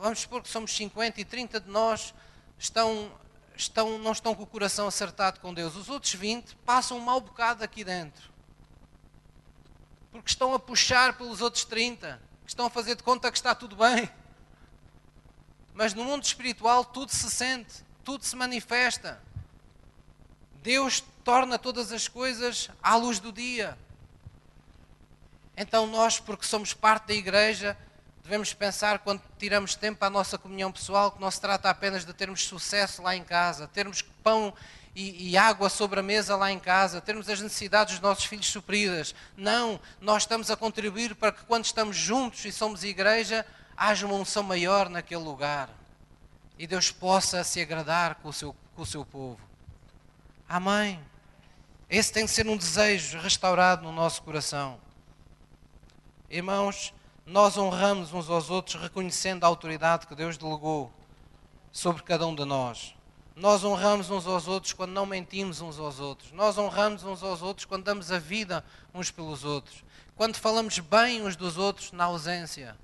vamos 0.00 0.20
supor 0.20 0.42
que 0.42 0.48
somos 0.48 0.74
50 0.74 1.20
e 1.20 1.24
30 1.24 1.60
de 1.60 1.70
nós 1.70 2.12
estão, 2.58 3.12
estão, 3.56 3.98
não 3.98 4.12
estão 4.12 4.34
com 4.34 4.42
o 4.42 4.46
coração 4.46 4.88
acertado 4.88 5.38
com 5.38 5.54
Deus. 5.54 5.76
Os 5.76 5.88
outros 5.88 6.14
20 6.14 6.56
passam 6.64 6.96
um 6.96 7.00
mau 7.00 7.20
bocado 7.20 7.62
aqui 7.62 7.84
dentro. 7.84 8.32
Porque 10.10 10.30
estão 10.30 10.54
a 10.54 10.58
puxar 10.58 11.16
pelos 11.16 11.40
outros 11.40 11.64
30, 11.64 12.20
que 12.44 12.50
estão 12.50 12.66
a 12.66 12.70
fazer 12.70 12.96
de 12.96 13.02
conta 13.02 13.30
que 13.30 13.36
está 13.36 13.54
tudo 13.54 13.76
bem. 13.76 14.08
Mas 15.72 15.92
no 15.92 16.04
mundo 16.04 16.24
espiritual 16.24 16.84
tudo 16.84 17.10
se 17.10 17.30
sente 17.30 17.83
tudo 18.04 18.24
se 18.24 18.36
manifesta. 18.36 19.20
Deus 20.62 21.02
torna 21.24 21.58
todas 21.58 21.90
as 21.90 22.06
coisas 22.06 22.68
à 22.82 22.94
luz 22.96 23.18
do 23.18 23.32
dia. 23.32 23.76
Então, 25.56 25.86
nós, 25.86 26.20
porque 26.20 26.44
somos 26.44 26.74
parte 26.74 27.08
da 27.08 27.14
igreja, 27.14 27.76
devemos 28.22 28.52
pensar, 28.52 28.98
quando 28.98 29.22
tiramos 29.38 29.74
tempo 29.74 30.04
a 30.04 30.10
nossa 30.10 30.36
comunhão 30.36 30.70
pessoal, 30.70 31.12
que 31.12 31.20
não 31.20 31.30
se 31.30 31.40
trata 31.40 31.70
apenas 31.70 32.04
de 32.04 32.12
termos 32.12 32.46
sucesso 32.46 33.02
lá 33.02 33.16
em 33.16 33.24
casa, 33.24 33.68
termos 33.68 34.02
pão 34.02 34.52
e, 34.94 35.30
e, 35.30 35.36
água 35.36 35.68
sobre 35.68 36.00
a 36.00 36.02
mesa 36.02 36.36
lá 36.36 36.50
em 36.50 36.58
casa, 36.58 37.00
termos 37.00 37.28
as 37.28 37.40
necessidades 37.40 37.94
dos 37.94 38.02
nossos 38.02 38.24
filhos 38.24 38.46
supridas. 38.46 39.14
Não, 39.36 39.80
nós 40.00 40.22
estamos 40.22 40.50
a 40.50 40.56
contribuir 40.56 41.14
para 41.14 41.32
que, 41.32 41.44
quando 41.44 41.64
estamos 41.64 41.96
juntos 41.96 42.44
e 42.44 42.52
somos 42.52 42.84
igreja, 42.84 43.46
haja 43.76 44.06
uma 44.06 44.14
unção 44.14 44.42
maior 44.42 44.88
naquele 44.88 45.22
lugar 45.22 45.68
e 46.58 46.66
Deus 46.66 46.90
possa 46.90 47.42
se 47.44 47.60
agradar 47.60 48.16
com 48.16 48.28
o 48.28 48.32
seu, 48.32 48.54
com 48.74 48.82
o 48.82 48.86
seu 48.86 49.04
povo. 49.04 49.40
Amém. 50.48 51.00
Esse 51.88 52.12
tem 52.12 52.26
que 52.26 52.30
ser 52.30 52.46
um 52.46 52.56
desejo 52.56 53.18
restaurado 53.18 53.82
no 53.82 53.92
nosso 53.92 54.22
coração. 54.22 54.78
Irmãos, 56.30 56.92
nós 57.26 57.56
honramos 57.56 58.12
uns 58.12 58.28
aos 58.28 58.50
outros 58.50 58.80
reconhecendo 58.80 59.44
a 59.44 59.46
autoridade 59.46 60.06
que 60.06 60.14
Deus 60.14 60.36
delegou 60.36 60.92
sobre 61.72 62.02
cada 62.02 62.26
um 62.26 62.34
de 62.34 62.44
nós. 62.44 62.94
Nós 63.34 63.64
honramos 63.64 64.10
uns 64.10 64.26
aos 64.26 64.46
outros 64.46 64.72
quando 64.72 64.92
não 64.92 65.06
mentimos 65.06 65.60
uns 65.60 65.78
aos 65.78 65.98
outros. 65.98 66.30
Nós 66.32 66.56
honramos 66.56 67.02
uns 67.02 67.22
aos 67.22 67.42
outros 67.42 67.64
quando 67.64 67.84
damos 67.84 68.12
a 68.12 68.18
vida 68.18 68.64
uns 68.92 69.10
pelos 69.10 69.44
outros. 69.44 69.82
Quando 70.14 70.36
falamos 70.36 70.78
bem 70.78 71.22
uns 71.22 71.34
dos 71.34 71.58
outros 71.58 71.90
na 71.90 72.04
ausência 72.04 72.76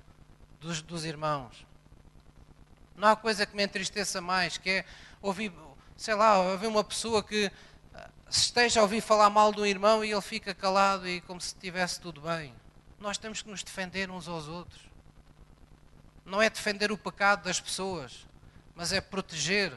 dos, 0.59 0.81
dos 0.81 1.05
irmãos. 1.05 1.65
Não 3.01 3.07
há 3.07 3.15
coisa 3.15 3.47
que 3.47 3.55
me 3.55 3.63
entristeça 3.63 4.21
mais, 4.21 4.59
que 4.59 4.69
é 4.69 4.85
ouvir, 5.23 5.51
sei 5.97 6.13
lá, 6.13 6.37
ouvir 6.37 6.67
uma 6.67 6.83
pessoa 6.83 7.23
que 7.23 7.51
eh, 7.95 8.09
esteja 8.29 8.79
a 8.79 8.83
ouvir 8.83 9.01
falar 9.01 9.27
mal 9.27 9.51
do 9.51 9.65
irmão 9.65 10.05
e 10.05 10.11
ele 10.11 10.21
fica 10.21 10.53
calado 10.53 11.07
e 11.07 11.19
como 11.21 11.41
se 11.41 11.55
tivesse 11.55 11.99
tudo 11.99 12.21
bem. 12.21 12.53
Nós 12.99 13.17
temos 13.17 13.41
que 13.41 13.49
nos 13.49 13.63
defender 13.63 14.11
uns 14.11 14.27
aos 14.27 14.47
outros. 14.47 14.83
Não 16.23 16.39
é 16.39 16.47
defender 16.47 16.91
o 16.91 16.97
pecado 16.97 17.45
das 17.45 17.59
pessoas, 17.59 18.27
mas 18.75 18.93
é 18.93 19.01
proteger 19.01 19.73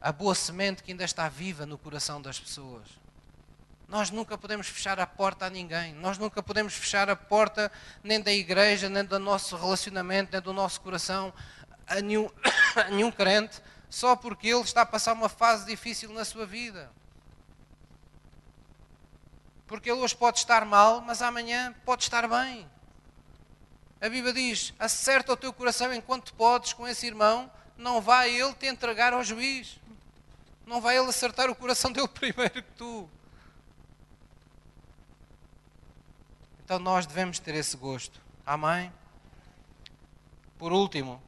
a 0.00 0.10
boa 0.10 0.34
semente 0.34 0.82
que 0.82 0.92
ainda 0.92 1.04
está 1.04 1.28
viva 1.28 1.66
no 1.66 1.76
coração 1.76 2.22
das 2.22 2.40
pessoas. 2.40 2.88
Nós 3.86 4.10
nunca 4.10 4.38
podemos 4.38 4.66
fechar 4.66 4.98
a 4.98 5.06
porta 5.06 5.44
a 5.44 5.50
ninguém. 5.50 5.92
Nós 5.92 6.16
nunca 6.16 6.42
podemos 6.42 6.72
fechar 6.72 7.10
a 7.10 7.14
porta 7.14 7.70
nem 8.02 8.18
da 8.18 8.32
igreja, 8.32 8.88
nem 8.88 9.04
do 9.04 9.18
nosso 9.18 9.54
relacionamento, 9.54 10.32
nem 10.32 10.40
do 10.40 10.54
nosso 10.54 10.80
coração 10.80 11.30
a 11.86 12.00
nenhum, 12.00 12.28
a 12.76 12.84
nenhum 12.90 13.10
crente, 13.10 13.60
só 13.88 14.16
porque 14.16 14.48
ele 14.48 14.62
está 14.62 14.82
a 14.82 14.86
passar 14.86 15.12
uma 15.12 15.28
fase 15.28 15.66
difícil 15.66 16.12
na 16.12 16.24
sua 16.24 16.46
vida. 16.46 16.90
Porque 19.66 19.90
ele 19.90 20.00
hoje 20.00 20.14
pode 20.14 20.38
estar 20.38 20.64
mal, 20.64 21.00
mas 21.00 21.22
amanhã 21.22 21.74
pode 21.84 22.02
estar 22.02 22.28
bem. 22.28 22.68
A 24.00 24.08
Bíblia 24.08 24.32
diz: 24.32 24.74
acerta 24.78 25.32
o 25.32 25.36
teu 25.36 25.52
coração 25.52 25.92
enquanto 25.94 26.34
podes 26.34 26.72
com 26.72 26.86
esse 26.86 27.06
irmão, 27.06 27.50
não 27.76 28.00
vai 28.00 28.34
ele 28.34 28.52
te 28.54 28.66
entregar 28.66 29.12
ao 29.12 29.24
juiz. 29.24 29.78
Não 30.66 30.80
vai 30.80 30.96
ele 30.96 31.08
acertar 31.08 31.50
o 31.50 31.54
coração 31.54 31.90
dele 31.92 32.08
primeiro 32.08 32.62
que 32.62 32.72
tu. 32.76 33.08
Então 36.64 36.78
nós 36.78 37.06
devemos 37.06 37.38
ter 37.38 37.54
esse 37.54 37.76
gosto. 37.76 38.20
Amém? 38.46 38.92
Por 40.58 40.72
último, 40.72 41.22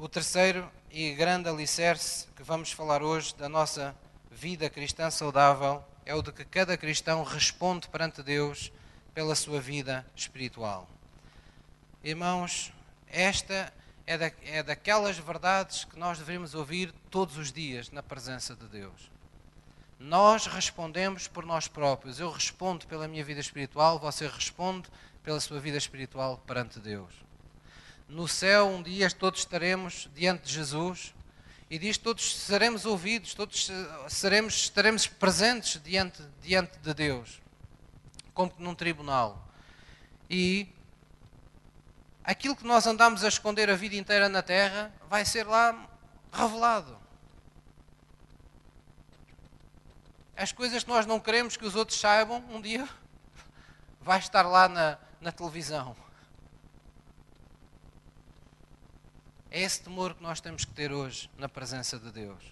o 0.00 0.08
terceiro 0.08 0.70
e 0.92 1.12
grande 1.12 1.48
alicerce 1.48 2.28
que 2.36 2.42
vamos 2.44 2.70
falar 2.70 3.02
hoje 3.02 3.34
da 3.34 3.48
nossa 3.48 3.96
vida 4.30 4.70
cristã 4.70 5.10
saudável 5.10 5.84
é 6.06 6.14
o 6.14 6.22
de 6.22 6.30
que 6.30 6.44
cada 6.44 6.76
cristão 6.76 7.24
responde 7.24 7.88
perante 7.88 8.22
Deus 8.22 8.70
pela 9.12 9.34
sua 9.34 9.60
vida 9.60 10.06
espiritual. 10.14 10.88
Irmãos, 12.04 12.72
esta 13.08 13.72
é, 14.06 14.16
da, 14.16 14.30
é 14.44 14.62
daquelas 14.62 15.18
verdades 15.18 15.84
que 15.84 15.98
nós 15.98 16.16
devemos 16.16 16.54
ouvir 16.54 16.92
todos 17.10 17.36
os 17.36 17.52
dias 17.52 17.90
na 17.90 18.02
presença 18.02 18.54
de 18.54 18.68
Deus. 18.68 19.10
Nós 19.98 20.46
respondemos 20.46 21.26
por 21.26 21.44
nós 21.44 21.66
próprios. 21.66 22.20
Eu 22.20 22.30
respondo 22.30 22.86
pela 22.86 23.08
minha 23.08 23.24
vida 23.24 23.40
espiritual, 23.40 23.98
você 23.98 24.28
responde 24.28 24.88
pela 25.24 25.40
sua 25.40 25.58
vida 25.58 25.76
espiritual 25.76 26.38
perante 26.46 26.78
Deus. 26.78 27.27
No 28.08 28.26
céu, 28.26 28.66
um 28.68 28.82
dia 28.82 29.10
todos 29.10 29.40
estaremos 29.40 30.08
diante 30.14 30.46
de 30.46 30.54
Jesus 30.54 31.14
e 31.68 31.78
diz 31.78 31.98
todos 31.98 32.36
seremos 32.36 32.86
ouvidos, 32.86 33.34
todos 33.34 33.70
seremos, 34.08 34.54
estaremos 34.54 35.06
presentes 35.06 35.78
diante, 35.82 36.22
diante 36.40 36.78
de 36.78 36.94
Deus, 36.94 37.42
como 38.32 38.50
num 38.58 38.74
tribunal. 38.74 39.46
E 40.30 40.66
aquilo 42.24 42.56
que 42.56 42.64
nós 42.64 42.86
andamos 42.86 43.22
a 43.22 43.28
esconder 43.28 43.68
a 43.68 43.76
vida 43.76 43.96
inteira 43.96 44.26
na 44.26 44.42
terra 44.42 44.90
vai 45.10 45.26
ser 45.26 45.46
lá 45.46 45.86
revelado. 46.32 46.96
As 50.34 50.50
coisas 50.50 50.82
que 50.82 50.88
nós 50.88 51.04
não 51.04 51.20
queremos 51.20 51.58
que 51.58 51.66
os 51.66 51.76
outros 51.76 52.00
saibam, 52.00 52.42
um 52.48 52.62
dia 52.62 52.88
vai 54.00 54.18
estar 54.18 54.42
lá 54.42 54.66
na, 54.66 54.96
na 55.20 55.30
televisão. 55.30 56.07
É 59.50 59.62
esse 59.62 59.82
temor 59.82 60.14
que 60.14 60.22
nós 60.22 60.40
temos 60.40 60.64
que 60.64 60.72
ter 60.72 60.92
hoje 60.92 61.30
na 61.38 61.48
presença 61.48 61.98
de 61.98 62.12
Deus. 62.12 62.42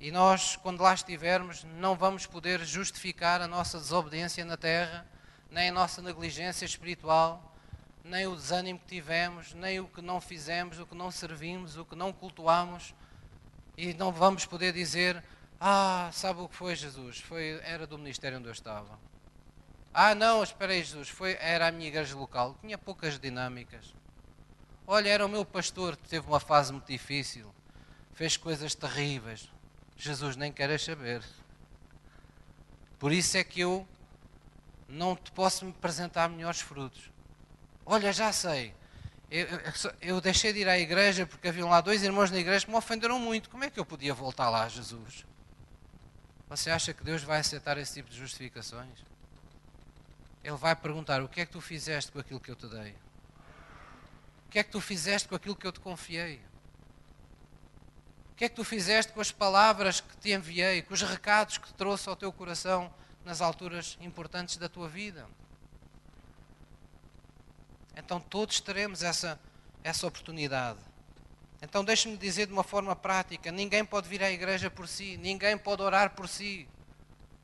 E 0.00 0.10
nós, 0.10 0.56
quando 0.56 0.82
lá 0.82 0.94
estivermos, 0.94 1.64
não 1.78 1.94
vamos 1.94 2.26
poder 2.26 2.64
justificar 2.64 3.40
a 3.40 3.48
nossa 3.48 3.78
desobediência 3.78 4.44
na 4.44 4.56
terra, 4.56 5.06
nem 5.50 5.68
a 5.68 5.72
nossa 5.72 6.00
negligência 6.00 6.64
espiritual, 6.64 7.54
nem 8.02 8.26
o 8.26 8.34
desânimo 8.34 8.78
que 8.78 8.86
tivemos, 8.86 9.54
nem 9.54 9.80
o 9.80 9.86
que 9.86 10.02
não 10.02 10.20
fizemos, 10.20 10.78
o 10.78 10.86
que 10.86 10.94
não 10.94 11.10
servimos, 11.10 11.76
o 11.76 11.84
que 11.84 11.94
não 11.94 12.12
cultuamos, 12.12 12.94
e 13.76 13.94
não 13.94 14.10
vamos 14.10 14.46
poder 14.46 14.72
dizer: 14.72 15.22
Ah, 15.60 16.10
sabe 16.12 16.40
o 16.40 16.48
que 16.48 16.56
foi 16.56 16.74
Jesus? 16.74 17.20
Foi, 17.20 17.60
era 17.62 17.86
do 17.86 17.98
ministério 17.98 18.38
onde 18.38 18.48
eu 18.48 18.52
estava. 18.52 18.98
Ah, 19.92 20.14
não, 20.14 20.42
espera 20.42 20.72
aí, 20.72 20.82
Jesus, 20.82 21.08
foi, 21.08 21.36
era 21.40 21.68
a 21.68 21.72
minha 21.72 21.88
igreja 21.88 22.16
local, 22.16 22.56
tinha 22.60 22.76
poucas 22.76 23.18
dinâmicas. 23.18 23.94
Olha, 24.86 25.08
era 25.08 25.24
o 25.24 25.28
meu 25.28 25.44
pastor 25.44 25.96
que 25.96 26.08
teve 26.08 26.26
uma 26.26 26.40
fase 26.40 26.72
muito 26.72 26.86
difícil, 26.86 27.52
fez 28.12 28.36
coisas 28.36 28.74
terríveis. 28.74 29.48
Jesus 29.96 30.36
nem 30.36 30.52
quer 30.52 30.78
saber. 30.78 31.22
Por 32.98 33.12
isso 33.12 33.36
é 33.36 33.44
que 33.44 33.60
eu 33.60 33.86
não 34.88 35.16
te 35.16 35.32
posso 35.32 35.64
me 35.64 35.70
apresentar 35.70 36.28
melhores 36.28 36.60
frutos. 36.60 37.10
Olha, 37.86 38.12
já 38.12 38.32
sei. 38.32 38.74
Eu, 39.30 39.46
eu, 39.46 39.92
eu, 40.00 40.20
deixei 40.20 40.52
de 40.52 40.60
ir 40.60 40.68
à 40.68 40.78
igreja 40.78 41.26
porque 41.26 41.48
haviam 41.48 41.68
lá 41.68 41.80
dois 41.80 42.02
irmãos 42.02 42.30
na 42.30 42.38
igreja 42.38 42.64
que 42.64 42.70
me 42.70 42.76
ofenderam 42.76 43.18
muito. 43.18 43.50
Como 43.50 43.64
é 43.64 43.70
que 43.70 43.80
eu 43.80 43.84
podia 43.84 44.14
voltar 44.14 44.50
lá, 44.50 44.68
Jesus? 44.68 45.24
Você 46.48 46.70
acha 46.70 46.92
que 46.92 47.02
Deus 47.02 47.22
vai 47.22 47.40
aceitar 47.40 47.78
esse 47.78 47.94
tipo 47.94 48.10
de 48.10 48.16
justificações? 48.16 49.04
Ele 50.42 50.56
vai 50.56 50.76
perguntar: 50.76 51.22
o 51.22 51.28
que 51.28 51.40
é 51.40 51.46
que 51.46 51.52
tu 51.52 51.60
fizeste 51.60 52.12
com 52.12 52.18
aquilo 52.18 52.38
que 52.38 52.50
eu 52.50 52.56
te 52.56 52.66
dei? 52.68 52.94
O 54.46 54.50
que 54.50 54.58
é 54.58 54.62
que 54.62 54.70
tu 54.70 54.80
fizeste 54.80 55.28
com 55.28 55.34
aquilo 55.34 55.56
que 55.56 55.66
eu 55.66 55.72
te 55.72 55.80
confiei? 55.80 56.40
O 58.32 58.36
que 58.36 58.44
é 58.44 58.48
que 58.48 58.56
tu 58.56 58.64
fizeste 58.64 59.12
com 59.12 59.20
as 59.20 59.30
palavras 59.30 60.00
que 60.00 60.16
te 60.16 60.32
enviei, 60.32 60.82
com 60.82 60.92
os 60.92 61.02
recados 61.02 61.58
que 61.58 61.72
trouxe 61.74 62.08
ao 62.08 62.16
teu 62.16 62.32
coração 62.32 62.92
nas 63.24 63.40
alturas 63.40 63.96
importantes 64.00 64.56
da 64.56 64.68
tua 64.68 64.88
vida? 64.88 65.26
Então 67.96 68.18
todos 68.20 68.60
teremos 68.60 69.02
essa, 69.02 69.38
essa 69.82 70.06
oportunidade. 70.06 70.80
Então 71.62 71.84
deixe-me 71.84 72.16
dizer 72.16 72.46
de 72.46 72.52
uma 72.52 72.64
forma 72.64 72.94
prática: 72.94 73.50
ninguém 73.50 73.84
pode 73.84 74.08
vir 74.08 74.22
à 74.22 74.30
igreja 74.30 74.68
por 74.70 74.88
si, 74.88 75.16
ninguém 75.16 75.56
pode 75.56 75.82
orar 75.82 76.10
por 76.10 76.28
si. 76.28 76.68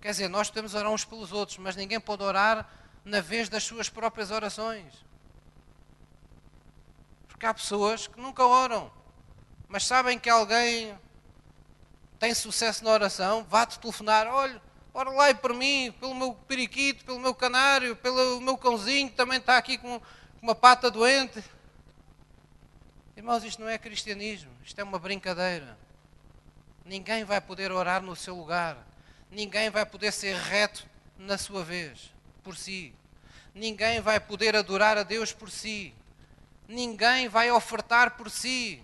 Quer 0.01 0.11
dizer, 0.11 0.29
nós 0.29 0.49
podemos 0.49 0.75
orar 0.75 0.91
uns 0.91 1.05
pelos 1.05 1.33
outros, 1.33 1.59
mas 1.59 1.77
ninguém 1.77 2.01
pode 2.01 2.23
orar 2.23 2.69
na 3.05 3.21
vez 3.21 3.49
das 3.49 3.63
suas 3.63 3.89
próprias 3.89 4.31
orações. 4.31 4.93
Porque 7.41 7.47
há 7.47 7.55
pessoas 7.55 8.07
que 8.07 8.21
nunca 8.21 8.45
oram, 8.45 8.93
mas 9.67 9.87
sabem 9.87 10.19
que 10.19 10.29
alguém 10.29 10.95
tem 12.19 12.35
sucesso 12.35 12.85
na 12.85 12.91
oração, 12.91 13.47
vá-te 13.49 13.79
telefonar, 13.79 14.27
olha, 14.27 14.61
ora 14.93 15.09
lá 15.09 15.33
por 15.33 15.55
mim, 15.55 15.91
pelo 15.99 16.15
meu 16.15 16.35
periquito, 16.35 17.03
pelo 17.03 17.19
meu 17.19 17.35
canário, 17.35 17.97
pelo 17.97 18.43
meu 18.43 18.59
cãozinho, 18.59 19.09
que 19.09 19.17
também 19.17 19.39
está 19.39 19.57
aqui 19.57 19.79
com 19.79 20.03
uma 20.43 20.55
pata 20.55 20.91
doente. 20.91 21.43
Irmãos, 23.17 23.43
isto 23.43 23.63
não 23.63 23.71
é 23.71 23.79
cristianismo, 23.79 24.51
isto 24.63 24.79
é 24.79 24.85
uma 24.85 24.99
brincadeira. 24.99 25.79
Ninguém 26.85 27.25
vai 27.25 27.41
poder 27.41 27.73
orar 27.73 28.03
no 28.03 28.15
seu 28.15 28.37
lugar, 28.37 28.87
ninguém 29.31 29.71
vai 29.71 29.87
poder 29.87 30.13
ser 30.13 30.37
reto 30.37 30.87
na 31.17 31.39
sua 31.39 31.65
vez, 31.65 32.13
por 32.43 32.55
si. 32.55 32.95
Ninguém 33.55 33.99
vai 34.03 34.21
poder 34.21 34.55
adorar 34.55 34.99
a 34.99 35.03
Deus 35.03 35.33
por 35.33 35.51
si. 35.51 35.95
Ninguém 36.71 37.29
vai 37.29 37.51
ofertar 37.51 38.17
por 38.17 38.31
si. 38.31 38.81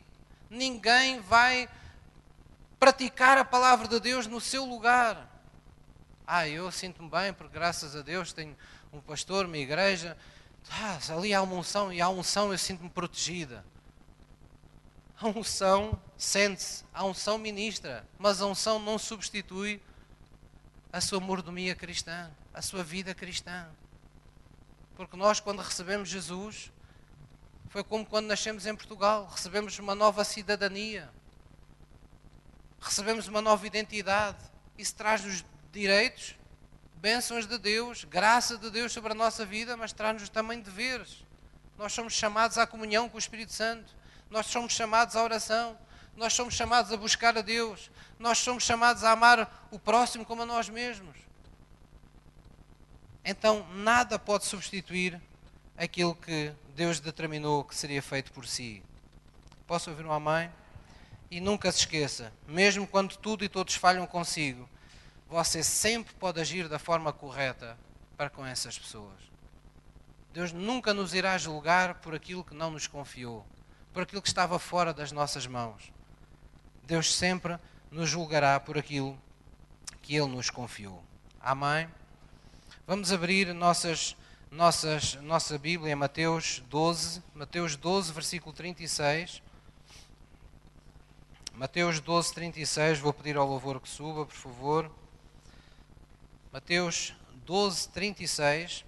Ninguém 0.51 1.20
vai 1.20 1.68
praticar 2.80 3.39
a 3.39 3.45
palavra 3.45 3.87
de 3.87 4.01
Deus 4.01 4.26
no 4.26 4.41
seu 4.41 4.64
lugar. 4.64 5.30
Ah, 6.26 6.49
eu 6.49 6.72
sinto-me 6.72 7.09
bem, 7.09 7.32
porque 7.32 7.55
graças 7.55 7.95
a 7.95 8.03
Deus 8.03 8.32
tenho 8.32 8.57
um 8.93 9.01
pastor, 9.01 9.47
uma 9.47 9.57
igreja, 9.57 10.18
ah, 10.68 10.99
ali 11.11 11.32
há 11.32 11.41
uma 11.41 11.55
unção 11.55 11.93
e 11.93 12.01
há 12.01 12.09
unção 12.09 12.51
eu 12.51 12.59
sinto-me 12.59 12.91
protegida. 12.91 13.64
A 15.20 15.28
unção 15.28 15.97
sente-se, 16.18 16.84
a 16.93 17.05
unção 17.05 17.39
ministra, 17.39 18.05
mas 18.18 18.43
a 18.43 18.47
unção 18.47 18.80
não 18.80 18.99
substitui 18.99 19.80
a 20.93 21.01
sua 21.01 21.20
mordomia 21.20 21.76
cristã, 21.76 22.32
a 22.53 22.61
sua 22.61 22.82
vida 22.82 23.14
cristã. 23.14 23.68
Porque 24.97 25.16
nós, 25.16 25.39
quando 25.39 25.62
recebemos 25.62 26.09
Jesus, 26.09 26.72
foi 27.77 27.85
como 27.85 28.07
quando 28.07 28.24
nascemos 28.24 28.64
em 28.64 28.74
Portugal, 28.74 29.29
recebemos 29.31 29.79
uma 29.79 29.95
nova 29.95 30.24
cidadania, 30.24 31.11
recebemos 32.81 33.29
uma 33.29 33.43
nova 33.43 33.66
identidade. 33.66 34.39
Isso 34.79 34.95
traz-nos 34.95 35.45
direitos 35.72 36.37
bênçãos 36.95 37.47
de 37.47 37.59
Deus, 37.59 38.05
graça 38.05 38.57
de 38.57 38.70
Deus 38.70 38.93
sobre 38.93 39.12
a 39.12 39.14
nossa 39.14 39.45
vida, 39.45 39.77
mas 39.77 39.93
traz-nos 39.93 40.31
também 40.31 40.59
deveres. 40.59 41.22
Nós 41.77 41.93
somos 41.93 42.14
chamados 42.14 42.57
à 42.57 42.66
comunhão 42.66 43.11
com 43.11 43.16
o 43.16 43.18
Espírito 43.18 43.53
Santo, 43.53 43.95
nós 44.31 44.47
somos 44.47 44.72
chamados 44.72 45.14
à 45.14 45.22
oração, 45.22 45.77
Nós 46.16 46.33
somos 46.33 46.55
chamados 46.55 46.91
a 46.91 46.97
buscar 46.97 47.37
a 47.37 47.43
Deus. 47.43 47.91
Nós 48.18 48.39
somos 48.39 48.64
chamados 48.64 49.05
a 49.05 49.12
amar 49.12 49.68
o 49.70 49.79
próximo 49.79 50.24
como 50.24 50.45
a 50.45 50.47
nós 50.47 50.66
mesmos. 50.70 51.14
Então, 53.22 53.66
nada 53.74 54.18
pode 54.18 54.47
substituir 54.47 55.20
aquilo 55.77 56.14
que 56.14 56.53
Deus 56.74 57.01
determinou 57.01 57.64
que 57.64 57.74
seria 57.74 58.03
feito 58.03 58.33
por 58.33 58.47
si. 58.47 58.83
Posso 59.66 59.91
ouvir 59.91 60.05
uma 60.05 60.20
mãe? 60.20 60.51
E 61.31 61.41
nunca 61.41 61.72
se 61.72 61.81
esqueça, 61.81 62.33
mesmo 62.47 62.87
quando 62.87 63.16
tudo 63.16 63.45
e 63.45 63.49
todos 63.49 63.74
falham 63.74 64.07
consigo, 64.07 64.68
você 65.29 65.62
sempre 65.62 66.14
pode 66.14 66.41
agir 66.41 66.68
da 66.68 66.79
forma 66.79 67.12
correta 67.12 67.77
para 68.16 68.31
com 68.31 68.47
essas 68.47 68.79
pessoas. 68.79 69.18
Deus 70.33 70.53
nunca 70.53 70.95
nos 70.95 71.14
irá 71.14 71.37
julgar 71.37 71.95
por 71.95 72.14
aquilo 72.14 72.45
que 72.45 72.55
não 72.55 72.70
nos 72.70 72.87
confiou, 72.87 73.45
por 73.93 74.03
aquilo 74.03 74.22
que 74.22 74.29
estava 74.29 74.59
fora 74.59 74.95
das 74.95 75.11
nossas 75.11 75.47
mãos. 75.47 75.91
Deus 76.85 77.14
sempre 77.14 77.59
nos 77.91 78.09
julgará 78.09 78.61
por 78.61 78.79
aquilo 78.79 79.18
que 80.03 80.14
Ele 80.14 80.29
nos 80.29 80.51
confiou. 80.51 81.03
Amém? 81.41 81.89
Vamos 82.87 83.11
abrir 83.11 83.53
nossas, 83.53 84.16
nossas, 84.57 85.17
nossa 85.17 85.59
Bíblia, 85.59 85.95
Mateus 85.95 86.63
12, 86.71 87.23
Mateus 87.35 87.77
12, 87.77 88.11
versículo 88.11 88.55
36. 88.55 89.43
Mateus 91.53 92.01
12, 92.01 92.35
36, 92.35 92.99
vou 92.99 93.13
pedir 93.13 93.37
ao 93.37 93.47
louvor 93.47 93.79
que 93.79 93.89
suba, 93.89 94.25
por 94.25 94.35
favor. 94.35 94.91
Mateus 96.51 97.15
12, 97.45 97.91
36. 97.91 98.85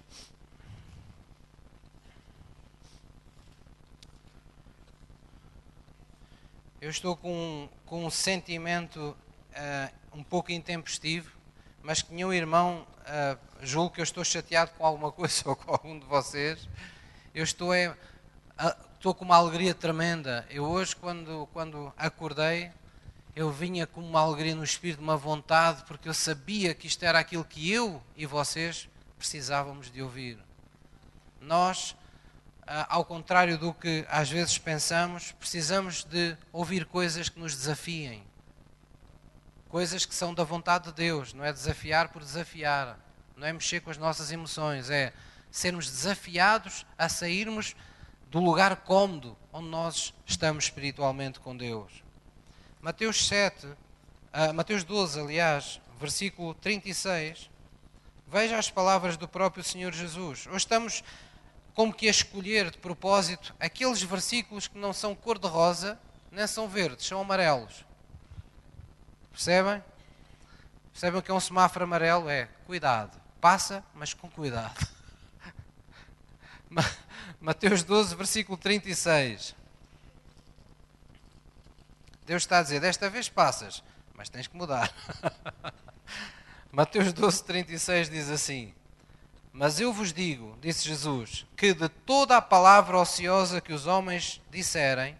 Eu 6.81 6.89
estou 6.89 7.15
com, 7.15 7.69
com 7.85 8.05
um 8.05 8.09
sentimento 8.09 9.15
uh, 9.51 10.17
um 10.17 10.23
pouco 10.23 10.51
intempestivo, 10.51 11.38
mas 11.83 12.01
que 12.01 12.13
nenhum 12.13 12.33
irmão 12.33 12.85
uh, 13.01 13.39
julgue 13.61 13.95
que 13.95 14.01
eu 14.01 14.03
estou 14.03 14.23
chateado 14.23 14.71
com 14.77 14.85
alguma 14.85 15.11
coisa 15.13 15.43
ou 15.45 15.55
com 15.55 15.71
algum 15.71 15.97
de 15.97 16.05
vocês. 16.05 16.67
Eu 17.33 17.43
estou, 17.43 17.73
é, 17.73 17.95
estou 18.95 19.13
com 19.13 19.25
uma 19.25 19.35
alegria 19.35 19.73
tremenda. 19.73 20.45
Eu 20.49 20.65
hoje, 20.65 20.95
quando, 20.95 21.47
quando 21.53 21.93
acordei, 21.97 22.71
eu 23.35 23.51
vinha 23.51 23.85
com 23.87 24.01
uma 24.01 24.21
alegria 24.21 24.55
no 24.55 24.63
espírito, 24.63 25.01
uma 25.01 25.17
vontade, 25.17 25.83
porque 25.85 26.09
eu 26.09 26.13
sabia 26.13 26.73
que 26.73 26.87
isto 26.87 27.03
era 27.03 27.19
aquilo 27.19 27.45
que 27.45 27.71
eu 27.71 28.01
e 28.15 28.25
vocês 28.25 28.89
precisávamos 29.17 29.91
de 29.91 30.01
ouvir. 30.01 30.37
Nós 31.39 31.95
ah, 32.71 32.85
ao 32.87 33.03
contrário 33.03 33.57
do 33.57 33.73
que 33.73 34.05
às 34.07 34.29
vezes 34.29 34.59
pensamos, 34.59 35.31
precisamos 35.31 36.03
de 36.03 36.37
ouvir 36.53 36.85
coisas 36.85 37.27
que 37.27 37.39
nos 37.39 37.55
desafiem. 37.55 38.23
Coisas 39.69 40.03
que 40.03 40.15
são 40.15 40.33
da 40.33 40.43
vontade 40.43 40.85
de 40.85 40.93
Deus, 40.93 41.31
não 41.31 41.45
é 41.45 41.53
desafiar 41.53 42.09
por 42.09 42.23
desafiar, 42.23 42.99
não 43.35 43.45
é 43.45 43.53
mexer 43.53 43.79
com 43.81 43.91
as 43.91 43.99
nossas 43.99 44.31
emoções, 44.31 44.89
é 44.89 45.13
sermos 45.51 45.89
desafiados 45.89 46.87
a 46.97 47.07
sairmos 47.07 47.75
do 48.31 48.39
lugar 48.39 48.75
cômodo 48.77 49.37
onde 49.53 49.67
nós 49.67 50.11
estamos 50.25 50.63
espiritualmente 50.65 51.39
com 51.39 51.55
Deus. 51.55 52.03
Mateus 52.81 53.27
7, 53.27 53.67
uh, 53.67 54.53
Mateus 54.55 54.83
12, 54.83 55.19
aliás, 55.19 55.79
versículo 55.99 56.55
36, 56.55 57.47
veja 58.27 58.57
as 58.57 58.71
palavras 58.71 59.17
do 59.17 59.27
próprio 59.27 59.63
Senhor 59.63 59.93
Jesus. 59.93 60.47
Hoje 60.47 60.57
estamos 60.57 61.03
como 61.75 61.93
que 61.93 62.07
a 62.07 62.11
escolher 62.11 62.71
de 62.71 62.79
propósito 62.79 63.55
aqueles 63.59 64.01
versículos 64.01 64.67
que 64.67 64.79
não 64.79 64.93
são 64.93 65.13
cor-de-rosa, 65.13 65.99
nem 66.31 66.47
são 66.47 66.67
verdes, 66.67 67.05
são 67.05 67.21
amarelos. 67.21 67.87
Percebem? 69.39 69.81
Percebem 70.91 71.17
o 71.17 71.23
que 71.23 71.31
é 71.31 71.33
um 71.33 71.39
semáforo 71.39 71.85
amarelo? 71.85 72.29
É 72.29 72.49
cuidado, 72.65 73.17
passa, 73.39 73.81
mas 73.95 74.13
com 74.13 74.29
cuidado. 74.29 74.85
Mateus 77.39 77.81
12, 77.81 78.15
versículo 78.17 78.57
36. 78.57 79.55
Deus 82.25 82.43
está 82.43 82.59
a 82.59 82.63
dizer: 82.63 82.81
desta 82.81 83.09
vez 83.09 83.29
passas, 83.29 83.81
mas 84.13 84.27
tens 84.27 84.45
que 84.45 84.57
mudar. 84.57 84.93
Mateus 86.69 87.13
12, 87.13 87.41
36 87.45 88.09
diz 88.09 88.29
assim: 88.29 88.73
mas 89.53 89.79
eu 89.79 89.93
vos 89.93 90.11
digo, 90.11 90.57
disse 90.59 90.85
Jesus, 90.85 91.45
que 91.55 91.73
de 91.73 91.87
toda 91.87 92.35
a 92.35 92.41
palavra 92.41 92.99
ociosa 92.99 93.61
que 93.61 93.71
os 93.71 93.87
homens 93.87 94.41
disserem, 94.51 95.17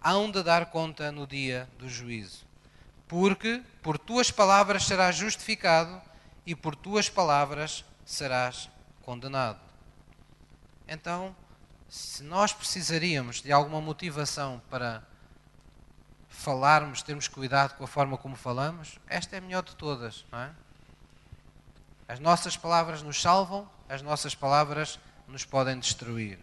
hão 0.00 0.32
de 0.32 0.42
dar 0.42 0.66
conta 0.66 1.12
no 1.12 1.28
dia 1.28 1.68
do 1.78 1.88
juízo. 1.88 2.50
Porque 3.12 3.62
por 3.82 3.98
tuas 3.98 4.30
palavras 4.30 4.84
serás 4.84 5.16
justificado 5.16 6.00
e 6.46 6.56
por 6.56 6.74
tuas 6.74 7.10
palavras 7.10 7.84
serás 8.06 8.70
condenado. 9.02 9.60
Então, 10.88 11.36
se 11.90 12.22
nós 12.22 12.54
precisaríamos 12.54 13.42
de 13.42 13.52
alguma 13.52 13.82
motivação 13.82 14.62
para 14.70 15.02
falarmos, 16.30 17.02
termos 17.02 17.28
cuidado 17.28 17.76
com 17.76 17.84
a 17.84 17.86
forma 17.86 18.16
como 18.16 18.34
falamos, 18.34 18.98
esta 19.06 19.36
é 19.36 19.40
a 19.40 19.42
melhor 19.42 19.62
de 19.62 19.76
todas, 19.76 20.24
não 20.32 20.38
é? 20.38 20.50
As 22.08 22.18
nossas 22.18 22.56
palavras 22.56 23.02
nos 23.02 23.20
salvam, 23.20 23.68
as 23.90 24.00
nossas 24.00 24.34
palavras 24.34 24.98
nos 25.28 25.44
podem 25.44 25.78
destruir. 25.78 26.38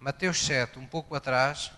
Mateus 0.00 0.42
7, 0.42 0.78
um 0.78 0.86
pouco 0.86 1.14
atrás. 1.14 1.70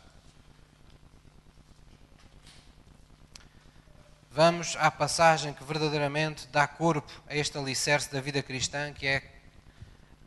Vamos 4.38 4.76
à 4.78 4.88
passagem 4.88 5.52
que 5.52 5.64
verdadeiramente 5.64 6.46
dá 6.52 6.64
corpo 6.64 7.10
a 7.26 7.34
este 7.34 7.58
alicerce 7.58 8.08
da 8.12 8.20
vida 8.20 8.40
cristã, 8.40 8.92
que 8.92 9.04
é 9.04 9.20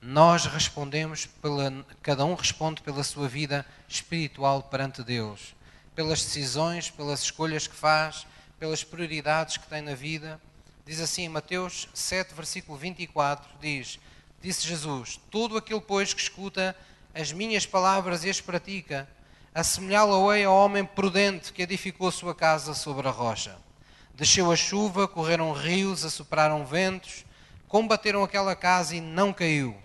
nós 0.01 0.45
respondemos 0.47 1.25
pela, 1.25 1.85
cada 2.01 2.25
um 2.25 2.35
responde 2.35 2.81
pela 2.81 3.05
sua 3.05 3.29
vida 3.29 3.65
espiritual 3.87 4.63
perante 4.63 5.01
Deus, 5.01 5.55
pelas 5.95 6.21
decisões, 6.21 6.89
pelas 6.89 7.21
escolhas 7.21 7.67
que 7.67 7.73
faz, 7.73 8.27
pelas 8.59 8.83
prioridades 8.83 9.55
que 9.55 9.67
tem 9.67 9.81
na 9.81 9.95
vida. 9.95 10.41
Diz 10.85 10.99
assim, 10.99 11.29
Mateus 11.29 11.87
7, 11.93 12.33
versículo 12.33 12.77
24, 12.77 13.49
diz, 13.61 13.97
disse 14.41 14.67
Jesus, 14.67 15.21
todo 15.31 15.55
aquele, 15.55 15.79
pois, 15.79 16.13
que 16.13 16.19
escuta 16.19 16.75
as 17.15 17.31
minhas 17.31 17.65
palavras 17.65 18.25
e 18.25 18.29
as 18.29 18.41
pratica, 18.41 19.07
assemelhá-lo-ei 19.55 20.43
ao 20.43 20.53
homem 20.53 20.83
prudente 20.83 21.53
que 21.53 21.61
edificou 21.61 22.11
sua 22.11 22.35
casa 22.35 22.73
sobre 22.73 23.07
a 23.07 23.11
rocha. 23.11 23.70
Desceu 24.15 24.51
a 24.51 24.55
chuva, 24.55 25.07
correram 25.07 25.51
rios, 25.51 26.05
assopraram 26.05 26.65
ventos, 26.65 27.25
combateram 27.67 28.23
aquela 28.23 28.55
casa 28.55 28.95
e 28.95 29.01
não 29.01 29.31
caiu. 29.31 29.75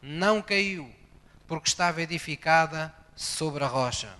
Não 0.00 0.40
caiu, 0.40 0.90
porque 1.46 1.68
estava 1.68 2.02
edificada 2.02 2.94
sobre 3.14 3.64
a 3.64 3.66
rocha. 3.66 4.12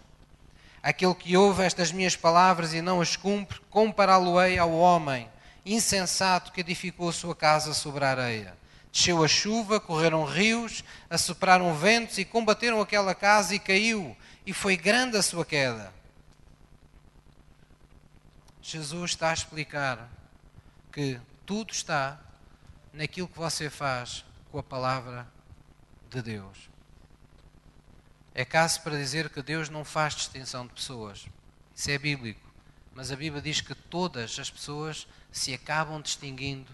Aquele 0.82 1.14
que 1.14 1.36
ouve 1.36 1.64
estas 1.64 1.90
minhas 1.90 2.16
palavras 2.16 2.72
e 2.74 2.80
não 2.80 3.00
as 3.00 3.16
cumpre, 3.16 3.60
compará-lo-ei 3.70 4.58
ao 4.58 4.72
homem 4.72 5.28
insensato 5.64 6.52
que 6.52 6.60
edificou 6.60 7.12
sua 7.12 7.34
casa 7.34 7.74
sobre 7.74 8.04
a 8.04 8.10
areia. 8.10 8.56
Desceu 8.90 9.22
a 9.22 9.28
chuva, 9.28 9.78
correram 9.78 10.24
rios, 10.24 10.82
assopraram 11.10 11.74
ventos 11.74 12.18
e 12.18 12.24
combateram 12.24 12.80
aquela 12.80 13.14
casa 13.14 13.54
e 13.54 13.58
caiu, 13.58 14.16
e 14.46 14.52
foi 14.52 14.76
grande 14.76 15.16
a 15.16 15.22
sua 15.22 15.44
queda. 15.44 15.92
Jesus 18.70 19.12
está 19.12 19.30
a 19.30 19.32
explicar 19.32 20.10
que 20.92 21.18
tudo 21.46 21.72
está 21.72 22.20
naquilo 22.92 23.26
que 23.26 23.38
você 23.38 23.70
faz 23.70 24.26
com 24.52 24.58
a 24.58 24.62
palavra 24.62 25.26
de 26.10 26.20
Deus. 26.20 26.68
É 28.34 28.44
caso 28.44 28.82
para 28.82 28.98
dizer 28.98 29.30
que 29.30 29.40
Deus 29.40 29.70
não 29.70 29.86
faz 29.86 30.14
distinção 30.14 30.66
de 30.66 30.74
pessoas. 30.74 31.24
Isso 31.74 31.90
é 31.90 31.96
bíblico. 31.96 32.46
Mas 32.92 33.10
a 33.10 33.16
Bíblia 33.16 33.40
diz 33.40 33.62
que 33.62 33.74
todas 33.74 34.38
as 34.38 34.50
pessoas 34.50 35.08
se 35.32 35.54
acabam 35.54 36.02
distinguindo 36.02 36.70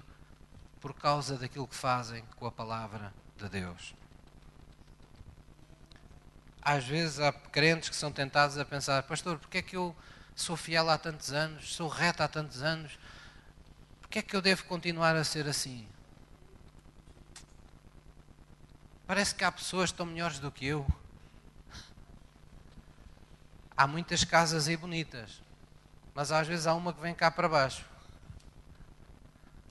por 0.80 0.94
causa 0.94 1.38
daquilo 1.38 1.68
que 1.68 1.76
fazem 1.76 2.24
com 2.34 2.46
a 2.46 2.50
palavra 2.50 3.14
de 3.36 3.48
Deus. 3.48 3.94
Às 6.60 6.84
vezes 6.84 7.20
há 7.20 7.32
crentes 7.32 7.88
que 7.88 7.94
são 7.94 8.10
tentados 8.10 8.58
a 8.58 8.64
pensar, 8.64 9.04
pastor, 9.04 9.38
porque 9.38 9.58
é 9.58 9.62
que 9.62 9.76
eu 9.76 9.94
sou 10.34 10.56
fiel 10.56 10.88
há 10.90 10.98
tantos 10.98 11.32
anos, 11.32 11.74
sou 11.74 11.88
reto 11.88 12.22
há 12.22 12.28
tantos 12.28 12.62
anos, 12.62 12.98
porque 14.00 14.18
é 14.18 14.22
que 14.22 14.34
eu 14.34 14.42
devo 14.42 14.64
continuar 14.64 15.16
a 15.16 15.24
ser 15.24 15.48
assim? 15.48 15.86
Parece 19.06 19.34
que 19.34 19.44
há 19.44 19.52
pessoas 19.52 19.90
que 19.90 19.94
estão 19.94 20.06
melhores 20.06 20.38
do 20.38 20.50
que 20.50 20.66
eu. 20.66 20.86
Há 23.76 23.86
muitas 23.86 24.24
casas 24.24 24.68
aí 24.68 24.76
bonitas, 24.76 25.42
mas 26.14 26.30
às 26.30 26.46
vezes 26.46 26.66
há 26.66 26.74
uma 26.74 26.92
que 26.92 27.00
vem 27.00 27.14
cá 27.14 27.30
para 27.30 27.48
baixo 27.48 27.84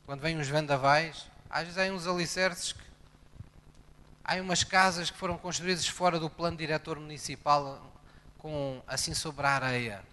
quando 0.06 0.22
vêm 0.22 0.38
uns 0.38 0.48
vendavais, 0.48 1.28
às 1.50 1.64
vezes 1.64 1.78
há 1.78 1.84
uns 1.94 2.08
alicerces 2.08 2.74
que 2.74 2.84
há 4.24 4.36
umas 4.36 4.64
casas 4.64 5.10
que 5.10 5.18
foram 5.18 5.38
construídas 5.38 5.88
fora 5.88 6.20
do 6.20 6.30
plano 6.30 6.58
diretor 6.58 7.00
municipal 7.00 7.82
com 8.38 8.82
assim 8.86 9.14
sobre 9.14 9.46
a 9.46 9.52
areia. 9.52 10.13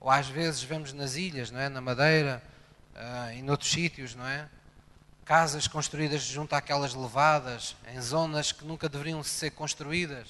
Ou 0.00 0.10
às 0.10 0.26
vezes 0.26 0.62
vemos 0.62 0.94
nas 0.94 1.14
ilhas, 1.14 1.50
não 1.50 1.60
é? 1.60 1.68
na 1.68 1.80
Madeira 1.80 2.42
uh, 2.96 3.32
e 3.36 3.42
noutros 3.42 3.70
sítios, 3.70 4.14
não 4.14 4.26
é? 4.26 4.48
Casas 5.26 5.68
construídas 5.68 6.22
junto 6.22 6.54
àquelas 6.54 6.94
levadas, 6.94 7.76
em 7.94 8.00
zonas 8.00 8.50
que 8.50 8.64
nunca 8.64 8.88
deveriam 8.88 9.22
ser 9.22 9.50
construídas. 9.50 10.26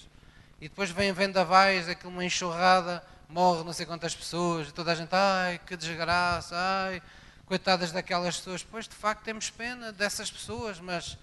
E 0.61 0.69
depois 0.69 0.91
vem 0.91 1.13
vendavais, 1.13 1.89
aquilo 1.89 2.11
uma 2.11 2.25
enxurrada, 2.25 3.03
morre 3.29 3.65
não 3.65 3.73
sei 3.73 3.87
quantas 3.87 4.15
pessoas, 4.15 4.69
e 4.69 4.73
toda 4.73 4.93
a 4.93 4.95
gente, 4.95 5.15
ai, 5.15 5.61
que 5.65 5.77
desgraça, 5.77 6.55
ai, 6.57 7.01
coitadas 7.47 7.93
daquelas 7.93 8.37
pessoas. 8.37 8.63
Pois, 8.63 8.87
de 8.87 8.95
facto, 8.95 9.23
temos 9.23 9.49
pena 9.49 9.93
dessas 9.93 10.31
pessoas, 10.31 10.81
mas 10.81 11.17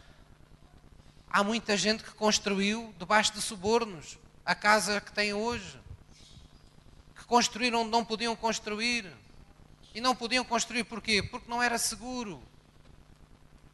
há 1.30 1.44
muita 1.44 1.76
gente 1.76 2.04
que 2.04 2.12
construiu 2.12 2.94
debaixo 2.98 3.34
de 3.34 3.42
subornos 3.42 4.18
a 4.46 4.56
casa 4.56 5.02
que 5.02 5.12
têm 5.12 5.34
hoje. 5.34 5.80
Que 7.28 7.30
construíram 7.30 7.82
onde 7.82 7.92
não 7.92 8.06
podiam 8.06 8.36
construir. 8.36 9.06
E 9.94 10.00
não 10.00 10.16
podiam 10.16 10.46
construir 10.46 10.86
porquê? 10.86 11.22
Porque 11.22 11.50
não 11.50 11.62
era 11.62 11.78
seguro. 11.78 12.42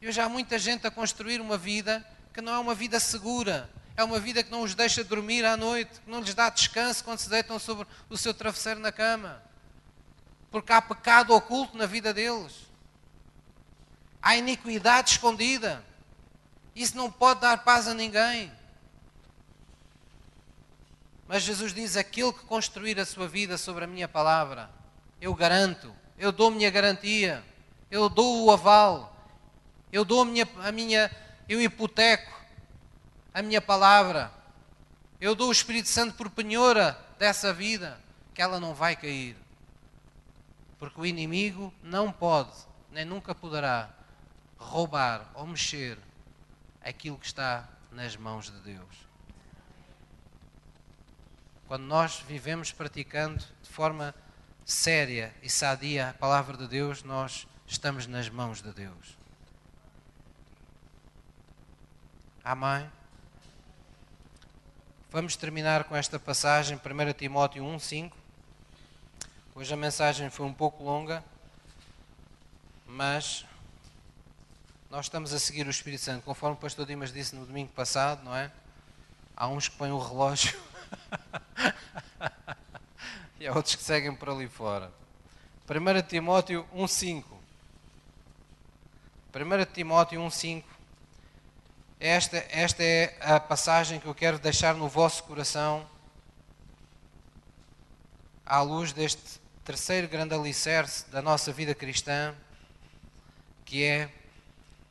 E 0.00 0.08
hoje 0.08 0.20
há 0.20 0.28
muita 0.28 0.58
gente 0.58 0.86
a 0.86 0.90
construir 0.90 1.40
uma 1.40 1.56
vida 1.56 2.04
que 2.32 2.40
não 2.40 2.52
é 2.52 2.58
uma 2.58 2.74
vida 2.74 2.98
segura. 2.98 3.70
É 3.96 4.02
uma 4.02 4.18
vida 4.18 4.42
que 4.42 4.50
não 4.50 4.62
os 4.62 4.74
deixa 4.74 5.04
dormir 5.04 5.44
à 5.44 5.56
noite, 5.56 6.00
que 6.00 6.10
não 6.10 6.20
lhes 6.20 6.34
dá 6.34 6.50
descanso 6.50 7.04
quando 7.04 7.20
se 7.20 7.30
deitam 7.30 7.60
sobre 7.60 7.86
o 8.10 8.16
seu 8.16 8.34
travesseiro 8.34 8.80
na 8.80 8.90
cama. 8.90 9.40
Porque 10.50 10.72
há 10.72 10.82
pecado 10.82 11.32
oculto 11.32 11.76
na 11.76 11.86
vida 11.86 12.12
deles. 12.12 12.52
Há 14.20 14.36
iniquidade 14.36 15.12
escondida. 15.12 15.84
Isso 16.74 16.96
não 16.96 17.10
pode 17.10 17.40
dar 17.40 17.62
paz 17.62 17.86
a 17.86 17.94
ninguém. 17.94 18.50
Mas 21.26 21.42
Jesus 21.42 21.72
diz: 21.72 21.96
aquele 21.96 22.32
que 22.32 22.44
construir 22.44 22.98
a 23.00 23.06
sua 23.06 23.26
vida 23.26 23.56
sobre 23.56 23.84
a 23.84 23.86
minha 23.86 24.08
palavra, 24.08 24.70
eu 25.20 25.34
garanto, 25.34 25.94
eu 26.18 26.30
dou 26.30 26.50
minha 26.50 26.70
garantia, 26.70 27.42
eu 27.90 28.08
dou 28.08 28.44
o 28.44 28.50
aval, 28.50 29.16
eu 29.92 30.04
dou 30.04 30.22
a 30.22 30.24
minha, 30.24 30.48
a 30.62 30.72
minha 30.72 31.10
eu 31.48 31.60
hipoteco 31.60 32.32
a 33.32 33.42
minha 33.42 33.60
palavra, 33.60 34.32
eu 35.20 35.34
dou 35.34 35.48
o 35.48 35.52
Espírito 35.52 35.88
Santo 35.88 36.14
por 36.14 36.30
penhora 36.30 36.96
dessa 37.18 37.52
vida, 37.52 38.00
que 38.32 38.40
ela 38.40 38.60
não 38.60 38.72
vai 38.72 38.94
cair. 38.94 39.36
Porque 40.78 41.00
o 41.00 41.04
inimigo 41.06 41.74
não 41.82 42.12
pode, 42.12 42.52
nem 42.92 43.04
nunca 43.04 43.34
poderá, 43.34 43.90
roubar 44.56 45.30
ou 45.34 45.46
mexer 45.46 45.98
aquilo 46.80 47.18
que 47.18 47.26
está 47.26 47.68
nas 47.90 48.16
mãos 48.16 48.50
de 48.50 48.58
Deus. 48.60 49.03
Quando 51.66 51.84
nós 51.84 52.18
vivemos 52.26 52.72
praticando 52.72 53.42
de 53.62 53.70
forma 53.70 54.14
séria 54.64 55.34
e 55.42 55.48
sadia 55.48 56.10
a 56.10 56.14
palavra 56.14 56.56
de 56.56 56.68
Deus, 56.68 57.02
nós 57.02 57.46
estamos 57.66 58.06
nas 58.06 58.28
mãos 58.28 58.60
de 58.60 58.72
Deus. 58.72 59.16
Amém? 62.44 62.90
Vamos 65.10 65.36
terminar 65.36 65.84
com 65.84 65.96
esta 65.96 66.18
passagem, 66.18 66.76
1 66.76 67.12
Timóteo 67.14 67.64
1, 67.64 67.78
5. 67.78 68.16
Hoje 69.54 69.72
a 69.72 69.76
mensagem 69.76 70.28
foi 70.28 70.44
um 70.44 70.52
pouco 70.52 70.82
longa, 70.82 71.24
mas 72.84 73.46
nós 74.90 75.06
estamos 75.06 75.32
a 75.32 75.38
seguir 75.38 75.66
o 75.66 75.70
Espírito 75.70 76.02
Santo, 76.02 76.24
conforme 76.24 76.56
o 76.56 76.60
pastor 76.60 76.84
Dimas 76.84 77.12
disse 77.12 77.34
no 77.34 77.46
domingo 77.46 77.72
passado, 77.72 78.22
não 78.24 78.34
é? 78.34 78.50
Há 79.36 79.48
uns 79.48 79.68
que 79.68 79.76
põem 79.76 79.92
o 79.92 79.98
relógio 79.98 80.60
e 83.40 83.46
há 83.46 83.54
outros 83.54 83.74
que 83.74 83.82
seguem 83.82 84.14
por 84.14 84.30
ali 84.30 84.48
fora. 84.48 84.92
1 85.68 86.02
Timóteo 86.06 86.66
1,5 86.74 87.24
1 89.34 89.72
Timóteo 89.72 90.20
1,5 90.20 90.64
esta, 91.98 92.36
esta 92.50 92.82
é 92.82 93.16
a 93.20 93.40
passagem 93.40 93.98
que 93.98 94.06
eu 94.06 94.14
quero 94.14 94.38
deixar 94.38 94.74
no 94.74 94.88
vosso 94.88 95.24
coração 95.24 95.88
à 98.44 98.60
luz 98.60 98.92
deste 98.92 99.40
terceiro 99.64 100.06
grande 100.06 100.34
alicerce 100.34 101.08
da 101.10 101.22
nossa 101.22 101.50
vida 101.50 101.74
cristã, 101.74 102.34
que 103.64 103.82
é 103.84 104.10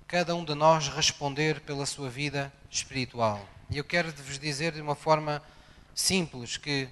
cada 0.07 0.35
um 0.35 0.43
de 0.43 0.55
nós 0.55 0.87
responder 0.87 1.61
pela 1.61 1.85
sua 1.85 2.09
vida 2.09 2.51
espiritual. 2.67 3.47
E 3.69 3.77
eu 3.77 3.83
quero 3.83 4.11
vos 4.11 4.39
dizer 4.39 4.71
de 4.71 4.81
uma 4.81 4.95
forma 4.95 5.43
simples 5.93 6.57
que 6.57 6.89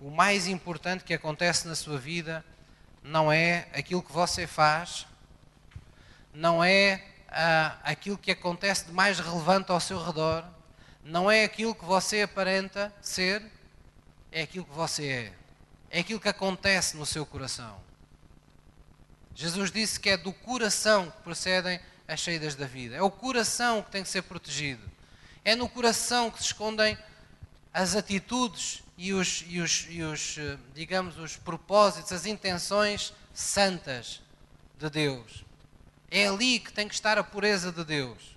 o 0.00 0.10
mais 0.10 0.46
importante 0.46 1.04
que 1.04 1.14
acontece 1.14 1.66
na 1.66 1.74
sua 1.74 1.98
vida 1.98 2.44
não 3.02 3.32
é 3.32 3.68
aquilo 3.72 4.02
que 4.02 4.12
você 4.12 4.46
faz, 4.46 5.06
não 6.34 6.62
é 6.62 7.02
ah, 7.28 7.78
aquilo 7.82 8.18
que 8.18 8.30
acontece 8.30 8.86
de 8.86 8.92
mais 8.92 9.18
relevante 9.18 9.70
ao 9.70 9.80
seu 9.80 10.02
redor, 10.02 10.44
não 11.04 11.30
é 11.30 11.44
aquilo 11.44 11.74
que 11.74 11.84
você 11.84 12.22
aparenta 12.22 12.92
ser, 13.00 13.42
é 14.32 14.42
aquilo 14.42 14.64
que 14.64 14.74
você 14.74 15.06
é. 15.06 15.32
É 15.90 16.00
aquilo 16.00 16.20
que 16.20 16.28
acontece 16.28 16.96
no 16.96 17.06
seu 17.06 17.24
coração. 17.24 17.80
Jesus 19.34 19.70
disse 19.70 20.00
que 20.00 20.10
é 20.10 20.16
do 20.16 20.32
coração 20.32 21.10
que 21.10 21.22
procedem 21.22 21.78
as 22.08 22.20
saídas 22.20 22.54
da 22.54 22.66
vida. 22.66 22.96
É 22.96 23.02
o 23.02 23.10
coração 23.10 23.82
que 23.82 23.90
tem 23.90 24.02
que 24.02 24.08
ser 24.08 24.22
protegido. 24.22 24.82
É 25.44 25.54
no 25.54 25.68
coração 25.68 26.30
que 26.30 26.38
se 26.38 26.46
escondem 26.46 26.98
as 27.76 27.94
atitudes 27.94 28.82
e 28.96 29.12
os, 29.12 29.44
e 29.46 29.60
os, 29.60 29.86
e 29.90 30.02
os 30.02 30.38
eh, 30.38 30.56
digamos, 30.74 31.18
os 31.18 31.36
propósitos, 31.36 32.10
as 32.10 32.24
intenções 32.24 33.12
santas 33.34 34.22
de 34.78 34.88
Deus. 34.88 35.44
É 36.10 36.26
ali 36.26 36.58
que 36.58 36.72
tem 36.72 36.88
que 36.88 36.94
estar 36.94 37.18
a 37.18 37.22
pureza 37.22 37.70
de 37.70 37.84
Deus. 37.84 38.34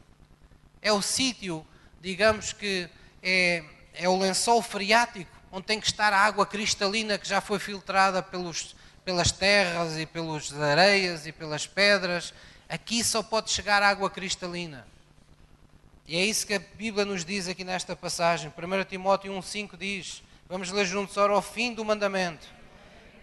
É 0.81 0.91
o 0.91 1.01
sítio, 1.01 1.65
digamos 2.01 2.51
que 2.51 2.89
é, 3.23 3.63
é 3.93 4.09
o 4.09 4.19
lençol 4.19 4.61
freático, 4.61 5.31
onde 5.49 5.67
tem 5.67 5.79
que 5.79 5.87
estar 5.87 6.11
a 6.11 6.19
água 6.19 6.45
cristalina 6.45 7.17
que 7.17 7.27
já 7.27 7.39
foi 7.39 7.59
filtrada 7.59 8.21
pelos, 8.21 8.75
pelas 9.05 9.31
terras 9.31 9.97
e 9.97 10.05
pelas 10.05 10.51
areias 10.53 11.25
e 11.25 11.31
pelas 11.31 11.65
pedras 11.65 12.33
Aqui 12.69 13.03
só 13.03 13.23
pode 13.23 13.49
chegar 13.49 13.81
água 13.81 14.11
cristalina. 14.11 14.85
E 16.09 16.17
é 16.17 16.25
isso 16.25 16.47
que 16.47 16.55
a 16.55 16.59
Bíblia 16.59 17.05
nos 17.05 17.23
diz 17.23 17.47
aqui 17.47 17.63
nesta 17.63 17.95
passagem. 17.95 18.51
1 18.57 18.83
Timóteo 18.85 19.31
1,5 19.31 19.77
diz: 19.77 20.23
Vamos 20.47 20.71
ler 20.71 20.83
juntos, 20.83 21.15
ora, 21.17 21.33
ao 21.33 21.41
fim 21.41 21.71
do 21.71 21.85
mandamento 21.85 22.47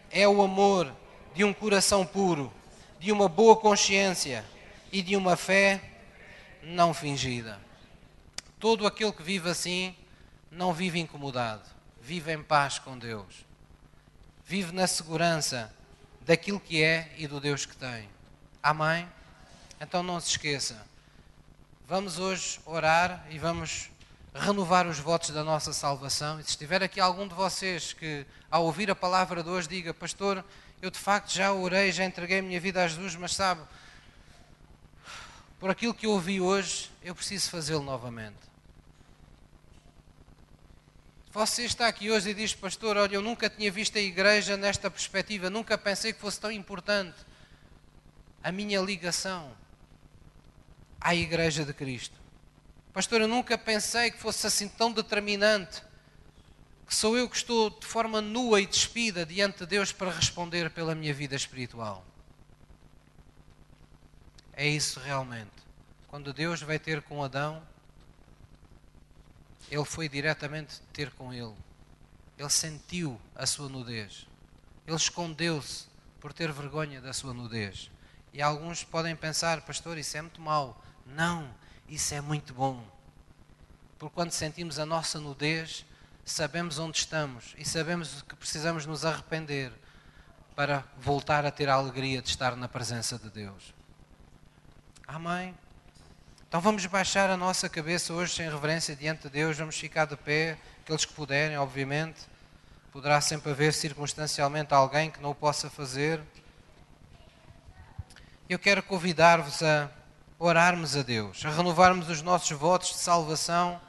é 0.08 0.28
o 0.28 0.40
amor 0.40 0.94
de 1.34 1.42
um 1.42 1.52
coração 1.52 2.06
puro, 2.06 2.52
de 3.00 3.10
uma 3.10 3.28
boa 3.28 3.56
consciência 3.56 4.44
e 4.92 5.02
de 5.02 5.16
uma 5.16 5.34
fé 5.34 5.82
não 6.62 6.94
fingida. 6.94 7.60
Todo 8.60 8.86
aquele 8.86 9.10
que 9.10 9.22
vive 9.24 9.50
assim 9.50 9.92
não 10.48 10.72
vive 10.72 11.00
incomodado, 11.00 11.68
vive 12.00 12.32
em 12.32 12.40
paz 12.40 12.78
com 12.78 12.96
Deus, 12.96 13.44
vive 14.44 14.70
na 14.70 14.86
segurança 14.86 15.74
daquilo 16.20 16.60
que 16.60 16.84
é 16.84 17.12
e 17.16 17.26
do 17.26 17.40
Deus 17.40 17.66
que 17.66 17.76
tem. 17.76 18.08
Amém? 18.62 19.08
Então 19.80 20.04
não 20.04 20.20
se 20.20 20.30
esqueça. 20.30 20.86
Vamos 21.88 22.18
hoje 22.18 22.58
orar 22.66 23.24
e 23.30 23.38
vamos 23.38 23.90
renovar 24.34 24.88
os 24.88 24.98
votos 24.98 25.30
da 25.30 25.44
nossa 25.44 25.72
salvação. 25.72 26.40
E 26.40 26.42
se 26.42 26.50
estiver 26.50 26.82
aqui 26.82 26.98
algum 26.98 27.28
de 27.28 27.34
vocês 27.34 27.92
que, 27.92 28.26
ao 28.50 28.64
ouvir 28.64 28.90
a 28.90 28.94
palavra 28.96 29.40
de 29.40 29.48
hoje, 29.48 29.68
diga: 29.68 29.94
Pastor, 29.94 30.44
eu 30.82 30.90
de 30.90 30.98
facto 30.98 31.32
já 31.32 31.52
orei, 31.52 31.92
já 31.92 32.04
entreguei 32.04 32.40
a 32.40 32.42
minha 32.42 32.58
vida 32.58 32.82
a 32.82 32.88
Jesus, 32.88 33.14
mas 33.14 33.36
sabe, 33.36 33.62
por 35.60 35.70
aquilo 35.70 35.94
que 35.94 36.06
eu 36.06 36.10
ouvi 36.10 36.40
hoje, 36.40 36.90
eu 37.04 37.14
preciso 37.14 37.50
fazê-lo 37.50 37.84
novamente. 37.84 38.40
Você 41.30 41.66
está 41.66 41.86
aqui 41.86 42.10
hoje 42.10 42.30
e 42.30 42.34
diz, 42.34 42.52
Pastor, 42.52 42.96
olha, 42.96 43.14
eu 43.14 43.22
nunca 43.22 43.48
tinha 43.48 43.70
visto 43.70 43.96
a 43.96 44.00
igreja 44.00 44.56
nesta 44.56 44.90
perspectiva, 44.90 45.48
nunca 45.48 45.78
pensei 45.78 46.12
que 46.12 46.18
fosse 46.18 46.40
tão 46.40 46.50
importante 46.50 47.16
a 48.42 48.50
minha 48.50 48.80
ligação 48.80 49.54
à 51.00 51.14
Igreja 51.14 51.64
de 51.64 51.72
Cristo. 51.72 52.18
Pastor, 52.92 53.20
eu 53.20 53.28
nunca 53.28 53.58
pensei 53.58 54.10
que 54.10 54.18
fosse 54.18 54.46
assim 54.46 54.68
tão 54.68 54.90
determinante, 54.90 55.82
que 56.86 56.94
sou 56.94 57.16
eu 57.16 57.28
que 57.28 57.36
estou 57.36 57.68
de 57.68 57.86
forma 57.86 58.20
nua 58.20 58.60
e 58.60 58.66
despida 58.66 59.26
diante 59.26 59.58
de 59.58 59.66
Deus 59.66 59.92
para 59.92 60.10
responder 60.10 60.70
pela 60.70 60.94
minha 60.94 61.12
vida 61.12 61.34
espiritual. 61.34 62.04
É 64.52 64.66
isso 64.66 64.98
realmente. 65.00 65.50
Quando 66.08 66.32
Deus 66.32 66.62
vai 66.62 66.78
ter 66.78 67.02
com 67.02 67.22
Adão, 67.22 67.62
ele 69.70 69.84
foi 69.84 70.08
diretamente 70.08 70.80
ter 70.92 71.10
com 71.10 71.32
ele. 71.32 71.54
Ele 72.38 72.48
sentiu 72.48 73.20
a 73.34 73.44
sua 73.44 73.68
nudez. 73.68 74.26
Ele 74.86 74.96
escondeu-se 74.96 75.86
por 76.20 76.32
ter 76.32 76.52
vergonha 76.52 77.00
da 77.00 77.12
sua 77.12 77.34
nudez. 77.34 77.90
E 78.32 78.40
alguns 78.40 78.84
podem 78.84 79.16
pensar, 79.16 79.60
pastor, 79.62 79.98
isso 79.98 80.16
é 80.16 80.22
muito 80.22 80.40
mau. 80.40 80.82
Não, 81.06 81.48
isso 81.88 82.14
é 82.14 82.20
muito 82.20 82.52
bom. 82.52 82.84
Porque 83.98 84.14
quando 84.14 84.32
sentimos 84.32 84.78
a 84.78 84.84
nossa 84.84 85.18
nudez, 85.18 85.86
sabemos 86.24 86.78
onde 86.78 86.98
estamos 86.98 87.54
e 87.56 87.64
sabemos 87.64 88.22
que 88.22 88.36
precisamos 88.36 88.84
nos 88.84 89.04
arrepender. 89.04 89.72
para 90.56 90.82
voltar 90.96 91.44
a 91.44 91.50
ter 91.50 91.68
a 91.68 91.74
alegria 91.74 92.22
de 92.22 92.30
estar 92.30 92.56
na 92.56 92.66
presença 92.66 93.18
de 93.18 93.28
Deus. 93.28 93.74
Amém? 95.06 95.54
Então 96.48 96.62
vamos 96.62 96.86
baixar 96.86 97.28
a 97.28 97.36
nossa 97.36 97.68
cabeça 97.68 98.14
hoje 98.14 98.34
sem 98.34 98.48
reverência 98.48 98.96
diante 98.96 99.24
de 99.24 99.28
Deus, 99.28 99.58
vamos 99.58 99.76
ficar 99.76 100.06
de 100.06 100.16
pé, 100.16 100.56
aqueles 100.80 101.04
que 101.04 101.12
puderem, 101.12 101.58
obviamente. 101.58 102.22
Poderá 102.90 103.20
sempre 103.20 103.50
haver 103.52 103.74
circunstancialmente 103.74 104.72
alguém 104.72 105.10
que 105.10 105.20
não 105.20 105.32
o 105.32 105.34
possa 105.34 105.68
fazer. 105.68 106.22
Eu 108.48 108.58
quero 108.58 108.82
convidar-vos 108.82 109.62
a 109.62 109.90
orarmos 110.38 110.96
a 110.96 111.02
Deus, 111.02 111.44
a 111.44 111.50
renovarmos 111.50 112.08
os 112.08 112.22
nossos 112.22 112.50
votos 112.50 112.90
de 112.90 112.96
salvação 112.96 113.80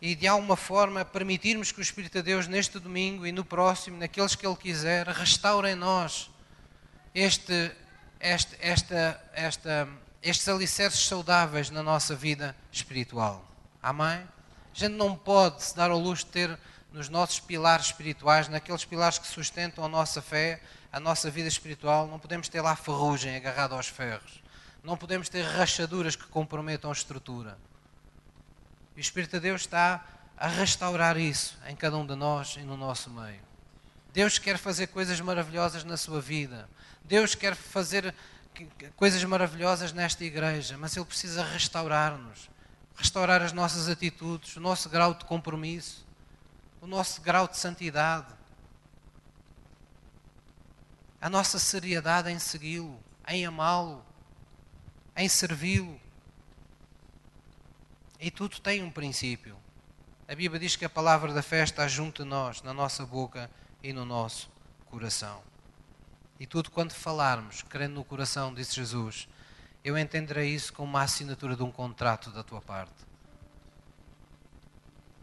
e 0.00 0.14
de 0.14 0.26
alguma 0.26 0.56
forma 0.56 1.04
permitirmos 1.04 1.72
que 1.72 1.80
o 1.80 1.82
Espírito 1.82 2.14
de 2.18 2.22
Deus 2.22 2.46
neste 2.46 2.78
domingo 2.78 3.26
e 3.26 3.32
no 3.32 3.44
próximo, 3.44 3.96
naqueles 3.96 4.34
que 4.34 4.46
Ele 4.46 4.56
quiser, 4.56 5.06
restaure 5.08 5.70
em 5.70 5.74
nós 5.74 6.30
este, 7.14 7.72
este, 8.20 8.56
esta, 8.60 9.20
esta, 9.32 9.88
estes 10.22 10.48
alicerces 10.48 11.06
saudáveis 11.06 11.70
na 11.70 11.82
nossa 11.82 12.14
vida 12.14 12.54
espiritual. 12.70 13.44
Amém? 13.82 14.06
A 14.06 14.28
gente 14.72 14.94
não 14.94 15.16
pode 15.16 15.62
se 15.62 15.76
dar 15.76 15.90
ao 15.90 15.98
luxo 15.98 16.26
de 16.26 16.32
ter 16.32 16.58
nos 16.92 17.08
nossos 17.08 17.40
pilares 17.40 17.86
espirituais, 17.86 18.48
naqueles 18.48 18.84
pilares 18.84 19.18
que 19.18 19.26
sustentam 19.26 19.84
a 19.84 19.88
nossa 19.88 20.22
fé, 20.22 20.60
a 20.92 21.00
nossa 21.00 21.28
vida 21.30 21.48
espiritual, 21.48 22.06
não 22.06 22.20
podemos 22.20 22.48
ter 22.48 22.60
lá 22.60 22.76
ferrugem 22.76 23.34
agarrada 23.34 23.74
aos 23.74 23.88
ferros. 23.88 24.43
Não 24.84 24.98
podemos 24.98 25.30
ter 25.30 25.40
rachaduras 25.42 26.14
que 26.14 26.26
comprometam 26.26 26.90
a 26.90 26.92
estrutura. 26.92 27.56
E 28.94 28.98
o 28.98 29.00
Espírito 29.00 29.32
de 29.32 29.40
Deus 29.40 29.62
está 29.62 30.04
a 30.36 30.46
restaurar 30.46 31.16
isso 31.16 31.58
em 31.66 31.74
cada 31.74 31.96
um 31.96 32.06
de 32.06 32.14
nós 32.14 32.56
e 32.58 32.60
no 32.60 32.76
nosso 32.76 33.08
meio. 33.08 33.40
Deus 34.12 34.38
quer 34.38 34.58
fazer 34.58 34.88
coisas 34.88 35.18
maravilhosas 35.22 35.84
na 35.84 35.96
sua 35.96 36.20
vida. 36.20 36.68
Deus 37.02 37.34
quer 37.34 37.54
fazer 37.54 38.14
coisas 38.94 39.24
maravilhosas 39.24 39.90
nesta 39.92 40.22
igreja, 40.22 40.76
mas 40.76 40.94
Ele 40.94 41.06
precisa 41.06 41.42
restaurar-nos, 41.42 42.50
restaurar 42.94 43.40
as 43.40 43.52
nossas 43.52 43.88
atitudes, 43.88 44.54
o 44.54 44.60
nosso 44.60 44.90
grau 44.90 45.14
de 45.14 45.24
compromisso, 45.24 46.06
o 46.80 46.86
nosso 46.86 47.22
grau 47.22 47.48
de 47.48 47.56
santidade, 47.56 48.32
a 51.20 51.30
nossa 51.30 51.58
seriedade 51.58 52.30
em 52.30 52.38
segui-lo, 52.38 53.02
em 53.26 53.46
amá-lo, 53.46 54.04
em 55.16 55.28
servi-lo. 55.28 56.00
E 58.18 58.30
tudo 58.30 58.60
tem 58.60 58.82
um 58.82 58.90
princípio. 58.90 59.56
A 60.26 60.34
Bíblia 60.34 60.58
diz 60.58 60.76
que 60.76 60.84
a 60.84 60.90
palavra 60.90 61.32
da 61.32 61.42
fé 61.42 61.62
está 61.62 61.86
junto 61.86 62.22
de 62.22 62.28
nós, 62.28 62.62
na 62.62 62.72
nossa 62.72 63.04
boca 63.04 63.50
e 63.82 63.92
no 63.92 64.04
nosso 64.04 64.50
coração. 64.86 65.42
E 66.40 66.46
tudo 66.46 66.70
quando 66.70 66.92
falarmos, 66.92 67.62
crendo 67.62 67.94
no 67.94 68.04
coração, 68.04 68.52
disse 68.52 68.74
Jesus, 68.74 69.28
eu 69.84 69.98
entenderei 69.98 70.48
isso 70.48 70.72
como 70.72 70.88
uma 70.88 71.02
assinatura 71.02 71.54
de 71.54 71.62
um 71.62 71.70
contrato 71.70 72.30
da 72.30 72.42
tua 72.42 72.60
parte. 72.60 72.94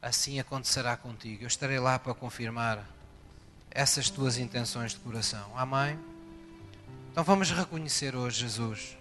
Assim 0.02 0.40
acontecerá 0.40 0.96
contigo. 0.96 1.44
Eu 1.44 1.48
estarei 1.48 1.80
lá 1.80 1.98
para 1.98 2.14
confirmar 2.14 2.88
essas 3.70 4.10
tuas 4.10 4.38
intenções 4.38 4.92
de 4.92 5.00
coração. 5.00 5.58
Amém? 5.58 6.00
Então 7.12 7.24
vamos 7.24 7.50
reconhecer 7.52 8.16
hoje 8.16 8.42
Jesus 8.42 9.01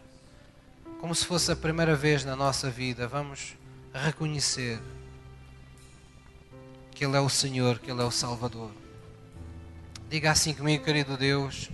como 1.00 1.14
se 1.14 1.24
fosse 1.24 1.50
a 1.50 1.56
primeira 1.56 1.96
vez 1.96 2.26
na 2.26 2.36
nossa 2.36 2.68
vida. 2.68 3.08
Vamos 3.08 3.56
reconhecer 3.92 4.78
que 6.90 7.04
Ele 7.06 7.16
é 7.16 7.20
o 7.20 7.28
Senhor, 7.28 7.78
que 7.78 7.90
Ele 7.90 8.02
é 8.02 8.04
o 8.04 8.10
Salvador. 8.10 8.70
Diga 10.10 10.30
assim 10.30 10.52
comigo, 10.52 10.84
querido 10.84 11.16
Deus. 11.16 11.70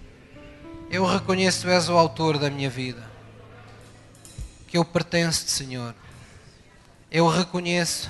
Eu 0.88 1.04
reconheço 1.04 1.66
que 1.66 1.72
és 1.72 1.88
o 1.88 1.94
autor 1.94 2.38
da 2.38 2.48
minha 2.48 2.70
vida, 2.70 3.10
que 4.68 4.78
eu 4.78 4.84
pertenço-te, 4.84 5.50
Senhor. 5.50 5.92
Eu 7.10 7.26
reconheço 7.26 8.08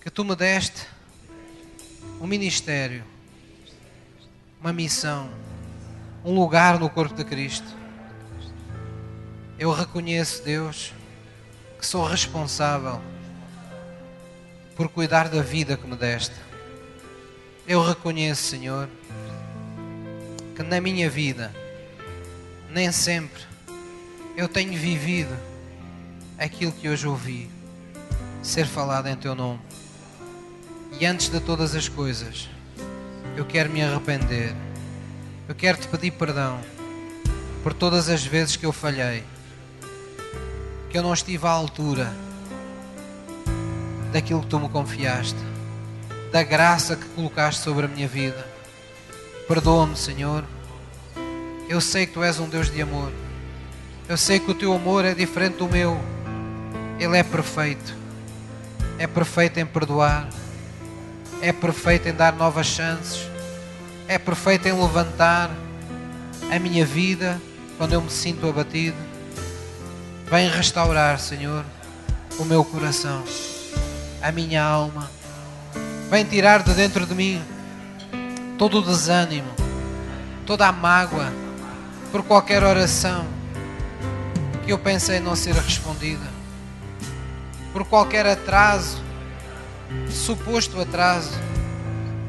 que 0.00 0.10
Tu 0.10 0.24
me 0.24 0.34
deste 0.34 0.84
um 2.20 2.26
ministério, 2.26 3.04
uma 4.60 4.72
missão, 4.72 5.30
um 6.24 6.34
lugar 6.34 6.80
no 6.80 6.90
corpo 6.90 7.14
de 7.14 7.24
Cristo. 7.24 7.77
Eu 9.58 9.72
reconheço, 9.72 10.44
Deus, 10.44 10.92
que 11.80 11.84
sou 11.84 12.04
responsável 12.04 13.00
por 14.76 14.88
cuidar 14.88 15.28
da 15.28 15.42
vida 15.42 15.76
que 15.76 15.84
me 15.84 15.96
deste. 15.96 16.36
Eu 17.66 17.82
reconheço, 17.82 18.42
Senhor, 18.42 18.88
que 20.54 20.62
na 20.62 20.80
minha 20.80 21.10
vida 21.10 21.52
nem 22.70 22.92
sempre 22.92 23.42
eu 24.36 24.48
tenho 24.48 24.78
vivido 24.78 25.36
aquilo 26.38 26.70
que 26.70 26.88
hoje 26.88 27.08
ouvi 27.08 27.50
ser 28.40 28.64
falado 28.64 29.08
em 29.08 29.16
teu 29.16 29.34
nome. 29.34 29.60
E 31.00 31.04
antes 31.04 31.28
de 31.28 31.40
todas 31.40 31.74
as 31.74 31.88
coisas, 31.88 32.48
eu 33.36 33.44
quero 33.44 33.70
me 33.70 33.82
arrepender. 33.82 34.54
Eu 35.48 35.54
quero 35.56 35.78
te 35.78 35.88
pedir 35.88 36.12
perdão 36.12 36.60
por 37.64 37.74
todas 37.74 38.08
as 38.08 38.24
vezes 38.24 38.54
que 38.54 38.64
eu 38.64 38.72
falhei, 38.72 39.24
que 40.90 40.98
eu 40.98 41.02
não 41.02 41.12
estive 41.12 41.46
à 41.46 41.50
altura 41.50 42.12
daquilo 44.12 44.40
que 44.40 44.46
tu 44.46 44.58
me 44.58 44.68
confiaste, 44.68 45.38
da 46.32 46.42
graça 46.42 46.96
que 46.96 47.04
colocaste 47.10 47.62
sobre 47.62 47.86
a 47.86 47.88
minha 47.88 48.08
vida. 48.08 48.46
Perdoa-me, 49.46 49.96
Senhor. 49.96 50.44
Eu 51.68 51.80
sei 51.80 52.06
que 52.06 52.14
tu 52.14 52.22
és 52.22 52.38
um 52.38 52.48
Deus 52.48 52.70
de 52.70 52.80
amor. 52.80 53.12
Eu 54.08 54.16
sei 54.16 54.40
que 54.40 54.50
o 54.50 54.54
teu 54.54 54.72
amor 54.72 55.04
é 55.04 55.14
diferente 55.14 55.56
do 55.56 55.68
meu. 55.68 55.98
Ele 56.98 57.16
é 57.16 57.22
perfeito. 57.22 57.96
É 58.98 59.06
perfeito 59.06 59.58
em 59.60 59.66
perdoar 59.66 60.28
é 61.40 61.52
perfeito 61.52 62.08
em 62.08 62.12
dar 62.12 62.32
novas 62.32 62.66
chances, 62.66 63.28
é 64.06 64.18
perfeito 64.18 64.66
em 64.66 64.72
levantar 64.72 65.50
a 66.50 66.58
minha 66.58 66.84
vida 66.84 67.40
quando 67.76 67.92
eu 67.92 68.00
me 68.00 68.10
sinto 68.10 68.48
abatido. 68.48 68.96
Vem 70.30 70.46
restaurar, 70.50 71.18
Senhor, 71.18 71.64
o 72.38 72.44
meu 72.44 72.62
coração, 72.62 73.24
a 74.20 74.30
minha 74.30 74.62
alma. 74.62 75.10
Vem 76.10 76.22
tirar 76.22 76.62
de 76.62 76.74
dentro 76.74 77.06
de 77.06 77.14
mim 77.14 77.42
todo 78.58 78.78
o 78.78 78.82
desânimo, 78.82 79.50
toda 80.44 80.66
a 80.66 80.72
mágoa 80.72 81.32
por 82.12 82.22
qualquer 82.22 82.62
oração 82.62 83.26
que 84.66 84.70
eu 84.70 84.78
pensei 84.78 85.18
não 85.18 85.34
ser 85.34 85.54
respondida, 85.54 86.26
por 87.72 87.86
qualquer 87.86 88.26
atraso 88.26 89.02
suposto 90.10 90.78
atraso 90.78 91.32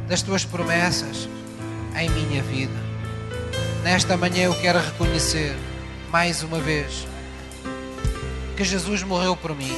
das 0.07 0.21
tuas 0.21 0.45
promessas 0.45 1.27
em 1.97 2.09
minha 2.11 2.41
vida. 2.41 2.79
Nesta 3.83 4.15
manhã 4.15 4.43
eu 4.43 4.55
quero 4.55 4.79
reconhecer 4.79 5.53
mais 6.09 6.43
uma 6.43 6.59
vez 6.59 7.05
que 8.59 8.65
Jesus 8.65 9.03
morreu 9.03 9.37
por 9.37 9.55
mim 9.55 9.71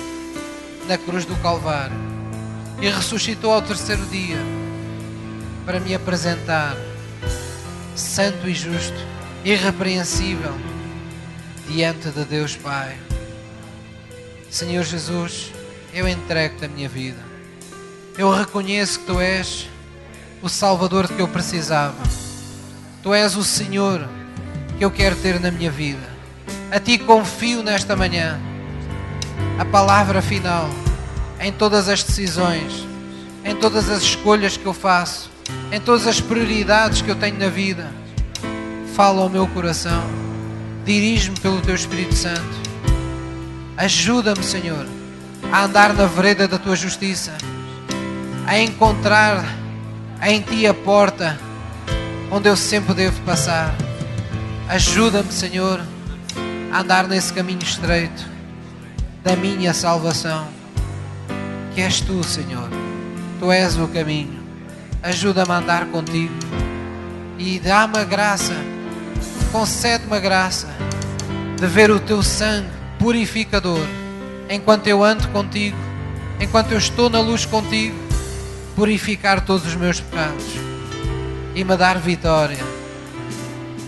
na 0.87 0.97
cruz 0.97 1.23
do 1.23 1.35
Calvário 1.35 1.95
e 2.81 2.89
ressuscitou 2.89 3.53
ao 3.53 3.61
terceiro 3.61 4.03
dia 4.07 4.39
para 5.67 5.79
me 5.79 5.93
apresentar 5.93 6.75
santo 7.95 8.49
e 8.49 8.55
justo, 8.55 8.97
irrepreensível 9.45 10.51
diante 11.67 12.09
de 12.09 12.25
Deus 12.25 12.55
Pai. 12.55 12.97
Senhor 14.49 14.83
Jesus, 14.83 15.51
eu 15.93 16.07
entrego-te 16.07 16.65
a 16.65 16.67
minha 16.67 16.89
vida. 16.89 17.23
Eu 18.17 18.31
reconheço 18.31 19.01
que 19.01 19.05
tu 19.05 19.21
és 19.21 19.69
o 20.41 20.49
Salvador 20.49 21.07
que 21.07 21.21
eu 21.21 21.27
precisava. 21.27 22.01
Tu 23.03 23.13
és 23.13 23.35
o 23.35 23.43
Senhor 23.43 24.09
que 24.79 24.83
eu 24.83 24.89
quero 24.89 25.15
ter 25.17 25.39
na 25.39 25.51
minha 25.51 25.69
vida. 25.69 26.09
A 26.71 26.79
ti 26.79 26.97
confio 26.97 27.61
nesta 27.61 27.95
manhã. 27.95 28.49
A 29.59 29.65
palavra 29.65 30.21
final 30.21 30.69
em 31.39 31.51
todas 31.51 31.89
as 31.89 32.03
decisões, 32.03 32.85
em 33.43 33.55
todas 33.55 33.89
as 33.89 34.03
escolhas 34.03 34.55
que 34.55 34.65
eu 34.65 34.73
faço, 34.73 35.31
em 35.71 35.79
todas 35.79 36.05
as 36.05 36.21
prioridades 36.21 37.01
que 37.01 37.09
eu 37.09 37.15
tenho 37.15 37.39
na 37.39 37.49
vida. 37.49 37.91
Fala 38.95 39.21
ao 39.21 39.29
meu 39.29 39.47
coração. 39.47 40.03
Dirige-me 40.85 41.39
pelo 41.39 41.61
teu 41.61 41.73
Espírito 41.73 42.15
Santo. 42.15 42.61
Ajuda-me, 43.77 44.43
Senhor, 44.43 44.85
a 45.51 45.63
andar 45.63 45.93
na 45.93 46.05
vereda 46.05 46.47
da 46.47 46.57
tua 46.57 46.75
justiça 46.75 47.31
a 48.45 48.59
encontrar 48.59 49.45
em 50.21 50.41
Ti 50.41 50.67
a 50.67 50.73
porta 50.73 51.39
onde 52.29 52.49
eu 52.49 52.55
sempre 52.55 52.93
devo 52.93 53.21
passar. 53.21 53.73
Ajuda-me, 54.67 55.31
Senhor, 55.31 55.81
a 56.71 56.79
andar 56.79 57.07
nesse 57.07 57.33
caminho 57.33 57.63
estreito 57.63 58.30
da 59.23 59.35
minha 59.35 59.73
salvação, 59.73 60.47
que 61.73 61.81
és 61.81 62.01
Tu, 62.01 62.23
Senhor. 62.23 62.69
Tu 63.39 63.51
és 63.51 63.77
o 63.77 63.87
caminho. 63.87 64.41
Ajuda-me 65.03 65.51
a 65.51 65.57
andar 65.57 65.85
contigo 65.87 66.33
e 67.37 67.59
dá-me 67.59 67.97
a 67.97 68.03
graça, 68.03 68.53
concede-me 69.51 70.15
a 70.15 70.19
graça 70.19 70.67
de 71.59 71.65
ver 71.67 71.89
o 71.89 71.99
teu 71.99 72.21
sangue 72.21 72.69
purificador 72.99 73.83
enquanto 74.47 74.85
eu 74.87 75.03
ando 75.03 75.27
contigo, 75.29 75.77
enquanto 76.39 76.71
eu 76.71 76.77
estou 76.77 77.09
na 77.09 77.19
luz 77.19 77.45
contigo, 77.45 77.97
purificar 78.75 79.43
todos 79.43 79.65
os 79.65 79.75
meus 79.75 79.99
pecados 79.99 80.45
e 81.55 81.63
me 81.63 81.75
dar 81.75 81.97
vitória 81.97 82.63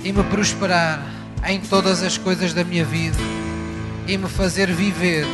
e 0.04 0.12
me 0.12 0.24
prosperar 0.24 1.04
em 1.46 1.60
todas 1.60 2.02
as 2.02 2.18
coisas 2.18 2.54
da 2.54 2.64
minha 2.64 2.84
vida 2.84 3.33
e 4.08 4.18
me 4.18 4.28
fazer 4.28 4.72
viver 4.72 5.26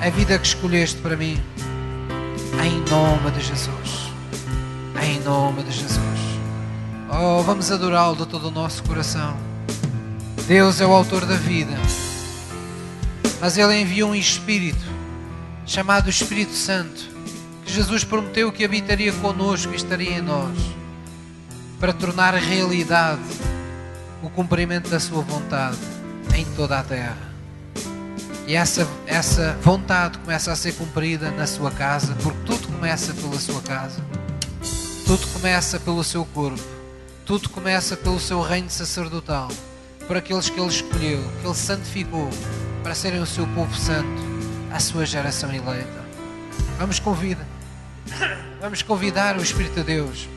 a 0.00 0.08
vida 0.08 0.38
que 0.38 0.46
escolheste 0.46 1.00
para 1.00 1.16
mim. 1.16 1.40
Em 2.64 2.80
nome 2.90 3.30
de 3.32 3.40
Jesus. 3.40 4.12
Em 5.02 5.20
nome 5.20 5.62
de 5.62 5.72
Jesus. 5.72 6.00
Oh, 7.10 7.42
vamos 7.42 7.70
adorá-lo 7.70 8.16
de 8.16 8.26
todo 8.26 8.48
o 8.48 8.50
nosso 8.50 8.82
coração. 8.84 9.36
Deus 10.46 10.80
é 10.80 10.86
o 10.86 10.92
autor 10.92 11.26
da 11.26 11.36
vida. 11.36 11.76
Mas 13.40 13.58
Ele 13.58 13.80
enviou 13.80 14.10
um 14.10 14.14
Espírito 14.14 14.84
chamado 15.66 16.10
Espírito 16.10 16.52
Santo, 16.52 17.08
que 17.64 17.72
Jesus 17.72 18.02
prometeu 18.02 18.50
que 18.50 18.64
habitaria 18.64 19.12
conosco 19.12 19.72
e 19.72 19.76
estaria 19.76 20.18
em 20.18 20.22
nós, 20.22 20.58
para 21.78 21.92
tornar 21.92 22.34
realidade 22.34 23.22
o 24.22 24.28
cumprimento 24.28 24.90
da 24.90 24.98
Sua 24.98 25.22
vontade 25.22 25.78
em 26.34 26.44
toda 26.56 26.78
a 26.78 26.82
terra. 26.82 27.29
E 28.46 28.56
essa, 28.56 28.86
essa 29.06 29.56
vontade 29.62 30.18
começa 30.18 30.50
a 30.50 30.56
ser 30.56 30.72
cumprida 30.72 31.30
na 31.30 31.46
sua 31.46 31.70
casa, 31.70 32.14
porque 32.22 32.38
tudo 32.44 32.68
começa 32.68 33.14
pela 33.14 33.38
sua 33.38 33.62
casa, 33.62 34.00
tudo 35.06 35.26
começa 35.28 35.78
pelo 35.78 36.02
seu 36.02 36.24
corpo, 36.24 36.60
tudo 37.24 37.48
começa 37.48 37.96
pelo 37.96 38.18
seu 38.18 38.40
reino 38.40 38.68
sacerdotal, 38.68 39.48
por 40.06 40.16
aqueles 40.16 40.50
que 40.50 40.58
Ele 40.58 40.68
escolheu, 40.68 41.22
que 41.40 41.46
Ele 41.46 41.54
santificou 41.54 42.28
para 42.82 42.94
serem 42.94 43.20
o 43.20 43.26
seu 43.26 43.46
povo 43.48 43.74
santo, 43.76 44.22
a 44.72 44.80
sua 44.80 45.06
geração 45.06 45.52
eleita. 45.54 46.00
Vamos 46.78 46.98
convidar, 46.98 47.46
vamos 48.60 48.82
convidar 48.82 49.36
o 49.36 49.42
Espírito 49.42 49.76
de 49.76 49.84
Deus 49.84 50.28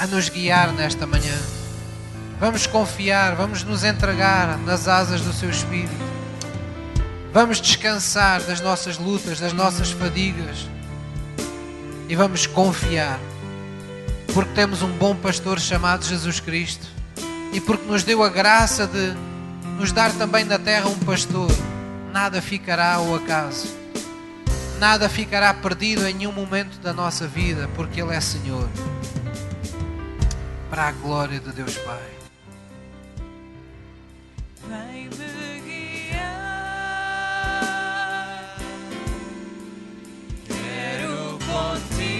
a 0.00 0.06
nos 0.06 0.28
guiar 0.28 0.72
nesta 0.72 1.06
manhã. 1.06 1.38
Vamos 2.40 2.66
confiar, 2.66 3.36
vamos 3.36 3.62
nos 3.62 3.84
entregar 3.84 4.58
nas 4.58 4.88
asas 4.88 5.20
do 5.20 5.32
seu 5.32 5.50
Espírito. 5.50 6.19
Vamos 7.32 7.60
descansar 7.60 8.42
das 8.42 8.60
nossas 8.60 8.98
lutas, 8.98 9.38
das 9.38 9.52
nossas 9.52 9.92
fadigas 9.92 10.68
e 12.08 12.16
vamos 12.16 12.44
confiar, 12.44 13.20
porque 14.34 14.52
temos 14.52 14.82
um 14.82 14.90
bom 14.90 15.14
pastor 15.14 15.60
chamado 15.60 16.04
Jesus 16.04 16.40
Cristo 16.40 16.88
e 17.52 17.60
porque 17.60 17.86
nos 17.86 18.02
deu 18.02 18.24
a 18.24 18.28
graça 18.28 18.84
de 18.84 19.14
nos 19.78 19.92
dar 19.92 20.12
também 20.14 20.44
na 20.44 20.58
terra 20.58 20.88
um 20.88 20.98
pastor. 20.98 21.48
Nada 22.12 22.42
ficará 22.42 22.94
ao 22.94 23.14
acaso, 23.14 23.68
nada 24.80 25.08
ficará 25.08 25.54
perdido 25.54 26.08
em 26.08 26.14
nenhum 26.14 26.32
momento 26.32 26.80
da 26.80 26.92
nossa 26.92 27.28
vida, 27.28 27.70
porque 27.76 28.02
Ele 28.02 28.12
é 28.12 28.20
Senhor, 28.20 28.68
para 30.68 30.88
a 30.88 30.92
glória 30.92 31.38
de 31.38 31.52
Deus 31.52 31.78
Pai. 31.78 32.10
Minha 41.96 42.19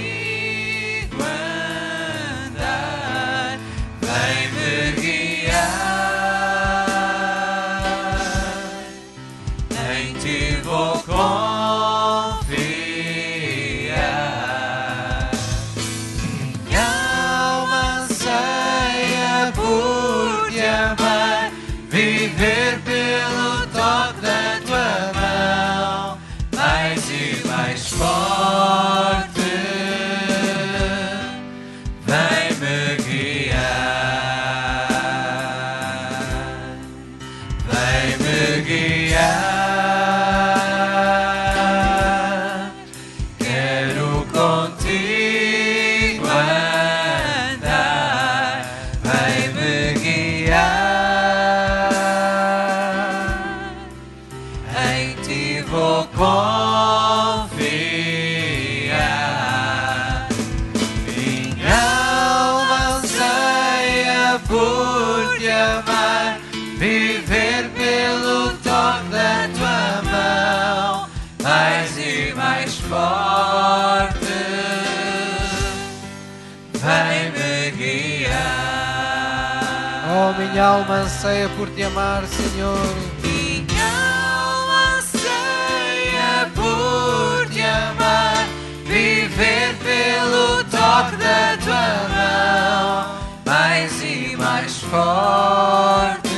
por 81.60 81.68
te 81.74 81.82
amar, 81.82 82.22
Senhor. 82.26 82.78
Minha 83.22 83.90
alma 84.34 84.96
anseia 84.96 86.50
por 86.54 87.46
te 87.50 87.60
amar, 87.60 88.46
viver 88.86 89.74
pelo 89.84 90.64
toque 90.64 91.16
da 91.16 91.58
tua 91.62 92.08
mão, 92.14 93.14
mais 93.44 93.92
e 94.02 94.34
mais 94.38 94.78
forte. 94.78 96.30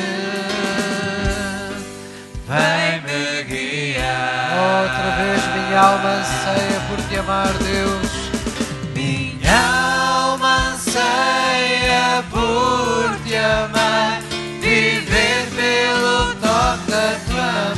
Vem-me 2.49 3.44
guiar. 3.44 4.82
Outra 4.82 5.09
vez, 5.23 5.40
minha 5.55 5.81
alma 5.81 6.09
anseia 6.19 6.81
por 6.89 7.01
te 7.09 7.16
amar, 7.16 7.53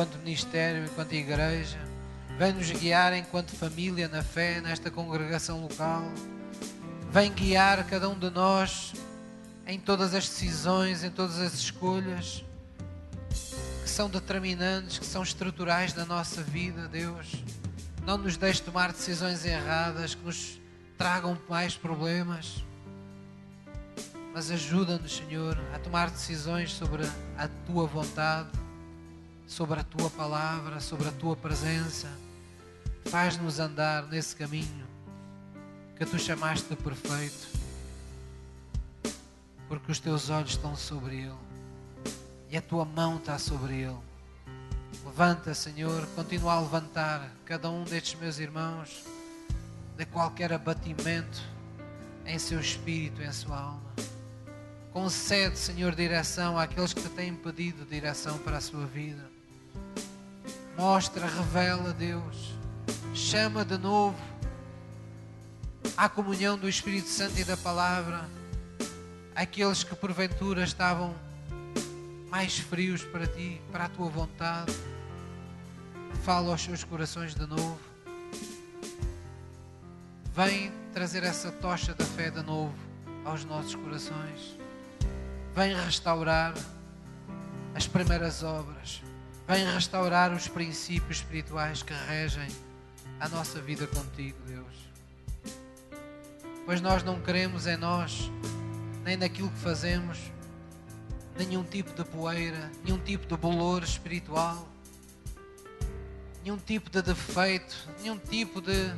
enquanto 0.00 0.18
ministério, 0.20 0.84
enquanto 0.84 1.12
igreja. 1.12 1.78
Vem 2.38 2.54
nos 2.54 2.70
guiar 2.70 3.12
enquanto 3.12 3.50
família 3.50 4.08
na 4.08 4.22
fé, 4.22 4.58
nesta 4.58 4.90
congregação 4.90 5.60
local. 5.60 6.02
Vem 7.10 7.30
guiar 7.30 7.84
cada 7.84 8.08
um 8.08 8.18
de 8.18 8.30
nós 8.30 8.94
em 9.66 9.78
todas 9.78 10.14
as 10.14 10.26
decisões, 10.26 11.04
em 11.04 11.10
todas 11.10 11.38
as 11.38 11.52
escolhas 11.52 12.42
que 13.82 13.90
são 13.90 14.08
determinantes, 14.08 14.98
que 14.98 15.04
são 15.04 15.22
estruturais 15.22 15.92
da 15.92 16.06
nossa 16.06 16.42
vida, 16.42 16.88
Deus. 16.88 17.34
Não 18.06 18.16
nos 18.16 18.38
deixe 18.38 18.62
tomar 18.62 18.92
decisões 18.92 19.44
erradas 19.44 20.14
que 20.14 20.24
nos 20.24 20.58
tragam 20.96 21.36
mais 21.46 21.76
problemas 21.76 22.64
mas 24.32 24.50
ajuda-nos, 24.50 25.16
Senhor, 25.16 25.58
a 25.74 25.78
tomar 25.80 26.08
decisões 26.08 26.72
sobre 26.72 27.02
a 27.36 27.48
tua 27.66 27.84
vontade, 27.86 28.48
sobre 29.50 29.80
a 29.80 29.82
tua 29.82 30.08
palavra, 30.10 30.78
sobre 30.78 31.08
a 31.08 31.10
tua 31.10 31.34
presença. 31.34 32.08
Faz-nos 33.06 33.58
andar 33.58 34.06
nesse 34.06 34.36
caminho 34.36 34.86
que 35.96 36.06
tu 36.06 36.16
chamaste 36.20 36.68
de 36.68 36.76
perfeito. 36.76 37.58
porque 39.68 39.90
os 39.92 39.98
teus 40.00 40.30
olhos 40.30 40.50
estão 40.50 40.74
sobre 40.74 41.16
ele 41.16 41.34
e 42.48 42.56
a 42.56 42.62
tua 42.62 42.84
mão 42.84 43.16
está 43.16 43.38
sobre 43.38 43.74
ele. 43.82 43.98
Levanta, 45.04 45.52
Senhor, 45.52 46.06
continua 46.14 46.54
a 46.54 46.60
levantar 46.60 47.30
cada 47.44 47.70
um 47.70 47.84
destes 47.84 48.18
meus 48.20 48.38
irmãos 48.38 49.04
de 49.96 50.06
qualquer 50.06 50.52
abatimento 50.52 51.40
em 52.24 52.38
seu 52.38 52.60
espírito, 52.60 53.22
em 53.22 53.32
sua 53.32 53.58
alma. 53.58 53.94
Concede, 54.92 55.58
Senhor, 55.58 55.94
direção 55.94 56.58
àqueles 56.58 56.92
que 56.92 57.02
te 57.02 57.08
têm 57.10 57.34
pedido 57.34 57.84
direção 57.84 58.38
para 58.38 58.56
a 58.56 58.60
sua 58.60 58.86
vida. 58.86 59.29
Mostra, 60.80 61.26
revela, 61.26 61.92
Deus. 61.92 62.54
Chama 63.12 63.66
de 63.66 63.76
novo 63.76 64.16
à 65.94 66.08
comunhão 66.08 66.56
do 66.56 66.66
Espírito 66.66 67.06
Santo 67.06 67.38
e 67.38 67.44
da 67.44 67.54
palavra 67.54 68.26
aqueles 69.34 69.84
que 69.84 69.94
porventura 69.94 70.64
estavam 70.64 71.14
mais 72.30 72.58
frios 72.58 73.04
para 73.04 73.26
ti, 73.26 73.60
para 73.70 73.84
a 73.84 73.88
tua 73.90 74.08
vontade. 74.08 74.72
Fala 76.24 76.50
aos 76.50 76.62
seus 76.62 76.82
corações 76.82 77.34
de 77.34 77.44
novo. 77.44 77.78
Vem 80.34 80.72
trazer 80.94 81.24
essa 81.24 81.52
tocha 81.52 81.92
da 81.92 82.06
fé 82.06 82.30
de 82.30 82.42
novo 82.42 82.72
aos 83.26 83.44
nossos 83.44 83.74
corações. 83.74 84.56
Vem 85.54 85.74
restaurar 85.74 86.54
as 87.74 87.86
primeiras 87.86 88.42
obras. 88.42 89.02
Vem 89.50 89.64
restaurar 89.64 90.32
os 90.32 90.46
princípios 90.46 91.16
espirituais 91.16 91.82
que 91.82 91.92
regem 91.92 92.46
a 93.18 93.28
nossa 93.28 93.60
vida 93.60 93.84
contigo, 93.84 94.38
Deus. 94.46 95.56
Pois 96.64 96.80
nós 96.80 97.02
não 97.02 97.20
queremos 97.20 97.66
em 97.66 97.76
nós, 97.76 98.30
nem 99.02 99.16
naquilo 99.16 99.50
que 99.50 99.58
fazemos, 99.58 100.18
nenhum 101.36 101.64
tipo 101.64 101.92
de 101.92 102.08
poeira, 102.08 102.70
nenhum 102.84 103.00
tipo 103.00 103.26
de 103.26 103.36
bolor 103.36 103.82
espiritual, 103.82 104.68
nenhum 106.44 106.56
tipo 106.56 106.88
de 106.88 107.02
defeito, 107.02 107.88
nenhum 108.00 108.18
tipo 108.18 108.60
de 108.60 108.94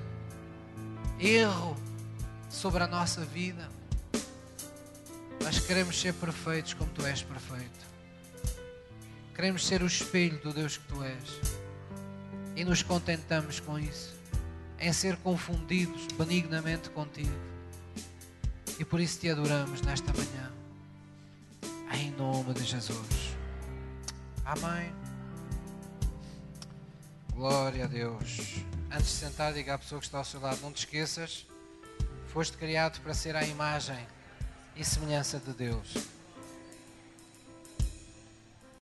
erro 1.18 1.74
sobre 2.50 2.82
a 2.82 2.86
nossa 2.86 3.24
vida. 3.24 3.70
Mas 5.42 5.60
queremos 5.60 5.98
ser 5.98 6.12
perfeitos 6.12 6.74
como 6.74 6.90
tu 6.90 7.06
és 7.06 7.22
perfeito. 7.22 7.91
Queremos 9.34 9.66
ser 9.66 9.82
o 9.82 9.86
espelho 9.86 10.38
do 10.38 10.52
Deus 10.52 10.76
que 10.76 10.84
tu 10.84 11.02
és. 11.02 11.40
E 12.54 12.64
nos 12.64 12.82
contentamos 12.82 13.60
com 13.60 13.78
isso, 13.78 14.14
em 14.78 14.92
ser 14.92 15.16
confundidos 15.16 16.06
benignamente 16.18 16.90
contigo. 16.90 17.32
E 18.78 18.84
por 18.84 19.00
isso 19.00 19.20
te 19.20 19.30
adoramos 19.30 19.80
nesta 19.80 20.12
manhã. 20.12 20.52
Em 21.94 22.10
nome 22.10 22.52
de 22.54 22.64
Jesus. 22.64 23.36
Amém. 24.44 24.92
Glória 27.32 27.84
a 27.84 27.88
Deus. 27.88 28.62
Antes 28.90 29.06
de 29.06 29.12
sentar, 29.12 29.54
diga 29.54 29.74
à 29.74 29.78
pessoa 29.78 29.98
que 29.98 30.06
está 30.06 30.18
ao 30.18 30.24
seu 30.24 30.40
lado: 30.40 30.60
não 30.60 30.72
te 30.72 30.80
esqueças, 30.80 31.46
foste 32.28 32.56
criado 32.58 33.00
para 33.00 33.14
ser 33.14 33.34
a 33.34 33.44
imagem 33.44 34.06
e 34.76 34.84
semelhança 34.84 35.38
de 35.38 35.52
Deus. 35.52 35.94